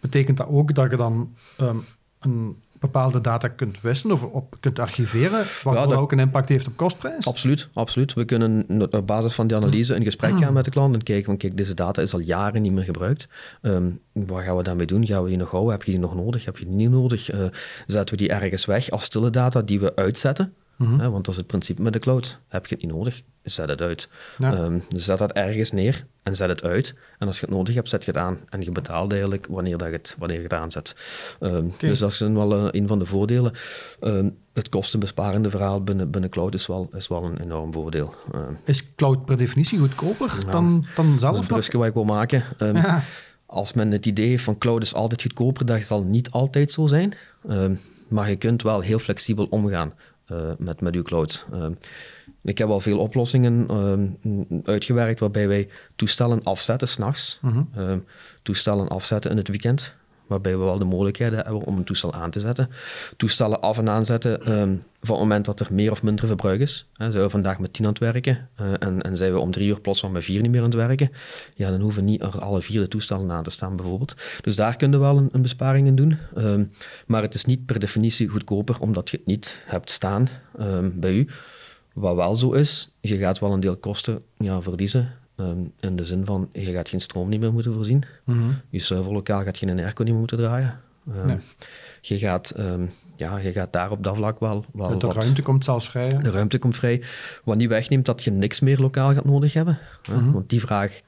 Betekent 0.00 0.36
dat 0.36 0.48
ook 0.48 0.74
dat 0.74 0.90
je 0.90 0.96
dan 0.96 1.34
um, 1.60 1.84
een 2.20 2.56
bepaalde 2.86 3.20
data 3.20 3.48
kunt 3.48 3.80
wisselen 3.80 4.16
of 4.16 4.22
op 4.22 4.56
kunt 4.60 4.78
archiveren, 4.78 5.44
wat 5.62 5.90
ja, 5.90 5.96
ook 5.96 6.12
een 6.12 6.18
impact 6.18 6.48
heeft 6.48 6.66
op 6.66 6.76
kostprijs? 6.76 7.26
Absoluut, 7.26 7.68
absoluut. 7.72 8.14
We 8.14 8.24
kunnen 8.24 8.66
op 8.90 9.06
basis 9.06 9.34
van 9.34 9.46
die 9.46 9.56
analyse 9.56 9.94
in 9.94 10.04
gesprek 10.04 10.38
gaan 10.38 10.52
met 10.52 10.64
de 10.64 10.70
klant 10.70 10.94
en 10.94 11.02
kijken 11.02 11.24
van 11.24 11.36
kijk, 11.36 11.56
deze 11.56 11.74
data 11.74 12.02
is 12.02 12.12
al 12.12 12.20
jaren 12.20 12.62
niet 12.62 12.72
meer 12.72 12.84
gebruikt. 12.84 13.28
Um, 13.62 14.00
wat 14.12 14.42
gaan 14.42 14.56
we 14.56 14.62
daarmee 14.62 14.86
doen? 14.86 15.06
Gaan 15.06 15.22
we 15.22 15.28
die 15.28 15.38
nog 15.38 15.50
houden? 15.50 15.72
Heb 15.72 15.82
je 15.82 15.90
die 15.90 16.00
nog 16.00 16.14
nodig? 16.14 16.44
Heb 16.44 16.56
je 16.56 16.64
die 16.64 16.74
niet 16.74 16.90
nodig? 16.90 17.32
Uh, 17.32 17.40
zetten 17.86 18.16
we 18.16 18.22
die 18.22 18.32
ergens 18.32 18.64
weg 18.64 18.90
als 18.90 19.04
stille 19.04 19.30
data 19.30 19.62
die 19.62 19.80
we 19.80 19.96
uitzetten? 19.96 20.54
Mm 20.76 21.10
want 21.10 21.24
dat 21.24 21.28
is 21.28 21.36
het 21.36 21.46
principe 21.46 21.82
met 21.82 21.92
de 21.92 21.98
cloud. 21.98 22.38
Heb 22.48 22.66
je 22.66 22.74
het 22.74 22.84
niet 22.84 22.94
nodig, 22.94 23.22
zet 23.42 23.68
het 23.68 23.80
uit. 23.80 24.08
Ja. 24.38 24.58
Um, 24.58 24.82
zet 24.88 25.18
dat 25.18 25.32
ergens 25.32 25.70
neer 25.70 26.06
en 26.22 26.36
zet 26.36 26.48
het 26.48 26.62
uit. 26.62 26.94
En 27.18 27.26
als 27.26 27.40
je 27.40 27.46
het 27.46 27.54
nodig 27.54 27.74
hebt, 27.74 27.88
zet 27.88 28.04
je 28.04 28.10
het 28.10 28.20
aan. 28.20 28.38
En 28.48 28.62
je 28.62 28.70
betaalt 28.70 29.10
eigenlijk 29.10 29.46
wanneer, 29.50 29.78
dat 29.78 29.88
je, 29.88 29.94
het, 29.94 30.14
wanneer 30.18 30.36
je 30.36 30.42
het 30.42 30.52
aanzet. 30.52 30.94
Um, 31.40 31.72
Dus 31.78 31.98
dat 31.98 32.10
is 32.10 32.18
wel 32.18 32.56
uh, 32.56 32.68
een 32.70 32.88
van 32.88 32.98
de 32.98 33.06
voordelen. 33.06 33.52
Um, 34.00 34.36
het 34.52 34.68
kostenbesparende 34.68 35.50
verhaal 35.50 35.82
binnen, 35.82 36.10
binnen 36.10 36.30
cloud 36.30 36.54
is 36.54 36.66
wel, 36.66 36.88
is 36.96 37.08
wel 37.08 37.24
een 37.24 37.40
enorm 37.40 37.72
voordeel. 37.72 38.14
is 38.64 38.94
cloud 38.94 39.24
per 39.24 39.36
definitie 39.36 39.78
goedkoper 39.78 40.38
dan, 40.50 40.86
dan 40.94 41.18
zelf? 41.18 41.46
Dat 41.46 41.58
is 41.58 41.66
het 41.66 41.74
wat 41.74 41.86
ik 41.86 41.94
wil 41.94 42.04
maken. 42.04 42.44
Ja. 42.58 43.02
Als 43.46 43.72
men 43.72 43.90
het 43.90 44.06
idee 44.06 44.28
heeft 44.28 44.44
van 44.44 44.58
cloud 44.58 44.82
is 44.82 44.94
altijd 44.94 45.22
goedkoper, 45.22 45.66
dat 45.66 45.82
zal 45.82 46.02
niet 46.02 46.30
altijd 46.30 46.72
zo 46.72 46.86
zijn. 46.86 47.14
maar 48.08 48.30
je 48.30 48.36
kunt 48.36 48.62
wel 48.62 48.80
heel 48.80 48.98
flexibel 48.98 49.46
omgaan 49.50 49.92
uh, 50.32 50.50
met, 50.58 50.80
met 50.80 50.94
uw 50.94 51.02
cloud. 51.02 51.46
Uh, 51.52 51.66
ik 52.42 52.58
heb 52.58 52.68
al 52.68 52.80
veel 52.80 52.98
oplossingen 52.98 53.66
uh, 53.70 54.60
uitgewerkt 54.64 55.20
waarbij 55.20 55.48
wij 55.48 55.68
toestellen 55.96 56.42
afzetten 56.42 56.88
s'nachts, 56.88 57.38
mm 57.42 57.68
-hmm. 57.72 58.04
toestellen 58.42 58.88
afzetten 58.88 59.30
in 59.30 59.36
het 59.36 59.48
weekend, 59.48 59.94
waarbij 60.26 60.58
we 60.58 60.64
wel 60.64 60.78
de 60.78 60.84
mogelijkheden 60.84 61.38
hebben 61.38 61.60
om 61.60 61.76
een 61.76 61.84
toestel 61.84 62.12
aan 62.12 62.30
te 62.30 62.40
zetten. 62.40 62.70
Toestellen 63.16 63.60
af 63.60 63.78
en 63.78 63.88
aanzetten 63.88 64.52
um, 64.52 64.82
van 65.00 65.14
het 65.14 65.24
moment 65.24 65.44
dat 65.44 65.60
er 65.60 65.66
meer 65.70 65.90
of 65.90 66.02
minder 66.02 66.26
verbruik 66.26 66.60
is. 66.60 66.88
Zijn 66.96 67.12
we 67.12 67.30
vandaag 67.30 67.58
met 67.58 67.72
tien 67.72 67.84
aan 67.84 67.90
het 67.90 68.00
werken 68.00 68.48
uh, 68.60 68.72
en, 68.78 69.02
en 69.02 69.16
zijn 69.16 69.32
we 69.32 69.38
om 69.38 69.50
drie 69.50 69.68
uur 69.68 69.80
plots 69.80 70.00
van 70.00 70.12
met 70.12 70.24
vier 70.24 70.42
niet 70.42 70.50
meer 70.50 70.60
aan 70.60 70.66
het 70.66 70.74
werken, 70.74 71.10
ja, 71.54 71.70
dan 71.70 71.80
hoeven 71.80 72.04
niet 72.04 72.22
er 72.22 72.38
alle 72.38 72.62
vier 72.62 72.80
de 72.80 72.88
toestellen 72.88 73.30
aan 73.30 73.42
te 73.42 73.50
staan 73.50 73.76
bijvoorbeeld. 73.76 74.14
Dus 74.40 74.56
daar 74.56 74.76
kunnen 74.76 75.00
we 75.00 75.04
wel 75.04 75.28
een, 75.32 75.42
besparing 75.42 75.86
in 75.86 75.96
doen. 75.96 76.18
Um, 76.36 76.66
maar 77.06 77.22
het 77.22 77.34
is 77.34 77.44
niet 77.44 77.66
per 77.66 77.78
definitie 77.78 78.28
goedkoper 78.28 78.80
omdat 78.80 79.10
je 79.10 79.16
het 79.16 79.26
niet 79.26 79.62
hebt 79.64 79.90
staan 79.90 80.28
um, 80.60 81.00
bij 81.00 81.12
u. 81.12 81.28
Wat 81.92 82.14
wel 82.14 82.36
zo 82.36 82.52
is, 82.52 82.88
je 83.00 83.16
gaat 83.16 83.38
wel 83.38 83.52
een 83.52 83.60
deel 83.60 83.76
kosten 83.76 84.22
ja, 84.36 84.62
verliezen 84.62 85.14
Um, 85.36 85.72
in 85.80 85.96
de 85.96 86.04
zin 86.04 86.24
van, 86.24 86.48
je 86.52 86.72
gaat 86.72 86.88
geen 86.88 87.00
stroom 87.00 87.28
niet 87.28 87.40
meer 87.40 87.52
moeten 87.52 87.72
voorzien. 87.72 88.04
Mm 88.24 88.38
-hmm. 88.38 88.60
Je 88.70 88.80
serverlokaal 88.80 89.42
gaat 89.42 89.56
geen 89.56 89.78
airco 89.78 90.02
niet 90.02 90.10
meer 90.10 90.18
moeten 90.18 90.38
draaien. 90.38 90.80
Um, 91.08 91.26
nee. 91.26 91.38
je, 92.00 92.18
gaat, 92.18 92.54
um, 92.58 92.90
ja, 93.16 93.38
je 93.38 93.52
gaat 93.52 93.72
daar 93.72 93.90
op 93.90 94.02
dat 94.02 94.16
vlak 94.16 94.40
wel... 94.40 94.64
wel 94.72 94.98
de 94.98 95.06
wat, 95.06 95.16
ruimte 95.16 95.42
komt 95.42 95.64
zelfs 95.64 95.88
vrij. 95.88 96.08
De 96.08 96.30
ruimte 96.30 96.58
komt 96.58 96.76
vrij. 96.76 97.02
Wat 97.44 97.56
niet 97.56 97.68
wegneemt 97.68 98.04
dat 98.04 98.24
je 98.24 98.30
niks 98.30 98.60
meer 98.60 98.78
lokaal 98.78 99.14
gaat 99.14 99.24
nodig 99.24 99.52
hebben. 99.52 99.78
Mm 100.08 100.18
-hmm. 100.18 100.32
Want 100.32 100.50
die 100.50 100.60
vraag 100.60 101.00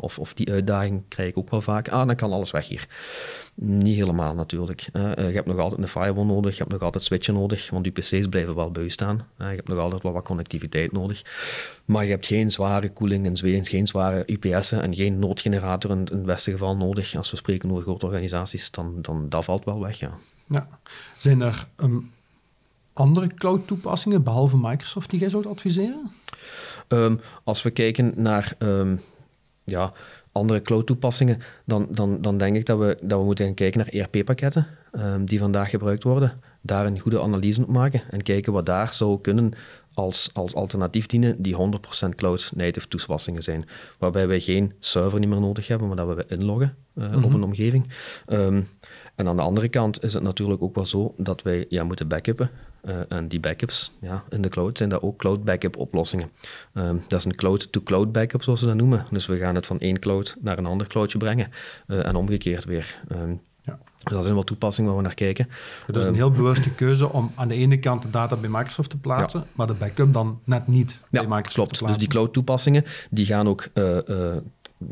of, 0.00 0.18
of 0.18 0.34
die 0.34 0.50
uitdaging 0.50 1.02
krijg 1.08 1.28
ik 1.28 1.38
ook 1.38 1.50
wel 1.50 1.60
vaak. 1.60 1.88
Ah, 1.88 2.06
dan 2.06 2.16
kan 2.16 2.32
alles 2.32 2.50
weg 2.50 2.68
hier. 2.68 2.88
Niet 3.54 3.96
helemaal 3.96 4.34
natuurlijk. 4.34 4.88
Uh, 4.92 5.02
je 5.16 5.22
hebt 5.22 5.46
nog 5.46 5.58
altijd 5.58 5.80
een 5.80 5.88
firewall 5.88 6.24
nodig, 6.24 6.52
je 6.52 6.58
hebt 6.58 6.72
nog 6.72 6.82
altijd 6.82 7.02
switchen 7.02 7.34
nodig, 7.34 7.70
want 7.70 7.84
je 7.84 7.90
PC's 7.90 8.28
blijven 8.28 8.54
wel 8.54 8.70
bij 8.70 8.88
staan. 8.88 9.26
Uh, 9.38 9.48
je 9.48 9.54
hebt 9.54 9.68
nog 9.68 9.78
altijd 9.78 10.02
wel 10.02 10.12
wat 10.12 10.24
connectiviteit 10.24 10.92
nodig. 10.92 11.22
Maar 11.84 12.04
je 12.04 12.10
hebt 12.10 12.26
geen 12.26 12.50
zware 12.50 12.92
koeling 12.92 13.26
en 13.26 13.64
geen 13.66 13.86
zware 13.86 14.22
UPS'en 14.26 14.82
en 14.82 14.94
geen 14.94 15.18
noodgenerator 15.18 15.90
in, 15.90 15.98
in 15.98 16.16
het 16.16 16.26
beste 16.26 16.50
geval 16.50 16.76
nodig. 16.76 17.16
Als 17.16 17.30
we 17.30 17.36
spreken 17.36 17.70
over 17.70 17.82
grote 17.82 18.06
organisaties, 18.06 18.70
dan, 18.70 19.02
dan 19.02 19.28
dat 19.28 19.44
valt 19.44 19.64
wel 19.64 19.80
weg, 19.80 19.98
ja. 19.98 20.10
ja. 20.48 20.68
Zijn 21.16 21.40
er 21.40 21.66
um, 21.76 22.12
andere 22.92 23.26
cloud-toepassingen, 23.26 24.22
behalve 24.22 24.56
Microsoft, 24.56 25.10
die 25.10 25.20
jij 25.20 25.28
zou 25.28 25.46
adviseren? 25.46 26.10
Um, 26.88 27.16
als 27.44 27.62
we 27.62 27.70
kijken 27.70 28.12
naar... 28.16 28.54
Um, 28.58 29.00
ja, 29.64 29.92
andere 30.32 30.62
cloud-toepassingen, 30.62 31.38
dan, 31.64 31.88
dan, 31.90 32.22
dan 32.22 32.38
denk 32.38 32.56
ik 32.56 32.66
dat 32.66 32.78
we, 32.78 32.96
dat 33.00 33.18
we 33.18 33.24
moeten 33.24 33.44
gaan 33.44 33.54
kijken 33.54 33.78
naar 33.78 33.88
ERP-pakketten 33.88 34.66
um, 34.92 35.24
die 35.24 35.38
vandaag 35.38 35.70
gebruikt 35.70 36.02
worden. 36.02 36.40
Daar 36.60 36.86
een 36.86 36.98
goede 36.98 37.20
analyse 37.20 37.62
op 37.62 37.68
maken 37.68 38.02
en 38.10 38.22
kijken 38.22 38.52
wat 38.52 38.66
daar 38.66 38.94
zou 38.94 39.20
kunnen 39.20 39.52
als, 39.94 40.30
als 40.32 40.54
alternatief 40.54 41.06
dienen 41.06 41.42
die 41.42 41.56
100% 42.06 42.08
cloud-native 42.14 42.88
toepassingen 42.88 43.42
zijn. 43.42 43.68
Waarbij 43.98 44.26
wij 44.26 44.40
geen 44.40 44.72
server 44.80 45.18
niet 45.18 45.28
meer 45.28 45.40
nodig 45.40 45.68
hebben, 45.68 45.88
maar 45.88 45.96
dat 45.96 46.16
we 46.16 46.24
inloggen 46.28 46.76
uh, 46.94 47.06
mm 47.06 47.12
-hmm. 47.12 47.24
op 47.24 47.32
een 47.32 47.42
omgeving. 47.42 47.88
Um, 48.28 48.68
en 49.14 49.28
aan 49.28 49.36
de 49.36 49.42
andere 49.42 49.68
kant 49.68 50.04
is 50.04 50.14
het 50.14 50.22
natuurlijk 50.22 50.62
ook 50.62 50.74
wel 50.74 50.86
zo 50.86 51.14
dat 51.16 51.42
wij 51.42 51.66
ja, 51.68 51.84
moeten 51.84 52.08
backuppen. 52.08 52.50
Uh, 52.88 52.94
en 53.08 53.28
die 53.28 53.40
backups 53.40 53.92
ja, 54.00 54.24
in 54.28 54.42
de 54.42 54.48
cloud 54.48 54.78
zijn 54.78 54.88
dat 54.88 55.02
ook 55.02 55.16
cloud 55.16 55.44
backup 55.44 55.76
oplossingen. 55.76 56.30
Um, 56.74 57.02
dat 57.08 57.18
is 57.18 57.24
een 57.24 57.34
cloud-to-cloud 57.34 58.12
backup, 58.12 58.42
zoals 58.42 58.60
ze 58.60 58.66
dat 58.66 58.74
noemen. 58.74 59.06
Dus 59.10 59.26
we 59.26 59.38
gaan 59.38 59.54
het 59.54 59.66
van 59.66 59.80
één 59.80 59.98
cloud 59.98 60.36
naar 60.40 60.58
een 60.58 60.66
ander 60.66 60.86
cloudje 60.86 61.18
brengen 61.18 61.50
uh, 61.86 62.06
en 62.06 62.16
omgekeerd 62.16 62.64
weer. 62.64 63.02
Um, 63.12 63.40
ja. 63.62 63.78
Dus 64.02 64.12
dat 64.12 64.22
zijn 64.22 64.34
wel 64.34 64.44
toepassingen 64.44 64.90
waar 64.90 65.00
we 65.00 65.06
naar 65.06 65.14
kijken. 65.14 65.48
Het 65.86 65.96
is 65.96 66.02
een 66.02 66.08
ehm, 66.08 66.16
heel 66.16 66.30
bewuste 66.30 66.70
keuze 66.84 67.12
om 67.12 67.32
aan 67.34 67.48
de 67.48 67.54
ene 67.54 67.78
kant 67.78 68.02
de 68.02 68.10
data 68.10 68.36
bij 68.36 68.50
Microsoft 68.50 68.90
te 68.90 68.96
plaatsen, 68.96 69.40
ja. 69.40 69.46
maar 69.52 69.66
de 69.66 69.74
backup 69.74 70.12
dan 70.12 70.40
net 70.44 70.66
niet 70.66 71.00
ja, 71.10 71.20
bij 71.20 71.28
Microsoft 71.28 71.54
klopt. 71.54 71.72
te 71.72 71.78
plaatsen. 71.78 71.98
Dus 71.98 72.08
die 72.08 72.18
cloud 72.18 72.32
toepassingen 72.32 72.84
die 73.10 73.26
gaan 73.26 73.48
ook 73.48 73.68
uh, 73.74 73.96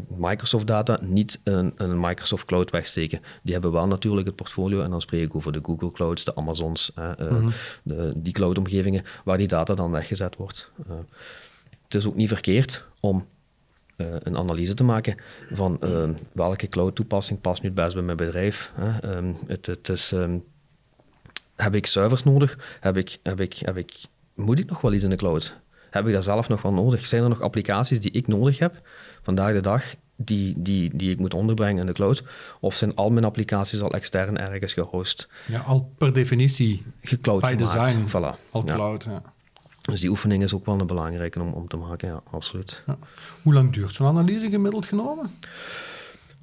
Microsoft 0.09 0.67
data 0.67 0.99
niet 1.03 1.41
een, 1.45 1.73
een, 1.77 2.01
Microsoft 2.01 2.45
Cloud 2.45 2.71
wegsteken. 2.71 3.21
Die 3.43 3.53
hebben 3.53 3.73
wel 3.73 3.87
natuurlijk 3.87 4.27
het 4.27 4.37
portfolio 4.37 4.81
en 4.81 4.91
dan 4.91 5.01
spreek 5.01 5.25
ik 5.25 5.35
over 5.35 5.53
de 5.53 5.61
Google 5.63 5.91
Clouds, 5.91 6.25
de 6.25 6.37
Amazons, 6.37 6.93
uh, 6.99 7.11
mm 7.19 7.27
-hmm. 7.27 7.53
de, 7.83 8.13
die 8.17 8.33
cloud-omgevingen 8.33 9.05
waar 9.25 9.37
die 9.37 9.49
data 9.49 9.75
dan 9.75 9.91
weggezet 9.91 10.37
wordt. 10.37 10.71
Uh, 10.91 10.97
het 11.83 11.95
is 11.95 12.07
ook 12.07 12.15
niet 12.15 12.29
verkeerd 12.29 12.87
om 13.01 13.27
uh, 13.97 14.07
een 14.19 14.37
analyse 14.37 14.75
te 14.75 14.85
maken 14.85 15.17
van 15.51 15.81
welke 16.33 16.69
cloud-toepassing 16.69 17.41
past 17.41 17.63
nu 17.63 17.69
het 17.69 17.77
best 17.77 17.95
bij 17.95 18.03
mijn 18.03 18.17
bedrijf. 18.17 18.73
Um, 19.05 19.37
het, 19.47 19.67
het 19.67 19.89
is, 19.89 20.13
um, 20.13 20.45
heb 21.57 21.75
ik 21.75 21.87
servers 21.87 22.25
nodig? 22.25 22.59
Heb 22.81 22.97
ik, 22.97 23.19
heb 23.23 23.41
ik, 23.41 23.55
heb 23.55 23.77
ik, 23.77 23.95
moet 24.35 24.59
ik 24.59 24.69
nog 24.69 24.81
wel 24.81 24.93
iets 24.93 25.05
in 25.05 25.11
de 25.11 25.17
cloud? 25.17 25.61
Heb 25.93 26.07
ik 26.07 26.13
dat 26.13 26.25
zelf 26.25 26.49
nog 26.49 26.63
wel 26.63 26.73
nodig? 26.73 27.07
Zijn 27.07 27.23
er 27.23 27.29
nog 27.29 27.41
applicaties 27.41 28.01
die 28.01 28.11
ik 28.11 28.27
nodig 28.27 28.59
heb? 28.59 28.81
Vandaag 29.23 29.53
de 29.53 29.61
dag 29.61 29.95
die, 30.17 30.63
die, 30.63 30.97
die 30.97 31.11
ik 31.11 31.19
moet 31.19 31.35
onderbrengen 31.35 31.81
in 31.81 31.87
de 31.87 31.93
cloud? 31.93 32.23
Of 32.61 32.77
zijn 32.77 32.95
al 32.95 33.11
mijn 33.11 33.25
applicaties 33.25 33.81
al 33.81 33.91
extern 33.91 34.39
ergens 34.39 34.73
gehost? 34.73 35.29
Ja, 35.47 35.61
al 35.61 35.93
per 35.99 36.13
definitie. 36.13 36.83
Gecloud 37.01 37.41
By 37.41 37.47
gemaakt. 37.47 37.75
design. 37.75 38.09
Voilà. 38.09 38.51
Al 38.51 38.65
cloud, 38.65 39.05
ja. 39.05 39.11
ja. 39.11 39.23
Dus 39.83 40.01
die 40.01 40.11
oefening 40.11 40.43
is 40.43 40.55
ook 40.55 40.67
wel 40.67 40.81
een 40.81 40.87
belangrijke 40.87 41.41
om, 41.41 41.53
om 41.53 41.69
te 41.69 41.77
maken, 41.77 42.09
ja, 42.09 42.23
absoluut. 42.31 42.83
Ja. 42.87 42.99
Hoe 43.43 43.53
lang 43.53 43.73
duurt 43.73 43.95
zo'n 43.95 44.07
analyse 44.07 44.51
gemiddeld 44.51 44.87
genomen? 44.87 45.31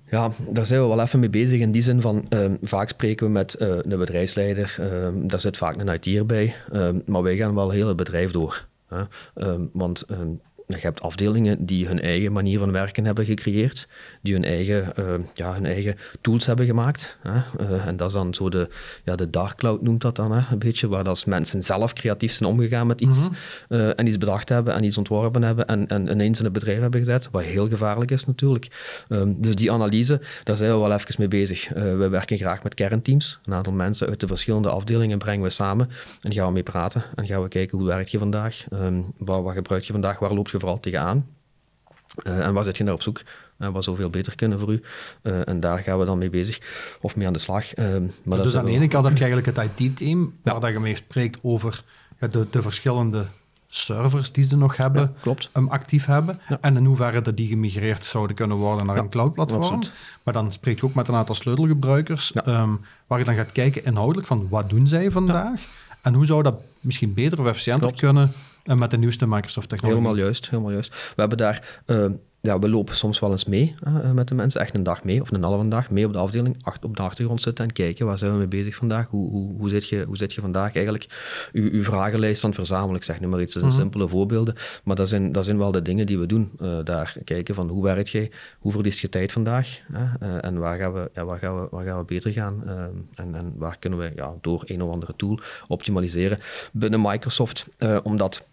Ja, 0.09 0.31
daar 0.49 0.65
zijn 0.65 0.81
we 0.81 0.87
wel 0.87 1.01
even 1.01 1.19
mee 1.19 1.29
bezig 1.29 1.59
in 1.59 1.71
die 1.71 1.81
zin 1.81 2.01
van, 2.01 2.25
um, 2.29 2.57
vaak 2.61 2.89
spreken 2.89 3.25
we 3.25 3.31
met 3.31 3.55
uh, 3.59 3.67
een 3.81 3.99
bedrijfsleider, 3.99 4.75
um, 4.79 5.27
daar 5.27 5.39
zit 5.39 5.57
vaak 5.57 5.75
een 5.77 5.99
IT 6.01 6.27
bij, 6.27 6.55
um, 6.73 7.01
maar 7.05 7.23
wij 7.23 7.35
gaan 7.35 7.55
wel 7.55 7.69
heel 7.69 7.87
het 7.87 7.97
bedrijf 7.97 8.31
door. 8.31 8.67
Hè? 8.87 9.03
want 9.71 10.05
je 10.77 10.85
hebt 10.85 11.01
afdelingen 11.01 11.65
die 11.65 11.87
hun 11.87 12.01
eigen 12.01 12.31
manier 12.31 12.59
van 12.59 12.71
werken 12.71 13.05
hebben 13.05 13.25
gecreëerd, 13.25 13.87
die 14.21 14.33
hun 14.33 14.43
eigen, 14.43 14.93
uh, 14.99 15.05
ja, 15.33 15.53
hun 15.53 15.65
eigen 15.65 15.95
tools 16.21 16.45
hebben 16.45 16.65
gemaakt. 16.65 17.17
Hè? 17.21 17.41
Uh, 17.61 17.85
en 17.85 17.97
dat 17.97 18.07
is 18.07 18.13
dan 18.13 18.33
zo 18.33 18.49
de, 18.49 18.69
ja, 19.03 19.15
de 19.15 19.29
dark 19.29 19.57
cloud 19.57 19.81
noemt 19.81 20.01
dat 20.01 20.15
dan, 20.15 20.31
hè? 20.31 20.51
een 20.51 20.59
beetje, 20.59 20.87
waar 20.87 21.07
als 21.07 21.25
mensen 21.25 21.63
zelf 21.63 21.93
creatief 21.93 22.31
zijn 22.31 22.49
omgegaan 22.49 22.87
met 22.87 23.01
iets 23.01 23.19
mm 23.19 23.35
-hmm. 23.67 23.77
uh, 23.77 23.99
en 23.99 24.07
iets 24.07 24.17
bedacht 24.17 24.49
hebben 24.49 24.73
en 24.73 24.83
iets 24.83 24.97
ontworpen 24.97 25.41
hebben 25.41 25.65
en, 25.65 25.87
en 25.87 26.07
ineens 26.07 26.37
in 26.37 26.43
het 26.43 26.53
bedrijf 26.53 26.79
hebben 26.79 26.99
gezet, 26.99 27.29
wat 27.31 27.43
heel 27.43 27.67
gevaarlijk 27.67 28.11
is 28.11 28.25
natuurlijk. 28.25 28.67
Um, 29.09 29.41
dus 29.41 29.55
die 29.55 29.71
analyse, 29.71 30.21
daar 30.43 30.57
zijn 30.57 30.71
we 30.71 30.77
wel 30.77 30.93
even 30.93 31.15
mee 31.17 31.27
bezig. 31.27 31.69
we 31.73 32.07
werken 32.09 32.37
graag 32.37 32.63
met 32.63 32.73
kernteams. 32.73 33.39
Een 33.45 33.53
aantal 33.53 33.73
mensen 33.73 34.07
uit 34.07 34.19
de 34.19 34.27
verschillende 34.27 34.69
afdelingen 34.69 35.17
brengen 35.17 35.43
we 35.43 35.49
samen 35.49 35.89
en 36.21 36.33
gaan 36.33 36.47
we 36.47 36.53
mee 36.53 36.63
praten 36.63 37.03
en 37.15 37.27
gaan 37.27 37.41
we 37.41 37.47
kijken 37.47 37.77
hoe 37.77 37.87
werkt 37.87 38.11
je 38.11 38.17
vandaag, 38.17 38.65
um, 38.73 39.13
wat, 39.17 39.43
wat 39.43 39.53
gebruik 39.53 39.83
je 39.83 39.91
vandaag, 39.91 40.19
waar 40.19 40.33
loop 40.33 40.49
je 40.49 40.58
vooral 40.59 40.79
tegenaan. 40.79 41.27
Uh, 42.27 42.45
en 42.45 42.53
waar 42.53 42.63
zit 42.63 42.77
je 42.77 42.83
naar 42.83 42.93
op 42.93 43.01
zoek? 43.01 43.21
Uh, 43.57 43.69
wat 43.69 43.83
zou 43.83 43.95
veel 43.95 44.09
beter 44.09 44.35
kunnen 44.35 44.59
voor 44.59 44.71
u? 44.71 44.81
Uh, 45.23 45.47
en 45.47 45.59
daar 45.59 45.79
gaan 45.79 45.99
we 45.99 46.05
dan 46.05 46.17
mee 46.17 46.29
bezig 46.29 46.59
of 47.01 47.15
mee 47.15 47.27
aan 47.27 47.33
de 47.33 47.39
slag. 47.39 47.75
maar 48.25 48.41
dus 48.41 48.57
aan 48.57 48.65
de 48.65 48.71
ene 48.71 48.87
kant 48.87 49.05
heb 49.05 49.17
je 49.17 49.23
eigenlijk 49.23 49.57
het 49.57 49.69
IT-team, 49.79 50.33
ja. 50.43 50.51
waar 50.51 50.61
dat 50.61 50.71
je 50.71 50.79
mee 50.79 50.95
spreekt 50.95 51.39
over 51.41 51.83
de, 52.19 52.47
de 52.51 52.61
verschillende 52.61 53.25
servers 53.67 54.31
die 54.31 54.43
ze 54.43 54.57
nog 54.57 54.77
hebben, 54.77 55.01
Ja, 55.01 55.21
klopt. 55.21 55.49
actief 55.67 56.05
hebben. 56.05 56.39
Ja. 56.47 56.57
En 56.61 56.77
in 56.77 56.85
hoeverre 56.85 57.21
dat 57.21 57.37
die 57.37 57.47
gemigreerd 57.47 58.05
zouden 58.05 58.35
kunnen 58.35 58.57
worden 58.57 58.85
naar 58.85 58.97
een 58.97 59.09
cloud-platform. 59.09 59.81
Maar 60.23 60.33
dan 60.33 60.51
spreek 60.51 60.79
je 60.79 60.85
ook 60.85 60.93
met 60.93 61.07
een 61.07 61.15
aantal 61.15 61.35
sleutelgebruikers, 61.35 62.31
ehm, 62.31 62.69
waar 63.07 63.19
je 63.19 63.25
dan 63.25 63.35
gaat 63.35 63.51
kijken 63.51 63.85
inhoudelijk 63.85 64.27
van 64.27 64.49
wat 64.49 64.69
doen 64.69 64.87
zij 64.87 65.11
vandaag 65.11 65.61
en 66.01 66.13
hoe 66.13 66.25
zou 66.25 66.43
dat 66.43 66.61
misschien 66.79 67.13
beter 67.13 67.39
of 67.39 67.45
efficiënter 67.45 67.81
Klopt. 67.81 67.99
kunnen 67.99 68.31
eh, 68.69 68.77
met 68.77 68.91
de 68.91 68.97
nieuwste 68.97 69.27
Microsoft-technologie. 69.27 70.01
Helemaal 70.01 70.23
juist, 70.25 70.49
helemaal 70.49 70.71
juist. 70.71 70.89
We 70.89 71.13
hebben 71.21 71.37
daar, 71.37 71.81
eh, 71.85 72.05
ja, 72.41 72.59
we 72.59 72.69
lopen 72.69 72.95
soms 72.95 73.19
wel 73.19 73.31
eens 73.31 73.45
mee 73.45 73.75
eh, 73.83 74.11
met 74.11 74.27
de 74.27 74.35
mensen, 74.35 74.61
echt 74.61 74.73
een 74.75 74.83
dag 74.83 75.03
mee 75.03 75.21
of 75.21 75.31
een 75.31 75.43
halve 75.43 75.67
dag 75.67 75.89
mee 75.89 76.05
op 76.05 76.13
de 76.13 76.17
afdeling, 76.19 76.57
acht, 76.63 76.85
op 76.85 76.95
de 76.97 77.01
achtergrond 77.01 77.41
zitten 77.41 77.65
en 77.65 77.73
kijken 77.73 78.05
waar 78.05 78.17
zijn 78.17 78.31
we 78.31 78.37
mee 78.37 78.47
bezig 78.47 78.75
vandaag, 78.75 79.07
hoe, 79.07 79.29
hoe, 79.29 79.53
hoe, 79.57 79.69
zit, 79.69 79.87
je, 79.89 80.03
hoe 80.07 80.17
zit 80.17 80.33
je 80.33 80.41
vandaag 80.41 80.75
eigenlijk 80.75 81.07
uw, 81.53 81.69
uw 81.71 81.83
vragenlijst 81.83 82.43
aan 82.43 82.49
het 82.49 82.59
verzamelen. 82.59 82.95
Ik 82.95 83.03
zeg 83.03 83.19
nu 83.19 83.27
maar 83.27 83.41
iets, 83.41 83.53
dat 83.53 83.61
zijn 83.61 83.73
Mhm. 83.73 83.81
simpele 83.81 84.07
voorbeelden, 84.07 84.55
maar 84.83 84.95
dat 84.95 85.09
zijn, 85.09 85.31
dat 85.31 85.45
zijn 85.45 85.57
wel 85.57 85.71
de 85.71 85.81
dingen 85.81 86.05
die 86.05 86.19
we 86.19 86.25
doen. 86.25 86.51
eh, 86.59 86.77
daar 86.83 87.15
kijken 87.23 87.55
van 87.55 87.69
hoe 87.69 87.83
werkt 87.83 88.09
jij, 88.09 88.31
hoe 88.59 88.71
verlies 88.71 89.01
je 89.01 89.09
tijd 89.09 89.31
vandaag 89.31 89.79
eh, 90.19 90.43
en 90.45 90.57
waar 90.59 90.77
gaan 90.77 90.93
we, 90.93 91.09
ja, 91.13 91.25
waar 91.25 91.39
gaan 91.39 91.61
we, 91.61 91.67
waar 91.71 91.85
gaan 91.85 91.97
we 91.99 92.05
beter 92.05 92.31
gaan 92.31 92.63
eh, 92.67 92.83
en, 93.13 93.35
en 93.35 93.53
waar 93.57 93.77
kunnen 93.79 93.99
we 93.99 94.11
ja, 94.15 94.33
door 94.41 94.61
een 94.65 94.81
of 94.81 94.91
andere 94.91 95.13
tool 95.15 95.39
optimaliseren 95.67 96.39
binnen 96.71 97.01
Microsoft, 97.01 97.67
eh, 97.77 97.97
omdat 98.03 98.47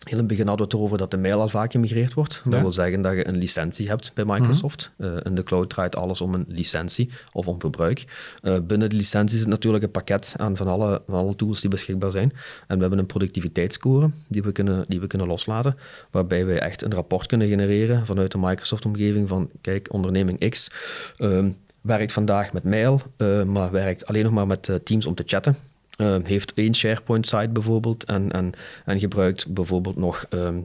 Heel 0.00 0.12
in 0.12 0.18
het 0.18 0.26
begin 0.26 0.46
hadden 0.46 0.66
we 0.66 0.72
het 0.72 0.80
erover 0.80 0.98
dat 0.98 1.10
de 1.10 1.16
mail 1.16 1.40
al 1.40 1.48
vaak 1.48 1.72
gemigreerd 1.72 2.14
wordt. 2.14 2.40
Ja. 2.44 2.50
Dat 2.50 2.60
wil 2.60 2.72
zeggen 2.72 3.02
dat 3.02 3.12
je 3.12 3.28
een 3.28 3.36
licentie 3.36 3.88
hebt 3.88 4.10
bij 4.14 4.24
Microsoft. 4.24 4.90
Eh, 4.96 5.12
in 5.22 5.34
de 5.34 5.42
cloud 5.42 5.70
draait 5.70 5.96
alles 5.96 6.20
om 6.20 6.34
een 6.34 6.44
licentie 6.48 7.10
of 7.32 7.46
om 7.46 7.60
verbruik. 7.60 8.04
Eh, 8.42 8.58
binnen 8.62 8.90
de 8.90 8.96
licentie 8.96 9.38
zit 9.38 9.46
natuurlijk 9.46 9.84
een 9.84 9.90
pakket 9.90 10.34
aan 10.36 10.56
van 10.56 10.66
alle, 10.66 11.02
van 11.06 11.14
alle 11.14 11.36
tools 11.36 11.60
die 11.60 11.70
beschikbaar 11.70 12.10
zijn. 12.10 12.32
En 12.66 12.74
we 12.74 12.80
hebben 12.80 12.98
een 12.98 13.06
productiviteitsscore 13.06 14.10
die 14.28 14.42
we 14.42 14.52
kunnen, 14.52 14.84
die 14.88 15.00
we 15.00 15.06
kunnen 15.06 15.26
loslaten, 15.26 15.76
waarbij 16.10 16.46
wij 16.46 16.58
echt 16.58 16.82
een 16.82 16.94
rapport 16.94 17.26
kunnen 17.26 17.48
genereren 17.48 18.06
vanuit 18.06 18.32
de 18.32 18.38
Microsoft-omgeving 18.38 19.28
van, 19.28 19.50
kijk, 19.60 19.92
onderneming 19.92 20.48
X 20.50 20.70
ehm, 21.16 21.50
werkt 21.80 22.12
vandaag 22.12 22.52
met 22.52 22.64
mail, 22.64 23.02
eh, 23.16 23.42
maar 23.42 23.70
werkt 23.70 24.06
alleen 24.06 24.24
nog 24.24 24.32
maar 24.32 24.46
met 24.46 24.68
eh, 24.68 24.74
Teams 24.74 25.06
om 25.06 25.14
te 25.14 25.22
chatten. 25.26 25.56
Eh, 26.00 26.16
heeft 26.22 26.52
één 26.54 26.74
SharePoint-site 26.74 27.48
bijvoorbeeld 27.48 28.04
en, 28.04 28.32
en, 28.32 28.52
en 28.84 28.98
gebruikt 29.00 29.52
bijvoorbeeld 29.54 29.96
nog 29.96 30.26
ehm, 30.28 30.58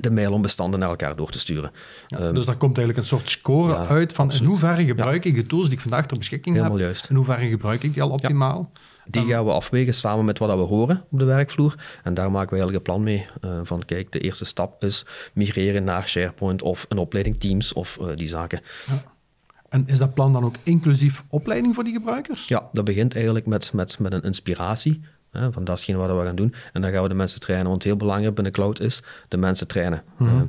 de 0.00 0.10
mail 0.10 0.32
om 0.32 0.42
bestanden 0.42 0.80
naar 0.80 0.88
elkaar 0.88 1.16
door 1.16 1.30
te 1.30 1.38
sturen. 1.38 1.70
Ja, 2.06 2.18
Ehm, 2.18 2.34
dus 2.34 2.46
daar 2.46 2.56
komt 2.56 2.78
eigenlijk 2.78 2.98
een 2.98 3.16
soort 3.18 3.28
score 3.28 3.72
ja, 3.72 3.86
uit 3.86 4.12
van 4.12 4.32
in 4.32 4.44
hoeverre 4.44 4.84
gebruik 4.84 5.24
ik 5.24 5.34
de 5.34 5.46
tools 5.46 5.64
die 5.64 5.74
ik 5.74 5.80
vandaag 5.80 6.06
ter 6.06 6.18
beschikking 6.18 6.54
Helemaal 6.56 6.76
heb, 6.76 6.86
juist. 6.86 7.08
in 7.10 7.16
hoeverre 7.16 7.48
gebruik 7.48 7.82
ik 7.82 7.92
die 7.92 8.02
al 8.02 8.10
optimaal. 8.10 8.70
Die 9.04 9.24
gaan 9.24 9.44
we 9.44 9.50
afwegen 9.50 9.94
samen 9.94 10.24
met 10.24 10.38
wat 10.38 10.56
we 10.56 10.62
horen 10.62 11.04
op 11.10 11.18
de 11.18 11.24
werkvloer. 11.24 11.74
En 12.02 12.14
daar 12.14 12.30
maken 12.30 12.50
we 12.50 12.62
eigenlijk 12.62 12.76
een 12.86 12.92
plan 12.92 13.02
mee. 13.02 13.26
eh, 13.40 13.60
van 13.62 13.84
kijk, 13.84 14.12
de 14.12 14.18
eerste 14.18 14.44
stap 14.44 14.82
is 14.84 15.06
migreren 15.32 15.84
naar 15.84 16.08
SharePoint 16.08 16.62
of 16.62 16.86
een 16.88 16.98
opleiding 16.98 17.40
Teams 17.40 17.72
of 17.72 17.98
eh, 18.00 18.06
die 18.16 18.28
zaken. 18.28 18.60
En 19.72 19.84
is 19.86 19.98
dat 19.98 20.14
plan 20.14 20.32
dan 20.32 20.44
ook 20.44 20.54
inclusief 20.62 21.24
opleiding 21.28 21.74
voor 21.74 21.84
die 21.84 21.92
gebruikers? 21.92 22.48
Ja, 22.48 22.68
dat 22.72 22.84
begint 22.84 23.14
eigenlijk 23.14 23.46
met, 23.46 23.72
met, 23.72 23.98
met 23.98 24.12
een 24.12 24.22
inspiratie. 24.22 25.00
Hè, 25.30 25.52
van 25.52 25.64
dat 25.64 25.74
is 25.74 25.86
hetgeen 25.86 26.06
wat 26.06 26.18
we 26.18 26.24
gaan 26.24 26.36
doen. 26.36 26.54
En 26.72 26.82
dan 26.82 26.90
gaan 26.90 27.02
we 27.02 27.08
de 27.08 27.14
mensen 27.14 27.40
trainen. 27.40 27.68
Want 27.68 27.82
heel 27.82 27.96
belangrijk 27.96 28.34
binnen 28.34 28.52
cloud 28.52 28.80
is 28.80 29.02
de 29.28 29.36
mensen 29.36 29.66
trainen. 29.66 30.02
Eh, 30.18 30.40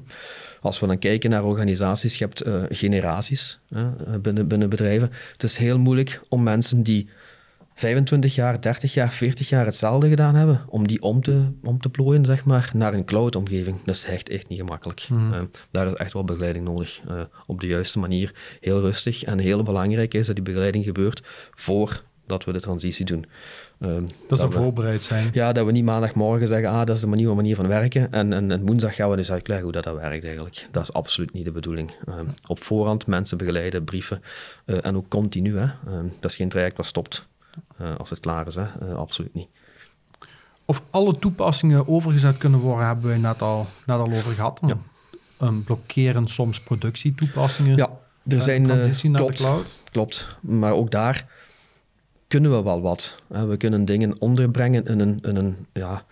als 0.62 0.80
we 0.80 0.88
dan 0.88 1.00
kijken 1.00 1.30
naar 1.30 1.44
organisaties, 1.44 2.18
je 2.18 2.24
hebt 2.24 2.42
eh, 2.42 2.64
generaties 2.70 3.60
hè, 3.70 4.20
binnen, 4.20 4.48
binnen 4.48 4.70
bedrijven. 4.70 5.12
Het 5.32 5.44
is 5.44 5.58
heel 5.58 5.80
moeilijk 5.80 6.22
om 6.30 6.44
mensen 6.44 6.84
die 6.84 7.10
25 7.76 8.36
jaar, 8.36 8.62
30 8.62 8.94
jaar, 8.94 9.12
40 9.14 9.50
jaar 9.50 9.66
hetzelfde 9.66 10.10
gedaan 10.10 10.36
hebben, 10.36 10.62
om 10.68 10.88
die 10.88 11.02
om 11.02 11.22
te, 11.22 11.52
om 11.64 11.82
te 11.82 11.90
plooien, 11.90 12.26
zeg 12.26 12.46
maar, 12.46 12.70
naar 12.74 12.94
een 12.94 13.06
cloud-omgeving. 13.06 13.84
Dat 13.86 13.96
is 13.96 14.04
echt, 14.06 14.30
echt 14.30 14.50
niet 14.50 14.60
gemakkelijk. 14.60 15.08
Eh, 15.10 15.40
daar 15.72 15.88
is 15.88 15.94
echt 15.94 16.14
wel 16.14 16.24
begeleiding 16.24 16.66
nodig, 16.66 17.02
eh, 17.08 17.22
op 17.48 17.60
de 17.60 17.68
juiste 17.68 18.00
manier, 18.00 18.34
heel 18.60 18.82
rustig. 18.82 19.24
En 19.24 19.38
heel 19.40 19.64
belangrijk 19.64 20.14
is 20.14 20.26
dat 20.26 20.36
die 20.36 20.44
begeleiding 20.44 20.84
gebeurt 20.86 21.22
voordat 21.52 22.46
we 22.46 22.52
de 22.52 22.60
transitie 22.60 23.06
doen. 23.06 23.26
Eh, 23.80 23.96
Dat 24.28 24.40
ze 24.40 24.48
we- 24.48 24.54
voorbereid 24.54 25.04
zijn. 25.04 25.30
ja, 25.34 25.52
dat 25.52 25.66
we 25.66 25.72
niet 25.72 25.84
maandagmorgen 25.84 26.48
zeggen, 26.48 26.70
ah, 26.70 26.86
dat 26.86 26.96
is 26.96 27.02
de 27.02 27.08
nieuwe 27.08 27.36
manier 27.36 27.56
van 27.56 27.68
werken. 27.68 28.12
En, 28.12 28.34
en, 28.34 28.52
en 28.52 28.66
woensdag 28.66 28.96
gaan 28.96 29.10
we 29.10 29.16
dus 29.16 29.32
uitleggen 29.32 29.64
hoe 29.66 29.74
dat, 29.74 29.84
dat 29.84 29.96
werkt 29.96 30.24
eigenlijk. 30.24 30.68
Dat 30.72 30.84
is 30.84 30.94
absoluut 30.94 31.34
niet 31.34 31.46
de 31.46 31.52
bedoeling. 31.52 31.92
Op 32.48 32.64
voorhand 32.64 33.08
mensen 33.08 33.38
begeleiden, 33.38 33.84
brieven 33.84 34.22
en 34.66 34.96
ook 34.96 35.08
continu. 35.10 35.58
Hè. 35.58 35.66
Dat 36.20 36.32
is 36.32 36.36
geen 36.38 36.50
traject 36.50 36.78
wat 36.78 36.86
stopt 36.86 37.28
als 37.98 38.10
het 38.10 38.20
klaar 38.20 38.48
is. 38.48 38.56
Hè. 38.56 38.64
Eh, 38.82 38.96
absoluut 38.96 39.34
niet. 39.34 39.48
Of 40.66 40.82
alle 40.90 41.20
toepassingen 41.20 41.88
overgezet 41.88 42.38
kunnen 42.38 42.60
worden, 42.60 42.86
hebben 42.86 43.06
wij 43.08 43.18
net 43.18 43.42
al, 43.42 43.68
net 43.86 43.98
al 44.00 44.12
over 44.12 44.32
gehad. 44.34 44.60
Ja. 44.66 44.78
Um, 45.42 45.64
blokkeren 45.64 46.26
soms 46.26 46.60
productietoepassingen. 46.60 47.76
Ja, 47.78 47.90
er 48.28 48.38
Eh, 48.38 48.42
zijn... 48.44 48.70
eh, 48.70 48.78
transitie 48.78 49.10
naar 49.10 49.22
klopt, 49.22 49.38
de 49.38 49.44
cloud. 49.44 49.74
Klopt, 49.92 50.38
maar 50.42 50.74
ook 50.74 50.92
daar 50.92 51.28
kunnen 52.28 52.52
we 52.52 52.64
wel 52.64 52.82
wat. 52.82 53.16
We 53.28 53.58
kunnen 53.58 53.86
dingen 53.86 54.22
onderbrengen 54.22 54.86
in 54.86 55.00
een, 55.00 55.20
in 55.22 55.36
een 55.36 55.66
ja, 55.74 56.04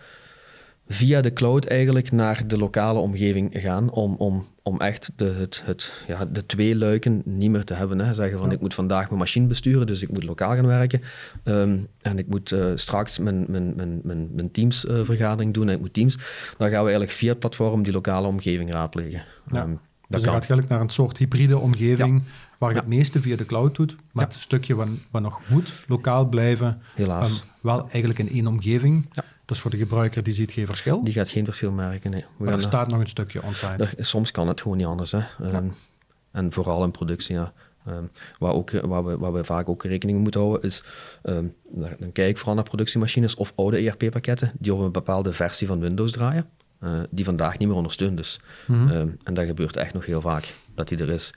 via 0.88 1.20
de 1.20 1.32
cloud 1.32 1.64
eigenlijk 1.64 2.10
naar 2.10 2.46
de 2.46 2.58
lokale 2.58 2.98
omgeving 2.98 3.50
gaan 3.52 3.90
om, 3.90 4.14
om, 4.14 4.46
om 4.62 4.80
echt 4.80 5.10
de, 5.16 5.24
het, 5.24 5.62
het, 5.64 6.04
ja, 6.06 6.24
de 6.26 6.46
twee 6.46 6.76
luiken 6.76 7.22
niet 7.24 7.50
meer 7.50 7.64
te 7.64 7.74
hebben. 7.74 7.98
Hè. 7.98 8.14
Zeggen 8.14 8.38
van 8.38 8.52
ik 8.52 8.60
moet 8.60 8.74
vandaag 8.74 9.06
mijn 9.06 9.18
machine 9.18 9.46
besturen, 9.46 9.86
dus 9.86 10.02
ik 10.02 10.10
moet 10.10 10.24
lokaal 10.24 10.54
gaan 10.54 10.66
werken. 10.66 11.02
Ehm, 11.44 11.78
en 12.00 12.18
ik 12.18 12.26
moet 12.28 12.52
eh, 12.52 12.64
straks 12.74 13.18
mijn, 13.18 13.44
mijn, 13.48 13.72
mijn, 13.76 14.00
mijn, 14.04 14.28
mijn 14.34 14.50
Teams 14.50 14.86
eh, 14.86 15.00
vergadering 15.02 15.54
doen 15.54 15.68
en 15.68 15.74
ik 15.74 15.80
moet 15.80 15.94
Teams. 15.94 16.14
Dan 16.58 16.68
gaan 16.68 16.70
we 16.70 16.90
eigenlijk 16.90 17.10
via 17.10 17.28
het 17.30 17.38
platform 17.38 17.82
die 17.82 17.92
lokale 17.92 18.26
omgeving 18.26 18.72
raadplegen. 18.72 19.22
Ja. 19.50 19.62
Ehm, 19.62 19.68
Dus 19.70 19.78
dat 20.08 20.20
je 20.20 20.26
kan. 20.26 20.32
gaat 20.32 20.32
eigenlijk 20.50 20.68
naar 20.68 20.80
een 20.80 20.88
soort 20.88 21.18
hybride 21.18 21.58
omgeving, 21.58 22.22
waar 22.58 22.72
je 22.72 22.78
het 22.78 22.88
meeste 22.88 23.20
via 23.20 23.36
de 23.36 23.46
cloud 23.46 23.76
doet, 23.76 23.96
maar 24.12 24.24
het 24.24 24.34
stukje 24.34 24.74
wat, 24.74 24.88
wat 25.10 25.22
nog 25.22 25.40
moet, 25.48 25.72
lokaal 25.88 26.24
blijven, 26.28 26.80
Helaas. 26.94 27.40
um, 27.40 27.46
wel 27.62 27.88
eigenlijk 27.90 28.18
in 28.18 28.30
één 28.30 28.46
omgeving. 28.46 29.06
Ja. 29.12 29.24
Dus 29.52 29.60
voor 29.60 29.70
de 29.70 29.76
gebruiker, 29.76 30.22
die 30.22 30.34
ziet 30.34 30.52
geen 30.52 30.66
verschil. 30.66 31.04
Die 31.04 31.12
gaat 31.12 31.28
geen 31.28 31.44
verschil 31.44 31.70
merken. 31.70 32.10
Nee. 32.10 32.24
We 32.36 32.44
maar 32.44 32.54
er 32.54 32.62
staat 32.62 32.88
nog 32.88 33.00
een 33.00 33.06
stukje 33.06 33.42
onsite. 33.42 33.88
Soms 33.98 34.30
kan 34.30 34.48
het 34.48 34.60
gewoon 34.60 34.76
niet 34.76 34.86
anders. 34.86 35.12
Hè. 35.12 35.20
En 36.30 36.52
vooral 36.52 36.84
in 36.84 36.90
productie, 36.90 37.34
ja. 37.34 37.52
Ehm, 37.86 38.04
waar, 38.38 38.52
ook, 38.52 38.70
waar, 38.70 39.04
we, 39.04 39.18
waar 39.18 39.32
we 39.32 39.44
vaak 39.44 39.68
ook 39.68 39.82
rekening 39.82 40.12
mee 40.12 40.22
moeten 40.22 40.40
houden, 40.40 40.62
is... 40.62 40.84
ehm, 41.22 41.46
dan 41.98 42.12
kijk 42.12 42.28
ik 42.30 42.36
vooral 42.36 42.54
naar 42.54 42.64
productiemachines 42.64 43.34
of 43.34 43.52
oude 43.56 43.76
ERP-pakketten 43.76 44.52
die 44.58 44.74
op 44.74 44.80
een 44.80 44.92
bepaalde 44.92 45.32
versie 45.32 45.66
van 45.66 45.80
Windows 45.80 46.12
draaien, 46.12 46.48
eh, 46.78 47.00
die 47.10 47.24
vandaag 47.24 47.58
niet 47.58 47.68
meer 47.68 47.76
ondersteund 47.76 48.18
is. 48.18 48.40
Mhm. 48.66 48.88
Ehm, 48.88 49.08
en 49.22 49.34
dat 49.34 49.46
gebeurt 49.46 49.76
echt 49.76 49.94
nog 49.94 50.06
heel 50.06 50.20
vaak, 50.20 50.54
dat 50.74 50.88
die 50.88 50.98
er 50.98 51.08
is. 51.08 51.34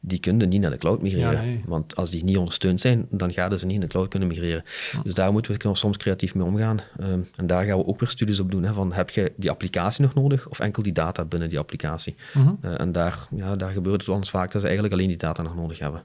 Die 0.00 0.18
kunnen 0.18 0.48
niet 0.48 0.60
naar 0.60 0.70
de 0.70 0.78
cloud 0.78 1.02
migreren. 1.02 1.32
Ja, 1.32 1.40
nee. 1.40 1.62
Want 1.66 1.96
als 1.96 2.10
die 2.10 2.24
niet 2.24 2.36
ondersteund 2.36 2.80
zijn, 2.80 3.06
dan 3.10 3.32
gaan 3.32 3.58
ze 3.58 3.66
niet 3.66 3.74
in 3.74 3.80
de 3.80 3.86
cloud 3.86 4.08
kunnen 4.08 4.28
migreren. 4.28 4.64
Dus 5.02 5.14
daar 5.14 5.32
moeten 5.32 5.58
we 5.58 5.74
soms 5.74 5.96
creatief 5.96 6.34
mee 6.34 6.46
omgaan. 6.46 6.80
Ehm, 6.98 7.20
en 7.36 7.46
daar 7.46 7.64
gaan 7.64 7.78
we 7.78 7.86
ook 7.86 8.00
weer 8.00 8.08
studies 8.08 8.40
op 8.40 8.50
doen. 8.50 8.62
Hè, 8.62 8.72
van, 8.72 8.92
heb 8.92 9.10
je 9.10 9.32
die 9.36 9.50
applicatie 9.50 10.02
nog 10.04 10.14
nodig 10.14 10.48
of 10.48 10.58
enkel 10.60 10.82
die 10.82 10.92
data 10.92 11.24
binnen 11.24 11.48
die 11.48 11.58
applicatie? 11.58 12.16
Mhm. 12.34 12.48
Eh, 12.60 12.80
en 12.80 12.92
daar, 12.92 13.26
ja, 13.30 13.56
daar 13.56 13.70
gebeurt 13.70 13.96
het 13.96 14.06
wel 14.06 14.16
eens 14.16 14.30
vaak 14.30 14.50
dat 14.50 14.60
ze 14.60 14.66
eigenlijk 14.66 14.94
alleen 14.94 15.08
die 15.08 15.16
data 15.16 15.42
nog 15.42 15.56
nodig 15.56 15.78
hebben. 15.78 16.02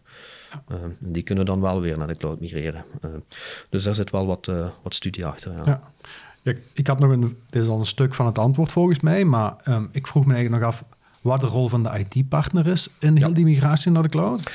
Ehm, 0.68 0.90
die 1.00 1.24
kunnen 1.24 1.46
dan 1.46 1.62
wel 1.62 1.82
weer 1.82 1.98
naar 1.98 2.08
de 2.08 2.18
cloud 2.18 2.40
migreren. 2.40 2.86
Ehm, 3.02 3.20
dus 3.70 3.84
daar 3.84 3.96
zit 3.96 4.10
wel 4.10 4.26
wat, 4.26 4.48
eh, 4.48 4.70
wat 4.84 4.96
studie 4.96 5.26
achter. 5.26 5.52
Ja. 5.52 5.64
Ja. 5.66 5.82
Ja, 6.42 6.54
ik 6.74 6.88
had 6.88 7.00
nog 7.00 7.12
een, 7.12 7.38
dit 7.50 7.64
is 7.64 7.70
al 7.70 7.80
een 7.80 7.86
stuk 7.86 8.14
van 8.14 8.26
het 8.26 8.38
antwoord 8.38 8.72
volgens 8.72 9.00
mij, 9.00 9.24
maar 9.24 9.56
ik 9.92 10.08
vroeg 10.08 10.26
me 10.26 10.34
eigenlijk 10.34 10.64
nog 10.64 10.74
af 10.74 10.84
wat 11.26 11.40
de 11.42 11.48
rol 11.48 11.68
van 11.68 11.84
de 11.84 12.06
IT-partner 12.14 12.68
is 12.68 12.88
in 13.00 13.18
heel 13.18 13.28
Ja. 13.28 13.34
die 13.34 13.44
migratie 13.46 13.92
naar 13.92 14.04
de 14.04 14.10
cloud. 14.10 14.52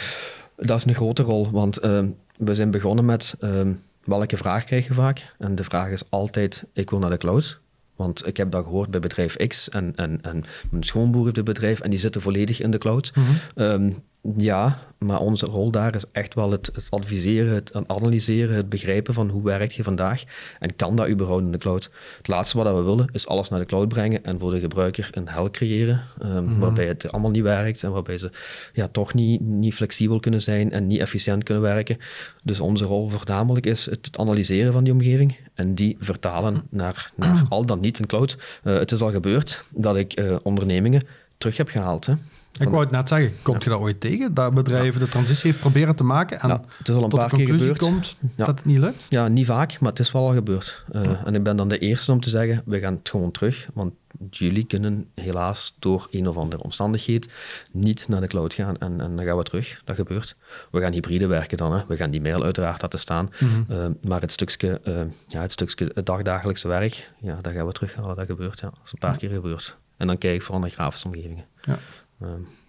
Dat 0.56 0.76
is 0.76 0.84
een 0.84 0.94
grote 0.94 1.22
rol, 1.22 1.50
want 1.50 1.76
ehm, 1.76 2.08
we 2.36 2.54
zijn 2.54 2.70
begonnen 2.70 3.04
met 3.04 3.34
ehm, 3.40 3.72
welke 4.04 4.36
vraag 4.36 4.64
krijg 4.64 4.86
je 4.86 4.94
vaak? 4.94 5.34
En 5.38 5.54
de 5.54 5.64
vraag 5.64 5.88
is 5.90 6.10
altijd, 6.10 6.64
ik 6.72 6.90
wil 6.90 6.98
naar 6.98 7.10
de 7.10 7.16
cloud. 7.16 7.60
Want 7.96 8.26
ik 8.26 8.36
heb 8.36 8.50
dat 8.50 8.64
gehoord 8.64 8.90
bij 8.90 9.00
bedrijf 9.00 9.36
X 9.36 9.68
en, 9.68 9.92
en, 9.96 10.20
en 10.22 10.44
mijn 10.70 10.82
schoonboer 10.84 11.24
heeft 11.24 11.36
het 11.36 11.44
bedrijf 11.44 11.80
en 11.80 11.90
die 11.90 11.98
zitten 11.98 12.20
volledig 12.22 12.60
in 12.60 12.70
de 12.70 12.78
cloud. 12.78 13.12
Ehm, 13.54 13.90
ja, 14.36 14.78
maar 14.98 15.20
onze 15.20 15.46
rol 15.46 15.70
daar 15.70 15.94
is 15.94 16.04
echt 16.12 16.34
wel 16.34 16.50
het, 16.50 16.70
het 16.74 16.86
adviseren, 16.90 17.54
het 17.54 17.88
analyseren, 17.88 18.54
het 18.56 18.68
begrijpen 18.68 19.14
van 19.14 19.28
hoe 19.28 19.42
werkt 19.42 19.74
je 19.74 19.82
vandaag 19.82 20.22
en 20.58 20.76
kan 20.76 20.96
dat 20.96 21.08
überhaupt 21.08 21.42
in 21.42 21.52
de 21.52 21.58
cloud. 21.58 21.90
Het 22.16 22.28
laatste 22.28 22.56
wat 22.56 22.74
we 22.74 22.82
willen 22.82 23.08
is 23.12 23.26
alles 23.26 23.48
naar 23.48 23.58
de 23.58 23.66
cloud 23.66 23.88
brengen 23.88 24.24
en 24.24 24.38
voor 24.38 24.50
de 24.50 24.60
gebruiker 24.60 25.08
een 25.12 25.28
hel 25.28 25.50
creëren 25.50 26.02
ehm, 26.20 26.58
waarbij 26.58 26.86
het 26.86 27.12
allemaal 27.12 27.30
niet 27.30 27.42
werkt 27.42 27.82
en 27.82 27.92
waarbij 27.92 28.18
ze 28.18 28.30
ja, 28.72 28.88
toch 28.88 29.14
niet, 29.14 29.40
niet 29.40 29.74
flexibel 29.74 30.20
kunnen 30.20 30.42
zijn 30.42 30.72
en 30.72 30.86
niet 30.86 31.00
efficiënt 31.00 31.44
kunnen 31.44 31.62
werken. 31.62 31.98
Dus 32.44 32.60
onze 32.60 32.84
rol 32.84 33.08
voornamelijk 33.08 33.66
is 33.66 33.86
het 33.86 34.18
analyseren 34.18 34.72
van 34.72 34.84
die 34.84 34.92
omgeving 34.92 35.36
en 35.54 35.74
die 35.74 35.96
vertalen 36.00 36.62
naar, 36.70 37.12
naar 37.16 37.44
al 37.48 37.66
dan 37.66 37.80
niet 37.80 37.98
een 37.98 38.06
cloud. 38.06 38.36
Eh, 38.62 38.74
het 38.74 38.92
is 38.92 39.00
al 39.00 39.10
gebeurd 39.10 39.64
dat 39.70 39.96
ik 39.96 40.12
eh, 40.12 40.36
ondernemingen 40.42 41.02
terug 41.38 41.56
heb 41.56 41.68
gehaald. 41.68 42.06
Hè. 42.06 42.14
Ik 42.58 42.68
wou 42.68 42.80
het 42.82 42.90
net 42.90 43.08
zeggen, 43.08 43.32
komt 43.42 43.64
je 43.64 43.70
dat 43.70 43.80
ooit 43.80 44.00
tegen? 44.00 44.34
Dat 44.34 44.54
bedrijven 44.54 45.00
de 45.00 45.08
transitie 45.08 45.50
heeft 45.50 45.60
proberen 45.62 45.96
te 45.96 46.04
maken 46.04 46.40
en 46.40 46.48
Ja, 46.48 46.60
het 46.78 46.88
is 46.88 46.94
al 46.94 47.02
een 47.04 47.10
tot 47.10 47.18
paar 47.18 47.28
de 47.28 47.36
keer 47.36 47.46
gebeurd. 47.58 47.78
komt 47.78 48.16
dat 48.36 48.46
het 48.46 48.64
niet 48.64 48.78
lukt? 48.78 49.06
Ja, 49.08 49.28
niet 49.28 49.46
vaak, 49.46 49.80
maar 49.80 49.90
het 49.90 49.98
is 50.00 50.12
wel 50.12 50.26
al 50.26 50.32
gebeurd. 50.32 50.84
Eh, 50.92 51.26
En 51.26 51.34
ik 51.34 51.42
ben 51.42 51.56
dan 51.56 51.68
de 51.68 51.78
eerste 51.78 52.12
om 52.12 52.20
te 52.20 52.28
zeggen, 52.28 52.62
we 52.64 52.78
gaan 52.78 52.94
het 52.94 53.10
gewoon 53.10 53.30
terug, 53.30 53.68
want 53.74 53.92
jullie 54.30 54.64
kunnen 54.64 55.06
helaas 55.14 55.76
door 55.78 56.08
een 56.10 56.28
of 56.28 56.36
andere 56.36 56.62
omstandigheid 56.62 57.28
niet 57.70 58.08
naar 58.08 58.20
de 58.20 58.26
cloud 58.26 58.54
gaan 58.54 58.76
en, 58.78 59.00
en 59.00 59.16
dan 59.16 59.24
gaan 59.24 59.36
we 59.36 59.42
terug. 59.42 59.80
Dat 59.84 59.96
gebeurt. 59.96 60.36
We 60.70 60.80
gaan 60.80 60.92
hybride 60.92 61.26
werken 61.26 61.56
dan, 61.56 61.72
hè. 61.72 61.82
we 61.88 61.96
gaan 61.96 62.10
die 62.10 62.20
mail 62.20 62.42
uiteraard 62.44 62.82
laten 62.82 62.98
staan, 62.98 63.30
Eh, 63.68 63.86
maar 64.02 64.20
het 64.20 64.32
stukje, 64.32 64.80
eh, 64.82 65.00
ja, 65.28 65.40
het 65.40 65.52
stukje 65.52 65.90
het 65.94 66.06
dagdagelijkse 66.06 66.68
werk, 66.68 67.10
ja, 67.20 67.38
dat 67.40 67.52
gaan 67.52 67.66
we 67.66 67.72
terughalen. 67.72 68.16
Dat 68.16 68.26
gebeurt, 68.26 68.60
ja. 68.60 68.66
Dat 68.68 68.78
is 68.84 68.92
een 68.92 68.98
paar 68.98 69.16
keer 69.16 69.30
gebeurd. 69.30 69.76
En 69.96 70.06
dan 70.06 70.18
kijk 70.18 70.34
ik 70.34 70.42
vooral 70.42 70.60
naar 70.60 70.70
grafische 70.70 71.06
omgevingen. 71.06 71.44
Ja. 71.62 71.78
Eh, 72.20 72.28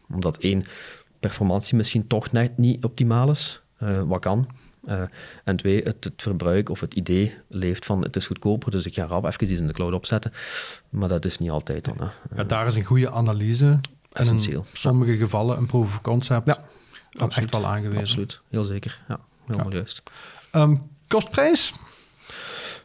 omdat 0.10 0.38
één, 0.38 0.66
performantie 1.20 1.76
misschien 1.78 2.08
toch 2.08 2.32
net 2.32 2.58
niet 2.58 2.84
optimaal 2.84 3.30
is, 3.30 3.62
eh, 3.78 4.02
wat 4.02 4.20
kan. 4.20 4.48
Eh, 4.86 5.04
en 5.44 5.56
twee, 5.56 5.82
het, 5.84 6.04
het 6.04 6.22
verbruik 6.22 6.70
of 6.70 6.80
het 6.80 6.94
idee 6.94 7.36
leeft 7.48 7.86
van 7.86 8.02
het 8.02 8.16
is 8.16 8.28
goedkoper, 8.28 8.72
dus 8.72 8.86
ik 8.86 8.94
ga 8.94 9.06
rap 9.06 9.26
even 9.26 9.52
iets 9.52 9.60
in 9.60 9.68
de 9.68 9.74
cloud 9.74 9.94
opzetten. 9.94 10.32
Maar 10.90 11.10
dat 11.10 11.26
is 11.26 11.38
niet 11.38 11.50
altijd 11.50 11.86
dan. 11.86 11.98
Hè. 12.00 12.36
Ja, 12.36 12.44
daar 12.44 12.68
is 12.68 12.76
een 12.76 12.84
goede 12.84 13.12
analyse 13.12 13.66
en 13.66 13.80
Essentieel. 14.12 14.60
in 14.60 14.78
sommige 14.78 15.18
gevallen 15.18 15.58
een 15.58 15.66
proof 15.66 15.86
of 15.86 16.02
concept 16.02 16.48
Ja, 16.48 16.64
absoluut. 17.12 17.38
echt 17.38 17.62
wel 17.62 17.72
aangewezen. 17.72 18.02
Absoluut, 18.02 18.42
heel 18.50 18.64
zeker. 18.64 19.02
Ja, 19.08 19.20
helemaal 19.46 19.74
juist. 19.74 20.04
Ehm, 20.52 20.76
kostprijs? 21.08 21.74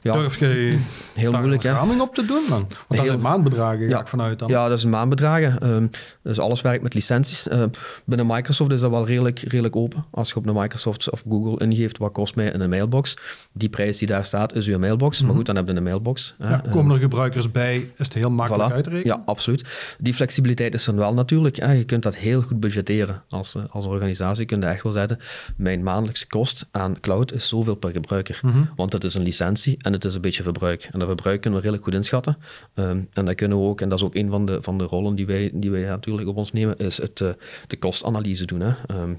Ja, 0.03 0.13
Durf 0.13 0.39
je 0.39 0.47
heel 1.15 1.31
daar 1.31 1.41
moeilijk 1.41 1.65
een 1.65 2.01
op 2.01 2.15
te 2.15 2.25
doen? 2.25 2.43
Dan? 2.49 2.59
Want 2.59 2.71
dat 2.89 2.97
Heel- 2.99 3.07
zijn 3.07 3.21
maandbedragen, 3.21 3.79
ga 3.89 3.95
Ja. 3.97 4.01
ik 4.01 4.09
vanuit 4.09 4.39
dan. 4.39 4.49
Ja, 4.49 4.69
dat 4.69 4.79
is 4.79 4.85
een 4.85 4.91
maandbedragen. 4.91 5.61
Ehm, 5.61 5.87
dus 6.23 6.39
alles 6.39 6.61
werkt 6.61 6.83
met 6.83 6.95
licenties. 6.95 7.49
Ehm, 7.49 7.69
binnen 8.05 8.27
Microsoft 8.27 8.71
is 8.71 8.81
dat 8.81 8.91
wel 8.91 9.07
redelijk, 9.07 9.39
redelijk 9.39 9.77
open. 9.77 10.05
Als 10.11 10.29
je 10.29 10.37
op 10.37 10.45
de 10.45 10.53
Microsoft 10.53 11.11
of 11.11 11.23
Google 11.29 11.67
ingeeft, 11.67 11.99
wat 11.99 12.13
kost 12.13 12.35
mij 12.37 12.55
een 12.55 12.69
mailbox? 12.71 13.17
Die 13.53 13.69
prijs 13.69 13.97
die 13.97 14.09
daar 14.09 14.25
staat, 14.27 14.55
is 14.55 14.67
uw 14.67 14.79
mailbox. 14.79 15.23
Maar 15.23 15.35
goed, 15.35 15.47
dan 15.47 15.57
heb 15.57 15.67
je 15.69 15.75
een 15.75 15.83
mailbox. 15.83 16.35
Mhm. 16.39 16.51
Ja, 16.51 16.63
Ehm, 16.65 16.73
komen 16.73 16.95
er 16.95 17.01
gebruikers 17.01 17.51
bij, 17.51 17.75
is 17.77 17.91
het 17.97 18.15
heel 18.15 18.31
makkelijk 18.31 18.71
Voilà. 18.71 18.75
uitrekenen. 18.75 19.17
Ja, 19.17 19.23
absoluut. 19.27 19.65
Die 19.99 20.15
flexibiliteit 20.15 20.75
is 20.75 20.87
er 20.87 20.97
wel 20.97 21.15
natuurlijk. 21.15 21.57
Hè. 21.57 21.73
Je 21.73 21.85
kunt 21.85 22.03
dat 22.03 22.17
heel 22.17 22.43
goed 22.43 22.61
budgetteren 22.61 23.23
als, 23.29 23.55
eh, 23.55 23.63
als 23.71 23.85
organisatie. 23.85 24.41
Je 24.41 24.47
kunt 24.47 24.65
echt 24.65 24.83
wel 24.83 24.93
zetten, 24.93 25.19
mijn 25.57 25.83
maandelijkse 25.83 26.27
kost 26.27 26.67
aan 26.71 27.01
cloud 27.01 27.33
is 27.33 27.49
zoveel 27.49 27.75
per 27.75 27.91
gebruiker. 27.91 28.39
Mhm. 28.43 28.59
Want 28.77 28.93
het 28.93 29.05
is 29.05 29.15
een 29.15 29.23
licentie 29.23 29.77
en 29.87 29.93
het 29.93 30.05
is 30.05 30.15
een 30.15 30.21
beetje 30.21 30.43
verbruik. 30.43 30.89
En 30.93 30.99
dat 30.99 31.09
verbruik 31.09 31.41
kunnen 31.41 31.59
we 31.59 31.65
redelijk 31.65 31.85
goed 31.85 31.95
inschatten. 31.95 32.39
Ehm, 32.75 33.01
en 33.13 33.25
dat 33.25 33.35
kunnen 33.35 33.59
we 33.59 33.65
ook, 33.65 33.81
en 33.81 33.89
dat 33.89 33.99
is 33.99 34.05
ook 34.05 34.15
een 34.15 34.31
van 34.31 34.47
de, 34.47 34.63
van 34.63 34.79
de 34.79 34.85
rollen 34.85 35.15
die 35.15 35.27
wij, 35.27 35.51
die 35.55 35.71
wij 35.71 35.83
natuurlijk 35.83 36.29
op 36.29 36.37
ons 36.37 36.53
nemen, 36.53 36.79
is 36.79 36.97
het, 36.97 37.21
eh, 37.21 37.29
de 37.67 37.77
kostanalyse 37.77 38.45
doen. 38.45 38.61
Hè. 38.61 38.75
Ehm, 38.87 39.15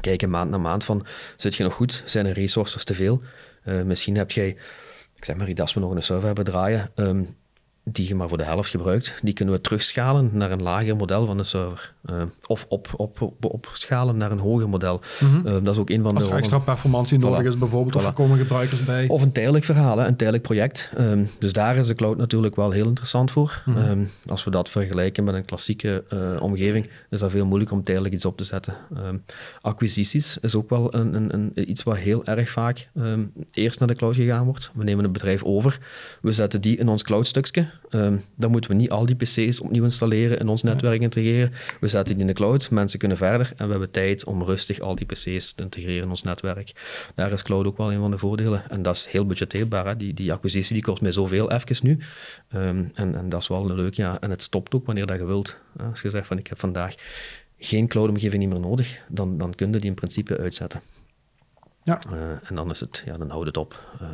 kijken 0.00 0.30
maand 0.30 0.50
na 0.50 0.58
maand 0.58 0.84
van, 0.84 1.06
zit 1.36 1.54
je 1.54 1.62
nog 1.62 1.74
goed? 1.74 2.02
Zijn 2.06 2.26
er 2.26 2.32
resources 2.32 2.84
te 2.84 2.94
veel? 2.94 3.22
Eh, 3.62 3.82
misschien 3.82 4.16
heb 4.16 4.30
jij, 4.30 4.48
ik 5.16 5.24
zeg 5.24 5.36
maar, 5.36 5.54
als 5.54 5.74
we 5.74 5.80
nog 5.80 5.94
een 5.94 6.02
server 6.02 6.26
hebben 6.26 6.44
draaien, 6.44 6.90
ehm, 6.94 7.24
die 7.92 8.08
je 8.08 8.14
maar 8.14 8.28
voor 8.28 8.38
de 8.38 8.44
helft 8.44 8.70
gebruikt, 8.70 9.18
die 9.22 9.34
kunnen 9.34 9.54
we 9.54 9.60
terugschalen 9.60 10.30
naar 10.32 10.50
een 10.50 10.62
lager 10.62 10.96
model 10.96 11.26
van 11.26 11.36
de 11.36 11.44
server. 11.44 11.92
Eh, 12.04 12.22
of 12.46 12.66
op, 12.68 12.88
op, 12.96 13.20
op, 13.20 13.44
opschalen 13.44 14.16
naar 14.16 14.30
een 14.30 14.38
hoger 14.38 14.68
model. 14.68 15.00
Eh, 15.44 15.52
dat 15.62 15.74
is 15.74 15.78
ook 15.78 15.90
een 15.90 16.02
van 16.02 16.06
Mhm. 16.08 16.14
Als 16.14 16.24
de 16.24 16.30
er 16.30 16.36
extra 16.36 16.58
performantie 16.58 17.18
nodig 17.18 17.46
is 17.46 17.58
bijvoorbeeld, 17.58 17.96
of 17.96 18.02
Voilà. 18.02 18.06
er 18.06 18.12
komen 18.12 18.38
gebruikers 18.38 18.84
bij. 18.84 19.08
Of 19.08 19.22
een 19.22 19.32
tijdelijk 19.32 19.64
verhaal, 19.64 19.98
hè, 19.98 20.06
een 20.06 20.16
tijdelijk 20.16 20.44
project. 20.44 20.90
Ehm, 20.96 21.24
dus 21.38 21.52
daar 21.52 21.76
is 21.76 21.86
de 21.86 21.94
cloud 21.94 22.16
natuurlijk 22.16 22.56
wel 22.56 22.70
heel 22.70 22.86
interessant 22.86 23.30
voor. 23.30 23.62
Mhm. 23.64 23.78
Ehm, 23.78 24.04
als 24.26 24.44
we 24.44 24.50
dat 24.50 24.68
vergelijken 24.68 25.24
met 25.24 25.34
een 25.34 25.44
klassieke 25.44 26.04
eh, 26.08 26.42
omgeving, 26.42 26.88
is 27.10 27.20
dat 27.20 27.30
veel 27.30 27.46
moeilijker 27.46 27.76
om 27.76 27.84
tijdelijk 27.84 28.14
iets 28.14 28.24
op 28.24 28.36
te 28.36 28.44
zetten. 28.44 28.74
Ehm, 28.96 29.16
acquisities 29.60 30.38
is 30.38 30.54
ook 30.54 30.70
wel 30.70 30.94
een, 30.94 31.14
een, 31.14 31.34
een, 31.34 31.70
iets 31.70 31.82
wat 31.82 31.96
heel 31.96 32.24
erg 32.24 32.50
vaak 32.50 32.88
eerst 33.52 33.78
naar 33.78 33.88
de 33.88 33.94
cloud 33.94 34.14
gegaan 34.14 34.44
wordt. 34.44 34.70
We 34.74 34.84
nemen 34.84 35.04
een 35.04 35.12
bedrijf 35.12 35.42
over, 35.42 35.78
we 36.20 36.32
zetten 36.32 36.60
die 36.60 36.76
in 36.76 36.88
ons 36.88 37.02
cloudstukje. 37.02 37.66
Ehm 37.88 38.16
dan 38.36 38.50
moeten 38.50 38.70
we 38.70 38.76
niet 38.76 38.90
al 38.90 39.06
die 39.06 39.16
PC's 39.16 39.60
opnieuw 39.60 39.84
installeren, 39.84 40.38
in 40.38 40.48
ons 40.48 40.62
netwerk 40.62 41.00
integreren. 41.00 41.52
We 41.80 41.88
zetten 41.88 42.14
die 42.14 42.22
in 42.22 42.28
de 42.28 42.34
cloud, 42.34 42.70
mensen 42.70 42.98
kunnen 42.98 43.16
verder 43.16 43.52
en 43.56 43.64
we 43.64 43.70
hebben 43.70 43.90
tijd 43.90 44.24
om 44.24 44.42
rustig 44.42 44.80
al 44.80 44.94
die 44.94 45.06
PC's 45.06 45.52
te 45.52 45.62
integreren 45.62 46.02
in 46.02 46.10
ons 46.10 46.22
netwerk. 46.22 46.72
Daar 47.14 47.32
is 47.32 47.42
cloud 47.42 47.66
ook 47.66 47.76
wel 47.76 47.92
een 47.92 47.98
van 47.98 48.10
de 48.10 48.18
voordelen. 48.18 48.70
En 48.70 48.82
dat 48.82 48.94
is 48.94 49.06
heel 49.06 49.26
budgetteerbaar. 49.26 49.86
Hè? 49.86 49.96
Die, 49.96 50.14
die 50.14 50.32
acquisitie 50.32 50.74
die 50.74 50.82
kost 50.82 51.02
mij 51.02 51.12
zoveel 51.12 51.50
even 51.50 51.76
nu. 51.82 51.98
Ehm, 52.48 52.84
en, 52.94 53.14
en 53.14 53.28
dat 53.28 53.40
is 53.40 53.48
wel 53.48 53.74
leuk, 53.74 53.94
ja. 53.94 54.20
En 54.20 54.30
het 54.30 54.42
stopt 54.42 54.74
ook 54.74 54.86
wanneer 54.86 55.06
dat 55.06 55.18
je 55.18 55.26
wilt. 55.26 55.56
Als 55.90 56.00
je 56.00 56.10
zegt 56.10 56.26
van 56.26 56.38
ik 56.38 56.46
heb 56.46 56.58
vandaag 56.58 56.94
geen 57.58 57.88
cloud-omgeving 57.88 58.42
niet 58.42 58.52
meer 58.52 58.60
nodig, 58.60 59.02
dan, 59.08 59.38
dan 59.38 59.54
kun 59.54 59.72
je 59.72 59.78
die 59.78 59.88
in 59.90 59.94
principe 59.94 60.38
uitzetten. 60.38 60.80
Ja. 61.82 61.98
Eh, 62.10 62.48
en 62.48 62.54
dan 62.54 62.70
is 62.70 62.80
het, 62.80 63.02
ja, 63.06 63.12
dan 63.12 63.30
houdt 63.30 63.46
het 63.46 63.56
op. 63.56 63.80
Eh, 64.00 64.06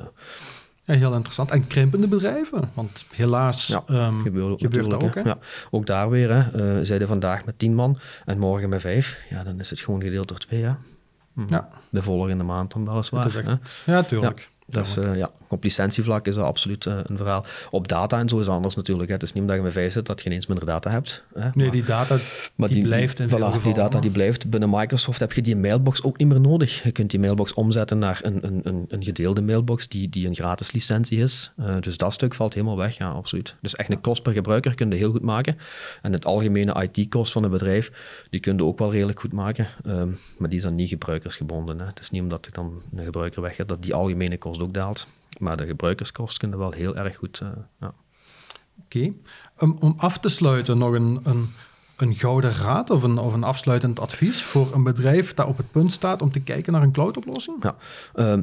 Ja, 0.85 0.95
heel 0.95 1.15
interessant. 1.15 1.51
En 1.51 1.67
krimpende 1.67 2.07
bedrijven, 2.09 2.71
want 2.75 3.07
helaas 3.15 3.67
Ja, 3.67 3.83
ehm, 3.89 4.21
gebeurt 4.23 4.91
dat 4.91 5.03
ook. 5.03 5.15
hè. 5.15 5.21
Hè? 5.23 5.29
Ja, 5.29 5.39
ook 5.71 5.87
daar 5.87 6.11
weer. 6.11 6.31
Hè. 6.35 6.41
Eh, 6.79 6.85
zeiden 6.87 7.09
vandaag 7.09 7.45
met 7.45 7.59
tien 7.59 7.75
man 7.75 7.99
en 8.25 8.39
morgen 8.39 8.69
met 8.69 8.81
vijf. 8.81 9.23
Ja, 9.31 9.45
dan 9.45 9.61
is 9.61 9.71
het 9.71 9.81
gewoon 9.81 10.03
gedeeld 10.03 10.29
door 10.29 10.39
twee. 10.39 10.61
Ja. 10.61 10.79
Hm. 11.35 11.41
Ja. 11.49 11.69
De 11.91 12.03
volgende 12.03 12.45
maand 12.45 12.73
dan 12.73 12.85
weliswaar. 12.85 13.27
Echt- 13.27 13.47
hè. 13.85 13.93
Ja, 13.93 14.03
tuurlijk. 14.03 14.51
Dat 14.67 14.87
is, 14.87 14.97
eh, 14.97 15.17
ja, 15.17 15.31
op 15.49 15.63
licentievlak 15.63 16.27
is 16.27 16.35
dat 16.35 16.45
absoluut 16.45 16.87
eh, 16.87 16.99
een 17.03 17.17
verhaal. 17.17 17.45
Op 17.71 17.89
data 17.89 18.19
en 18.19 18.29
zo 18.29 18.39
is 18.39 18.47
het 18.47 18.55
anders 18.55 18.75
natuurlijk. 18.75 19.09
Hè. 19.09 19.15
Het 19.15 19.23
is 19.23 19.33
niet 19.33 19.43
omdat 19.43 19.57
je 19.57 19.63
met 19.63 19.73
vijf 19.73 19.93
zit 19.93 20.07
dat 20.07 20.21
je 20.21 20.27
ineens 20.27 20.47
minder 20.47 20.67
data 20.67 20.91
hebt. 20.91 21.25
Hè. 21.35 21.41
Nee, 21.41 21.51
Maar- 21.55 21.71
die 21.71 21.85
data 21.85 22.17
maar 22.55 22.69
die, 22.69 22.83
blijft 22.83 23.21
in 23.21 23.29
voilà, 23.29 23.63
die 23.63 23.75
data 23.75 24.01
die 24.01 24.11
blijft. 24.11 24.51
Binnen 24.51 24.71
Microsoft 24.71 25.21
heb 25.21 25.33
je 25.33 25.43
die 25.43 25.57
mailbox 25.57 26.03
ook 26.03 26.19
niet 26.19 26.29
meer 26.29 26.41
nodig. 26.41 26.83
Je 26.83 26.93
kunt 26.93 27.11
die 27.11 27.21
mailbox 27.21 27.55
omzetten 27.55 27.99
naar 27.99 28.21
een, 28.23 28.39
een, 28.47 28.61
een, 28.63 28.85
een 28.89 29.05
gedeelde 29.05 29.43
mailbox 29.43 29.89
die, 29.89 30.09
die 30.09 30.27
een 30.27 30.35
gratis 30.35 30.73
licentie 30.73 31.19
is. 31.19 31.53
Eh, 31.57 31.75
dus 31.81 31.97
dat 31.97 32.13
stuk 32.13 32.35
valt 32.35 32.55
helemaal 32.55 32.77
weg, 32.77 32.97
ja, 32.99 33.11
absoluut. 33.11 33.55
Dus 33.61 33.75
echt 33.77 33.91
een 33.91 34.01
kost 34.01 34.23
per 34.23 34.33
gebruiker 34.33 34.75
kun 34.75 34.91
je 34.91 34.97
heel 34.97 35.11
goed 35.11 35.23
maken. 35.23 35.57
En 36.03 36.13
het 36.13 36.25
algemene 36.25 36.89
IT-kost 36.91 37.33
van 37.33 37.45
een 37.45 37.51
bedrijf, 37.51 37.93
die 38.31 38.41
kun 38.41 38.57
je 38.57 38.65
ook 38.65 38.79
wel 38.79 38.93
redelijk 38.93 39.21
goed 39.21 39.33
maken. 39.33 39.67
Ehm, 39.85 40.09
maar 40.39 40.49
die 40.49 40.59
is 40.59 40.65
dan 40.65 40.75
niet 40.75 40.89
gebruikersgebonden. 40.89 41.79
Hè. 41.79 41.87
Het 41.87 42.01
is 42.01 42.11
niet 42.11 42.23
omdat 42.23 42.47
er 42.47 42.53
dan 42.53 42.83
een 42.97 43.05
gebruiker 43.05 43.43
weggaat 43.43 43.69
dat 43.69 43.83
die 43.83 43.95
algemene 43.95 44.39
kost 44.39 44.54
ook 44.61 44.75
daalt. 44.75 45.07
Maar 45.39 45.57
de 45.57 45.67
gebruikerskost 45.67 46.39
kun 46.39 46.51
je 46.51 46.57
wel 46.57 46.71
heel 46.71 46.97
erg 46.97 47.17
goed... 47.17 47.41
eh, 47.41 47.49
ja. 47.81 47.93
Oké. 48.85 49.13
Um, 49.63 49.77
om 49.81 49.95
af 49.97 50.19
te 50.19 50.29
sluiten, 50.29 50.79
nog 50.79 50.93
een, 50.93 51.21
een, 51.23 51.49
een 51.97 52.15
gouden 52.15 52.53
raad 52.53 52.91
of 52.91 53.03
een, 53.03 53.19
of 53.19 53.33
een 53.33 53.45
afsluitend 53.45 54.01
advies 54.01 54.43
voor 54.43 54.75
een 54.75 54.83
bedrijf 54.83 55.35
dat 55.35 55.47
op 55.47 55.57
het 55.57 55.71
punt 55.71 55.93
staat 55.93 56.23
om 56.23 56.33
te 56.33 56.41
kijken 56.41 56.73
naar 56.73 56.83
een 56.83 56.93
cloudoplossing? 56.93 57.63
Ja. 57.63 57.77
Ehm, 58.15 58.43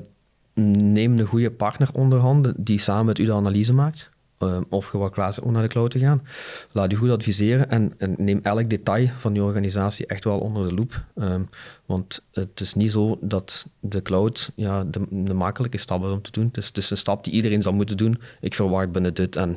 neem 0.94 1.20
een 1.20 1.26
goede 1.26 1.52
partner 1.52 1.90
onder 1.94 2.20
handen 2.20 2.54
die 2.58 2.80
samen 2.80 3.06
met 3.06 3.20
u 3.20 3.26
de 3.26 3.34
analyse 3.34 3.74
maakt. 3.74 4.10
Ehm, 4.42 4.62
of 4.70 4.92
je 4.92 4.98
wat 4.98 5.12
klaar 5.12 5.32
bent 5.34 5.46
om 5.46 5.52
naar 5.52 5.62
de 5.62 5.68
cloud 5.68 5.92
te 5.92 6.00
gaan. 6.00 6.24
Laat 6.72 6.92
u 6.92 6.96
goed 6.96 7.10
adviseren 7.10 7.70
en, 7.70 7.94
en 7.98 8.16
neem 8.18 8.40
elk 8.44 8.70
detail 8.70 9.08
van 9.20 9.34
je 9.34 9.44
organisatie 9.44 10.06
echt 10.06 10.24
wel 10.24 10.40
onder 10.40 10.68
de 10.68 10.74
loep. 10.74 11.04
Ehm, 11.16 11.42
want 11.86 12.24
het 12.32 12.60
is 12.62 12.74
niet 12.74 12.92
zo 12.92 13.18
dat 13.22 13.68
de 13.80 14.02
cloud 14.02 14.52
ja, 14.56 14.84
de, 14.84 15.02
de 15.10 15.34
makkelijke 15.34 15.78
stap 15.78 16.04
is 16.04 16.12
om 16.12 16.22
te 16.22 16.32
doen. 16.32 16.46
Het 16.46 16.58
is, 16.58 16.68
het 16.68 16.78
is 16.78 16.90
een 16.90 16.98
stap 16.98 17.24
die 17.24 17.34
iedereen 17.34 17.62
zal 17.62 17.74
moeten 17.74 17.98
doen. 17.98 18.22
Ik 18.40 18.54
verwacht 18.54 18.92
binnen 18.92 19.14
dit 19.14 19.36
en 19.36 19.52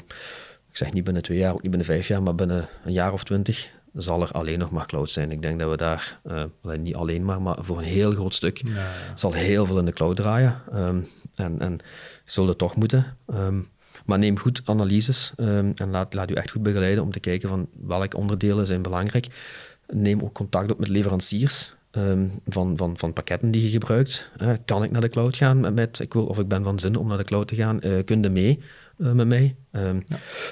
ik 0.70 0.76
zeg 0.76 0.92
niet 0.92 1.04
binnen 1.04 1.22
twee 1.22 1.38
jaar, 1.38 1.52
ook 1.52 1.62
niet 1.62 1.70
binnen 1.70 1.88
vijf 1.88 2.08
jaar, 2.08 2.22
maar 2.22 2.34
binnen 2.34 2.68
een 2.84 2.92
jaar 2.92 3.12
of 3.12 3.24
twintig 3.24 3.70
zal 3.94 4.22
er 4.22 4.30
alleen 4.30 4.58
nog 4.58 4.70
maar 4.70 4.86
cloud 4.86 5.10
zijn. 5.10 5.30
Ik 5.30 5.42
denk 5.42 5.58
dat 5.60 5.70
we 5.70 5.76
daar, 5.76 6.20
eh, 6.22 6.44
niet 6.78 6.94
alleen 6.94 7.24
maar, 7.24 7.42
maar 7.42 7.56
voor 7.60 7.78
een 7.78 7.84
heel 7.84 8.12
groot 8.12 8.34
stuk, 8.34 8.60
Ja, 8.66 8.72
ja. 8.72 8.90
zal 9.14 9.32
heel 9.32 9.66
veel 9.66 9.78
in 9.78 9.84
de 9.84 9.92
cloud 9.92 10.16
draaien. 10.16 10.62
Ehm, 10.72 11.00
en, 11.34 11.60
en 11.60 11.78
zullen 12.24 12.56
toch 12.56 12.76
moeten. 12.76 13.16
Maar 14.06 14.18
neem 14.18 14.38
goed 14.38 14.62
analyses 14.64 15.32
ehm, 15.36 15.72
en 15.74 15.90
laat, 15.90 16.14
laat 16.14 16.30
u 16.30 16.34
echt 16.34 16.50
goed 16.50 16.62
begeleiden 16.62 17.04
om 17.04 17.10
te 17.10 17.20
kijken 17.20 17.48
van 17.48 17.68
welke 17.86 18.16
onderdelen 18.16 18.66
zijn 18.66 18.82
belangrijk. 18.82 19.26
Neem 19.86 20.22
ook 20.22 20.34
contact 20.34 20.72
op 20.72 20.78
met 20.78 20.88
leveranciers 20.88 21.74
ehm, 21.90 22.28
van, 22.46 22.76
van, 22.76 22.98
van 22.98 23.12
pakketten 23.12 23.50
die 23.50 23.62
je 23.62 23.70
gebruikt. 23.70 24.30
Eh, 24.36 24.50
kan 24.64 24.84
ik 24.84 24.90
naar 24.90 25.00
de 25.00 25.08
cloud 25.08 25.36
gaan 25.36 25.60
met, 25.60 25.74
met 25.74 26.00
ik 26.00 26.12
wil, 26.12 26.24
of 26.24 26.38
ik 26.38 26.48
ben 26.48 26.64
van 26.64 26.78
zin 26.78 26.96
om 26.96 27.08
naar 27.08 27.18
de 27.18 27.24
cloud 27.24 27.48
te 27.48 27.54
gaan? 27.54 27.80
Eh 27.80 28.04
kun 28.04 28.22
je 28.22 28.28
mee 28.28 28.58
eh, 28.98 29.12
met 29.12 29.26
mij? 29.26 29.56
Ehm, 29.70 30.00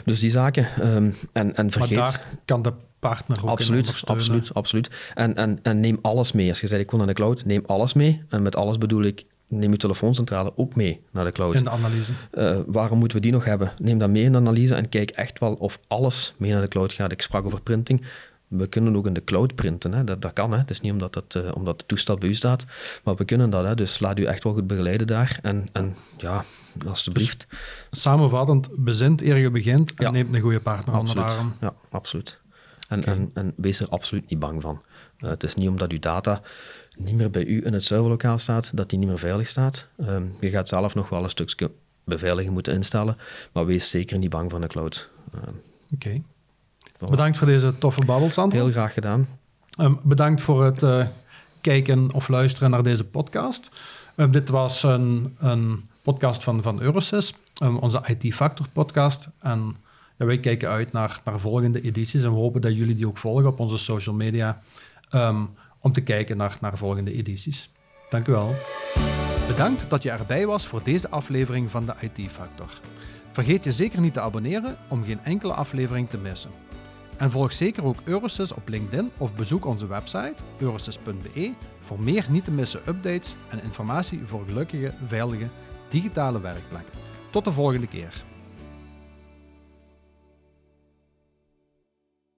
Dus 0.04 0.20
die 0.20 0.30
zaken. 0.30 0.66
en, 0.80 1.14
en 1.32 1.52
Maar 1.54 1.70
vergeet... 1.70 1.96
daar 1.96 2.24
kan 2.44 2.62
de 2.62 2.72
partner 3.02 3.42
ook 3.42 3.48
Absoluut, 3.48 4.02
absoluut, 4.04 4.54
absoluut. 4.54 4.90
En, 5.14 5.34
en, 5.34 5.58
en 5.62 5.80
neem 5.80 5.98
alles 6.02 6.32
mee. 6.32 6.48
Als 6.48 6.60
je 6.60 6.66
zegt, 6.66 6.80
ik 6.82 6.90
wil 6.90 6.98
naar 6.98 7.08
de 7.08 7.14
cloud, 7.14 7.44
neem 7.44 7.62
alles 7.66 7.92
mee. 7.92 8.22
En 8.28 8.42
met 8.42 8.56
alles 8.56 8.78
bedoel 8.78 9.02
ik, 9.02 9.24
neem 9.58 9.70
je 9.70 9.76
telefooncentrale 9.76 10.52
ook 10.56 10.74
mee 10.76 11.00
naar 11.10 11.24
de 11.24 11.32
cloud. 11.32 11.54
In 11.54 11.64
de 11.64 11.70
analyse. 11.70 12.12
Eh, 12.30 12.58
waarom 12.66 12.98
moeten 12.98 13.16
we 13.16 13.22
die 13.22 13.32
nog 13.32 13.44
hebben? 13.44 13.72
Neem 13.78 13.98
dat 13.98 14.10
mee 14.10 14.22
in 14.22 14.32
de 14.32 14.38
analyse 14.38 14.74
en 14.74 14.88
kijk 14.88 15.10
echt 15.10 15.38
wel 15.38 15.54
of 15.54 15.78
alles 15.88 16.34
mee 16.38 16.50
naar 16.52 16.60
de 16.60 16.68
cloud 16.68 16.92
gaat. 16.92 17.12
Ik 17.12 17.22
sprak 17.22 17.44
over 17.44 17.60
printing. 17.60 18.02
We 18.48 18.66
kunnen 18.66 18.96
ook 18.96 19.06
in 19.06 19.12
de 19.12 19.24
cloud 19.24 19.54
printen. 19.54 19.92
Hè. 19.94 20.04
Dat, 20.04 20.22
dat 20.22 20.32
kan. 20.32 20.52
Hè. 20.52 20.58
Het 20.58 20.70
is 20.70 20.80
niet 20.80 20.92
omdat 20.92 21.14
het, 21.14 21.34
eh, 21.34 21.50
omdat 21.54 21.76
het 21.76 21.88
toestel 21.88 22.16
bij 22.16 22.28
u 22.28 22.34
staat, 22.34 22.64
maar 23.04 23.14
we 23.14 23.24
kunnen 23.24 23.50
dat. 23.50 23.64
Hè. 23.64 23.74
Dus 23.74 23.98
laat 24.00 24.18
u 24.18 24.24
echt 24.24 24.44
wel 24.44 24.52
goed 24.52 24.66
begeleiden 24.66 25.06
daar. 25.06 25.38
En, 25.42 25.66
en 25.72 25.94
ja, 26.18 26.44
alstublieft. 26.86 27.46
Samenvattend, 27.90 28.68
bezint 28.78 29.22
eer 29.22 29.36
je 29.36 29.50
begint 29.50 29.94
en 29.94 30.04
Ja. 30.04 30.10
neemt 30.10 30.34
een 30.34 30.40
goede 30.40 30.60
partner 30.60 30.98
onder 30.98 31.14
de 31.14 31.20
absoluut. 31.20 31.40
arm. 31.40 31.54
Ja, 31.60 31.74
absoluut. 31.90 32.40
En, 32.88 33.04
en, 33.04 33.30
en 33.34 33.52
wees 33.56 33.80
er 33.80 33.88
absoluut 33.88 34.30
niet 34.30 34.38
bang 34.38 34.62
van. 34.62 34.82
Uh, 35.22 35.30
het 35.30 35.42
is 35.42 35.54
niet 35.54 35.68
omdat 35.68 35.90
uw 35.90 35.98
data 35.98 36.42
niet 36.96 37.14
meer 37.14 37.30
bij 37.30 37.44
u 37.44 37.66
in 37.66 37.72
het 37.72 37.84
serverlokaal 37.84 38.38
staat, 38.38 38.70
dat 38.74 38.90
die 38.90 38.98
niet 38.98 39.08
meer 39.08 39.18
veilig 39.18 39.48
staat. 39.48 39.86
Um, 40.08 40.34
je 40.40 40.50
gaat 40.50 40.68
zelf 40.68 40.94
nog 40.94 41.08
wel 41.08 41.24
een 41.24 41.30
stukje 41.30 41.70
beveiliging 42.04 42.52
moeten 42.52 42.74
instellen, 42.74 43.16
maar 43.52 43.66
wees 43.66 43.90
zeker 43.90 44.18
niet 44.18 44.30
bang 44.30 44.50
van 44.50 44.60
de 44.60 44.66
cloud. 44.66 45.08
Um, 45.34 45.40
Oké. 45.40 45.52
Okay. 45.94 46.22
Bedankt 47.10 47.38
voor 47.38 47.46
deze 47.46 47.78
toffe 47.78 48.04
babbel, 48.04 48.30
Sander. 48.30 48.58
Heel 48.58 48.70
graag 48.70 48.92
gedaan. 48.92 49.28
Um, 49.80 50.00
bedankt 50.02 50.40
voor 50.40 50.64
het 50.64 50.82
uh, 50.82 51.06
kijken 51.60 52.12
of 52.12 52.28
luisteren 52.28 52.70
naar 52.70 52.82
deze 52.82 53.04
podcast. 53.04 53.70
dit 54.30 54.48
was 54.48 54.82
een, 54.82 55.36
een 55.38 55.88
podcast 56.02 56.44
van, 56.44 56.62
van 56.62 56.80
Eurosys, 56.80 57.34
onze 57.80 58.02
IT 58.06 58.34
Factor 58.34 58.66
podcast. 58.72 59.28
En 59.40 59.76
ja, 60.16 60.24
wij 60.24 60.38
kijken 60.38 60.68
uit 60.68 60.92
naar, 60.92 61.20
naar 61.24 61.40
volgende 61.40 61.80
edities 61.80 62.22
en 62.22 62.30
we 62.30 62.38
hopen 62.38 62.60
dat 62.60 62.74
jullie 62.74 62.96
die 62.96 63.06
ook 63.06 63.18
volgen 63.18 63.46
op 63.46 63.60
onze 63.60 63.78
social 63.78 64.14
media 64.14 64.62
um, 65.14 65.50
om 65.80 65.92
te 65.92 66.00
kijken 66.00 66.36
naar, 66.36 66.56
naar 66.60 66.76
volgende 66.76 67.12
edities. 67.12 67.70
Dank 68.08 68.26
u 68.26 68.32
wel. 68.32 68.54
Bedankt 69.46 69.90
dat 69.90 70.02
je 70.02 70.10
erbij 70.10 70.46
was 70.46 70.66
voor 70.66 70.82
deze 70.82 71.08
aflevering 71.08 71.70
van 71.70 71.86
de 71.86 71.94
IT 72.00 72.30
Factor. 72.30 72.80
Vergeet 73.32 73.64
je 73.64 73.72
zeker 73.72 74.00
niet 74.00 74.12
te 74.12 74.20
abonneren 74.20 74.76
om 74.88 75.04
geen 75.04 75.20
enkele 75.24 75.52
aflevering 75.52 76.10
te 76.10 76.18
missen. 76.18 76.50
En 77.16 77.30
volg 77.30 77.52
zeker 77.52 77.84
ook 77.84 77.98
Eurosys 78.04 78.52
op 78.52 78.68
LinkedIn 78.68 79.10
of 79.18 79.34
bezoek 79.34 79.64
onze 79.64 79.86
website 79.86 80.42
eurosys.be 80.58 81.52
voor 81.80 82.00
meer 82.00 82.26
niet 82.28 82.44
te 82.44 82.50
missen 82.50 82.80
updates 82.88 83.36
en 83.48 83.62
informatie 83.62 84.20
voor 84.24 84.44
gelukkige, 84.44 84.94
veilige 85.06 85.46
digitale 85.88 86.40
werkplekken. 86.40 86.98
Tot 87.30 87.44
de 87.44 87.52
volgende 87.52 87.86
keer. 87.86 88.24